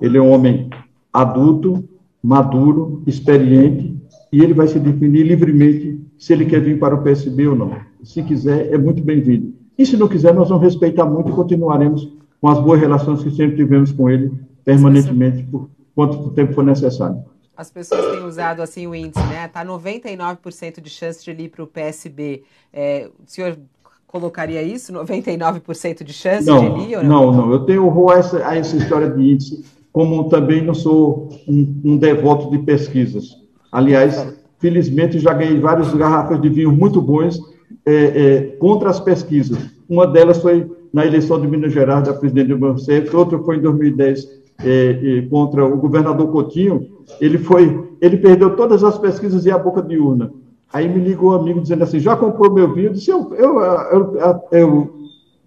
Ele 0.00 0.16
é 0.16 0.22
um 0.22 0.30
homem 0.30 0.70
adulto, 1.12 1.88
maduro, 2.22 3.02
experiente, 3.06 3.96
e 4.32 4.42
ele 4.42 4.54
vai 4.54 4.68
se 4.68 4.78
definir 4.78 5.24
livremente 5.24 6.00
se 6.16 6.32
ele 6.32 6.46
quer 6.46 6.60
vir 6.60 6.78
para 6.78 6.94
o 6.94 7.02
PSB 7.02 7.48
ou 7.48 7.56
não. 7.56 7.76
Se 8.04 8.22
quiser, 8.22 8.72
é 8.72 8.78
muito 8.78 9.02
bem-vindo. 9.02 9.54
E 9.76 9.84
se 9.84 9.96
não 9.96 10.06
quiser, 10.06 10.32
nós 10.32 10.48
vamos 10.48 10.62
respeitar 10.62 11.04
muito 11.04 11.30
e 11.30 11.34
continuaremos 11.34 12.16
com 12.40 12.48
as 12.48 12.60
boas 12.60 12.80
relações 12.80 13.22
que 13.22 13.30
sempre 13.30 13.56
tivemos 13.56 13.92
com 13.92 14.08
ele, 14.08 14.32
permanentemente, 14.64 15.42
por 15.44 15.68
quanto 15.94 16.30
tempo 16.30 16.52
for 16.52 16.64
necessário. 16.64 17.24
As 17.56 17.70
pessoas 17.70 18.16
têm 18.16 18.24
usado 18.24 18.62
assim 18.62 18.86
o 18.86 18.94
índice, 18.94 19.24
né? 19.26 19.44
Está 19.44 19.64
99% 19.64 20.80
de 20.80 20.90
chance 20.90 21.22
de 21.22 21.30
ele 21.30 21.44
ir 21.44 21.48
para 21.48 21.62
o 21.62 21.66
PSB. 21.66 22.42
É, 22.72 23.10
o 23.22 23.30
senhor 23.30 23.58
colocaria 24.06 24.62
isso, 24.62 24.92
99% 24.92 26.02
de 26.02 26.12
chance 26.12 26.46
não, 26.46 26.60
de 26.60 26.66
ele 26.66 26.92
ir 26.92 26.96
ou 26.96 27.04
não? 27.04 27.26
Não, 27.26 27.32
não. 27.32 27.52
Eu 27.52 27.60
tenho 27.60 27.84
horror 27.86 28.12
a 28.12 28.18
essa, 28.18 28.46
a 28.46 28.56
essa 28.56 28.76
história 28.76 29.10
de 29.10 29.22
índice 29.22 29.64
como 29.92 30.28
também 30.28 30.62
não 30.62 30.74
sou 30.74 31.28
um, 31.46 31.80
um 31.84 31.96
devoto 31.96 32.50
de 32.50 32.58
pesquisas. 32.58 33.36
Aliás, 33.70 34.34
felizmente 34.58 35.18
já 35.18 35.32
ganhei 35.34 35.60
várias 35.60 35.92
garrafas 35.92 36.40
de 36.40 36.48
vinho 36.48 36.72
muito 36.72 37.00
bons 37.00 37.38
é, 37.84 37.94
é, 37.94 38.40
contra 38.58 38.88
as 38.88 38.98
pesquisas. 38.98 39.58
Uma 39.88 40.06
delas 40.06 40.38
foi 40.38 40.70
na 40.92 41.04
eleição 41.04 41.40
de 41.40 41.46
Minas 41.46 41.72
Gerais 41.72 42.04
da 42.04 42.14
presidente 42.14 42.48
do 42.48 42.58
Banco 42.58 42.80
outra 43.14 43.38
foi 43.38 43.56
em 43.56 43.60
2010 43.60 44.42
é, 44.64 45.18
é, 45.18 45.22
contra 45.28 45.64
o 45.64 45.76
governador 45.76 46.30
Coutinho. 46.30 46.86
Ele 47.20 47.38
foi, 47.38 47.88
ele 48.00 48.16
perdeu 48.16 48.56
todas 48.56 48.84
as 48.84 48.96
pesquisas 48.98 49.44
e 49.44 49.50
a 49.50 49.58
boca 49.58 49.82
de 49.82 49.98
urna. 49.98 50.32
Aí 50.72 50.88
me 50.88 51.00
ligou 51.00 51.32
um 51.32 51.34
amigo 51.34 51.60
dizendo 51.60 51.84
assim, 51.84 51.98
já 51.98 52.16
comprou 52.16 52.52
meu 52.52 52.72
vinho? 52.72 52.88
Eu 52.88 52.92
disse, 52.92 53.10
eu, 53.10 53.34
eu, 53.34 53.60
eu, 53.60 54.18
eu 54.52 54.94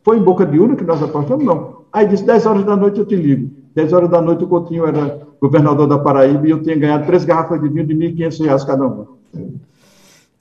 foi 0.03 0.17
em 0.17 0.23
boca 0.23 0.45
de 0.45 0.59
urna 0.59 0.75
que 0.75 0.83
nós 0.83 1.01
apostamos? 1.01 1.43
Não. 1.43 1.85
Aí 1.91 2.07
disse, 2.07 2.23
10 2.23 2.45
horas 2.45 2.63
da 2.63 2.75
noite 2.75 2.99
eu 2.99 3.05
te 3.05 3.15
ligo. 3.15 3.49
10 3.75 3.91
horas 3.91 4.09
da 4.09 4.21
noite 4.21 4.45
o 4.45 4.47
Coutinho 4.47 4.87
era 4.87 5.19
governador 5.41 5.85
da 5.85 5.99
Paraíba 5.99 6.47
e 6.47 6.51
eu 6.51 6.63
tinha 6.63 6.77
ganhado 6.77 7.05
três 7.05 7.25
garrafas 7.25 7.61
de 7.61 7.67
vinho 7.67 7.85
de 7.85 7.93
R$ 7.93 8.13
1.500 8.13 8.65
cada 8.65 8.87
uma. 8.87 9.07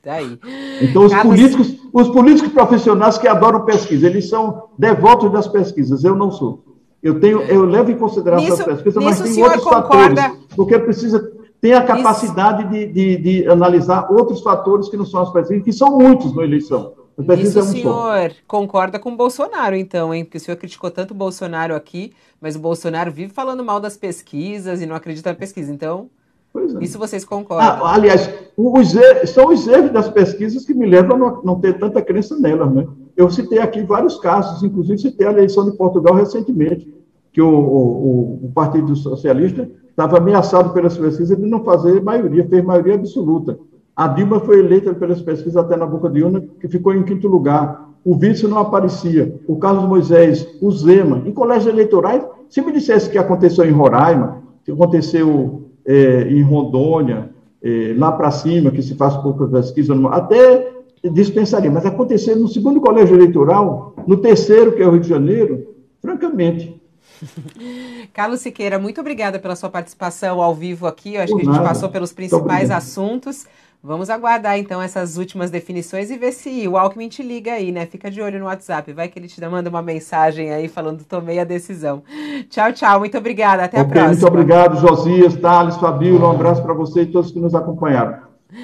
Daí. 0.05 0.39
Então, 0.81 1.05
os, 1.05 1.13
Carlos... 1.13 1.35
políticos, 1.35 1.77
os 1.93 2.09
políticos 2.11 2.53
profissionais 2.53 3.19
que 3.19 3.27
adoram 3.27 3.65
pesquisa, 3.65 4.07
eles 4.07 4.29
são 4.29 4.69
devotos 4.79 5.33
das 5.33 5.49
pesquisas, 5.49 6.05
eu 6.05 6.15
não 6.15 6.31
sou. 6.31 6.63
Eu, 7.03 7.19
tenho, 7.19 7.43
eu 7.43 7.65
levo 7.65 7.91
em 7.91 7.97
consideração 7.97 8.49
nisso, 8.49 8.63
as 8.63 8.67
pesquisas, 8.67 9.03
mas 9.03 9.21
tem 9.21 9.43
outros 9.43 9.65
concorda... 9.65 10.23
fatores, 10.23 10.47
porque 10.55 10.79
precisa 10.79 11.33
ter 11.61 11.73
a 11.73 11.83
capacidade 11.83 12.69
de, 12.69 12.87
de, 12.87 13.17
de, 13.17 13.49
analisar 13.49 14.11
outros 14.13 14.43
fatores 14.43 14.89
que 14.89 14.97
não 14.97 15.05
são 15.05 15.23
as 15.23 15.33
pesquisas, 15.33 15.65
que 15.65 15.73
são 15.73 15.99
muitos 15.99 16.35
na 16.35 16.45
eleição. 16.45 16.93
Isso 17.39 17.61
o 17.61 17.63
senhor 17.63 18.33
concorda 18.47 18.99
com 18.99 19.13
o 19.13 19.17
Bolsonaro, 19.17 19.77
então, 19.77 20.13
hein? 20.13 20.25
Porque 20.25 20.39
o 20.39 20.41
senhor 20.41 20.57
criticou 20.57 20.91
tanto 20.91 21.13
o 21.13 21.17
Bolsonaro 21.17 21.75
aqui, 21.75 22.13
mas 22.41 22.57
o 22.57 22.59
Bolsonaro 22.59 23.13
vive 23.13 23.33
falando 23.33 23.65
mal 23.65 23.79
das 23.79 23.97
pesquisas 23.97 24.83
e 24.83 24.87
não 24.87 24.97
acredita 24.97 25.31
na 25.31 25.37
pesquisa. 25.37 25.73
Então, 25.73 26.11
é. 26.57 26.85
isso 26.85 26.99
vocês 26.99 27.25
concordam? 27.25 27.85
Ah, 27.85 27.95
aliás, 27.95 28.29
os 28.57 28.95
erros, 28.95 29.31
são 29.31 29.49
os 29.49 29.67
erros 29.67 29.93
das 29.93 30.09
pesquisas 30.09 30.65
que 30.65 30.75
me 30.75 30.87
levam 30.87 31.17
a 31.17 31.19
não, 31.19 31.43
não 31.43 31.61
ter 31.61 31.79
tanta 31.79 32.03
crença 32.03 32.37
nelas, 32.37 32.73
né? 32.73 32.87
Eu 33.17 33.31
citei 33.31 33.61
aqui 33.61 33.83
vários 33.83 34.19
casos, 34.19 34.63
inclusive 34.65 34.99
citei 34.99 35.27
a 35.27 35.33
eleição 35.33 35.71
de 35.71 35.77
Portugal 35.77 36.15
recentemente, 36.15 36.93
que 37.33 37.41
o, 37.41 37.49
o, 37.49 38.41
o 38.47 38.53
Partido 38.53 38.95
Socialista 38.97 39.69
estava 39.91 40.19
ameaçado 40.19 40.71
pelas 40.71 40.99
pesquisas 40.99 41.37
de 41.37 41.47
não 41.47 41.63
fazer 41.63 42.03
maioria, 42.03 42.47
fez 42.49 42.65
maioria 42.65 42.95
absoluta. 42.95 43.57
A 43.97 44.09
Dilma 44.09 44.41
foi 44.41 44.59
eleita 44.59 44.93
pelas 44.93 45.23
pesquisas 45.23 45.57
até 45.57 45.77
na 45.77 45.87
boca 45.87 46.09
de 46.09 46.23
urna, 46.23 46.45
que 46.61 46.69
ficou 46.69 46.95
em 46.95 47.05
quinto 47.05 47.29
lugar. 47.29 47.91
O 48.05 48.17
vice 48.17 48.47
não 48.47 48.59
aparecia. 48.59 49.41
O 49.47 49.57
Carlos 49.57 49.85
Moisés, 49.85 50.47
o 50.61 50.71
Zema. 50.71 51.23
Em 51.25 51.33
colégios 51.33 51.73
eleitorais, 51.73 52.25
se 52.51 52.61
me 52.61 52.73
dissesse 52.73 53.09
que 53.09 53.19
aconteceu 53.19 53.65
em 53.65 53.71
Roraima, 53.71 54.43
que 54.65 54.73
aconteceu 54.73 55.71
é, 55.87 56.23
em 56.29 56.43
Rondônia, 56.43 57.31
é, 57.63 57.95
lá 57.97 58.11
para 58.13 58.31
cima, 58.31 58.71
que 58.71 58.83
se 58.83 58.95
faz 58.97 59.17
pouca 59.19 59.47
pesquisa, 59.47 59.95
até 60.11 60.73
dispensaria. 61.13 61.71
Mas 61.71 61.87
acontecer 61.87 62.35
no 62.35 62.49
segundo 62.49 62.81
colégio 62.81 63.17
eleitoral, 63.17 63.95
no 64.07 64.17
terceiro, 64.17 64.73
que 64.73 64.83
é 64.83 64.87
o 64.87 64.91
Rio 64.91 65.01
de 65.01 65.09
Janeiro, 65.09 65.69
francamente, 66.03 66.75
Carlos 68.13 68.41
Siqueira, 68.41 68.79
muito 68.79 69.01
obrigada 69.01 69.39
pela 69.39 69.57
sua 69.57 69.71
participação 69.71 70.43
ao 70.43 70.55
vivo 70.55 70.87
aqui. 70.87 71.15
Eu 71.15 71.23
acho 71.23 71.33
Por 71.33 71.41
que 71.41 71.47
a 71.47 71.51
gente 71.51 71.57
nada. 71.57 71.69
passou 71.69 71.89
pelos 71.89 72.13
principais 72.13 72.71
assuntos. 72.71 73.47
Vamos 73.87 74.09
aguardar 74.09 74.59
então 74.59 74.81
essas 74.81 75.19
últimas 75.19 75.51
definições 75.51 76.11
e 76.11 76.17
ver 76.17 76.33
se 76.33 76.67
o 76.67 76.79
Alckmin 76.79 77.07
te 77.07 77.23
liga 77.23 77.53
aí, 77.53 77.71
né? 77.71 77.85
Fica 77.85 78.11
de 78.11 78.19
olho 78.19 78.39
no 78.39 78.47
WhatsApp. 78.47 78.91
Vai 78.95 79.09
que 79.09 79.19
ele 79.19 79.29
te 79.29 79.39
manda 79.47 79.69
uma 79.69 79.83
mensagem 79.83 80.51
aí 80.51 80.69
falando 80.69 81.05
tomei 81.05 81.39
a 81.39 81.45
decisão. 81.45 82.03
Tchau, 82.49 82.73
tchau. 82.73 83.01
Muito 83.01 83.19
obrigada. 83.19 83.65
Até 83.65 83.83
okay, 83.83 83.91
a 83.91 83.93
próxima. 83.93 84.13
Muito 84.13 84.27
obrigado, 84.27 84.81
Josias, 84.81 85.37
Thales, 85.37 85.77
Fabíola. 85.77 86.29
Um 86.29 86.31
abraço 86.31 86.63
para 86.63 86.73
você 86.73 87.03
e 87.03 87.13
todos 87.13 87.31
que 87.31 87.39
nos 87.39 87.55
acompanharam. 87.55 88.21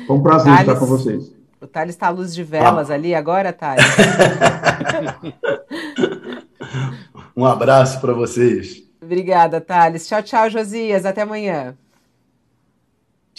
Foi 0.07 0.17
um 0.17 0.23
prazer 0.23 0.55
Thales, 0.55 0.69
estar 0.69 0.81
com 0.81 0.87
vocês. 0.87 1.35
O 1.61 1.67
Thales 1.67 1.95
está 1.95 2.07
à 2.07 2.11
luz 2.11 2.35
de 2.35 2.43
velas 2.43 2.91
ah. 2.91 2.95
ali 2.95 3.15
agora, 3.15 3.53
Thales. 3.53 3.85
um 7.37 7.45
abraço 7.45 8.01
para 8.01 8.15
vocês. 8.15 8.85
Obrigada, 9.03 9.61
Thales. 9.61 10.09
Tchau, 10.09 10.23
tchau, 10.23 10.49
Josias. 10.49 11.05
Até 11.05 11.21
amanhã. 11.21 11.77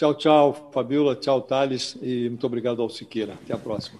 Tchau, 0.01 0.15
tchau, 0.15 0.69
Fabiola. 0.71 1.15
Tchau, 1.15 1.39
Thales. 1.43 1.95
E 2.01 2.27
muito 2.27 2.43
obrigado 2.47 2.81
ao 2.81 2.89
Siqueira. 2.89 3.33
Até 3.33 3.53
a 3.53 3.57
próxima. 3.57 3.99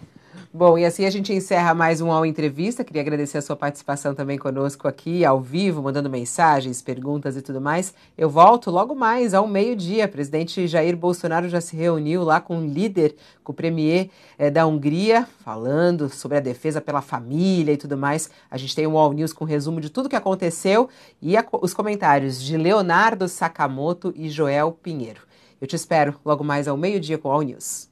Bom, 0.52 0.76
e 0.76 0.84
assim 0.84 1.06
a 1.06 1.12
gente 1.12 1.32
encerra 1.32 1.76
mais 1.76 2.02
um 2.02 2.12
Ao 2.12 2.26
Entrevista. 2.26 2.84
Queria 2.84 3.04
agradecer 3.04 3.38
a 3.38 3.42
sua 3.42 3.56
participação 3.56 4.16
também 4.16 4.36
conosco 4.36 4.88
aqui, 4.88 5.24
ao 5.24 5.40
vivo, 5.40 5.80
mandando 5.80 6.10
mensagens, 6.10 6.82
perguntas 6.82 7.38
e 7.38 7.42
tudo 7.44 7.62
mais. 7.62 7.94
Eu 8.18 8.32
volto 8.32 8.72
logo 8.72 8.96
mais, 8.96 9.36
ao 9.36 9.46
meio-dia. 9.46 10.08
Presidente 10.08 10.68
Jair 10.68 10.98
Bolsonaro 10.98 11.48
já 11.48 11.62
se 11.62 11.76
reuniu 11.76 12.24
lá 12.24 12.42
com 12.42 12.58
o 12.58 12.66
líder, 12.66 13.16
com 13.44 13.52
o 13.52 13.56
premier 13.56 14.10
é, 14.40 14.50
da 14.50 14.66
Hungria, 14.66 15.28
falando 15.46 16.10
sobre 16.10 16.40
a 16.40 16.42
defesa 16.42 16.82
pela 16.82 17.04
família 17.04 17.74
e 17.74 17.78
tudo 17.78 17.96
mais. 17.96 18.28
A 18.50 18.58
gente 18.58 18.76
tem 18.76 18.88
um 18.88 18.98
All 18.98 19.14
News 19.14 19.34
com 19.34 19.46
resumo 19.46 19.80
de 19.80 19.92
tudo 19.92 20.10
que 20.10 20.16
aconteceu 20.16 20.90
e 21.22 21.38
a, 21.38 21.46
os 21.62 21.76
comentários 21.76 22.42
de 22.42 22.58
Leonardo 22.58 23.28
Sakamoto 23.28 24.12
e 24.16 24.32
Joel 24.32 24.72
Pinheiro. 24.72 25.30
Eu 25.62 25.68
te 25.68 25.76
espero 25.76 26.20
logo 26.26 26.44
mais 26.44 26.68
ao 26.68 26.76
meio-dia 26.76 27.20
com 27.20 27.30
o 27.30 27.32
All 27.32 27.44
News. 27.44 27.92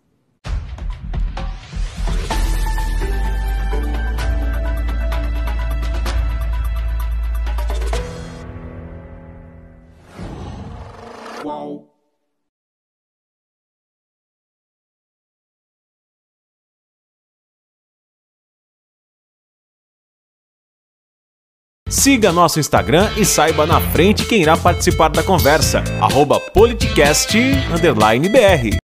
Siga 21.99 22.31
nosso 22.31 22.61
Instagram 22.61 23.09
e 23.17 23.25
saiba 23.25 23.65
na 23.65 23.81
frente 23.81 24.25
quem 24.25 24.41
irá 24.41 24.55
participar 24.55 25.09
da 25.09 25.21
conversa. 25.21 25.83
Arroba 25.99 26.39
politicast_br 26.39 28.78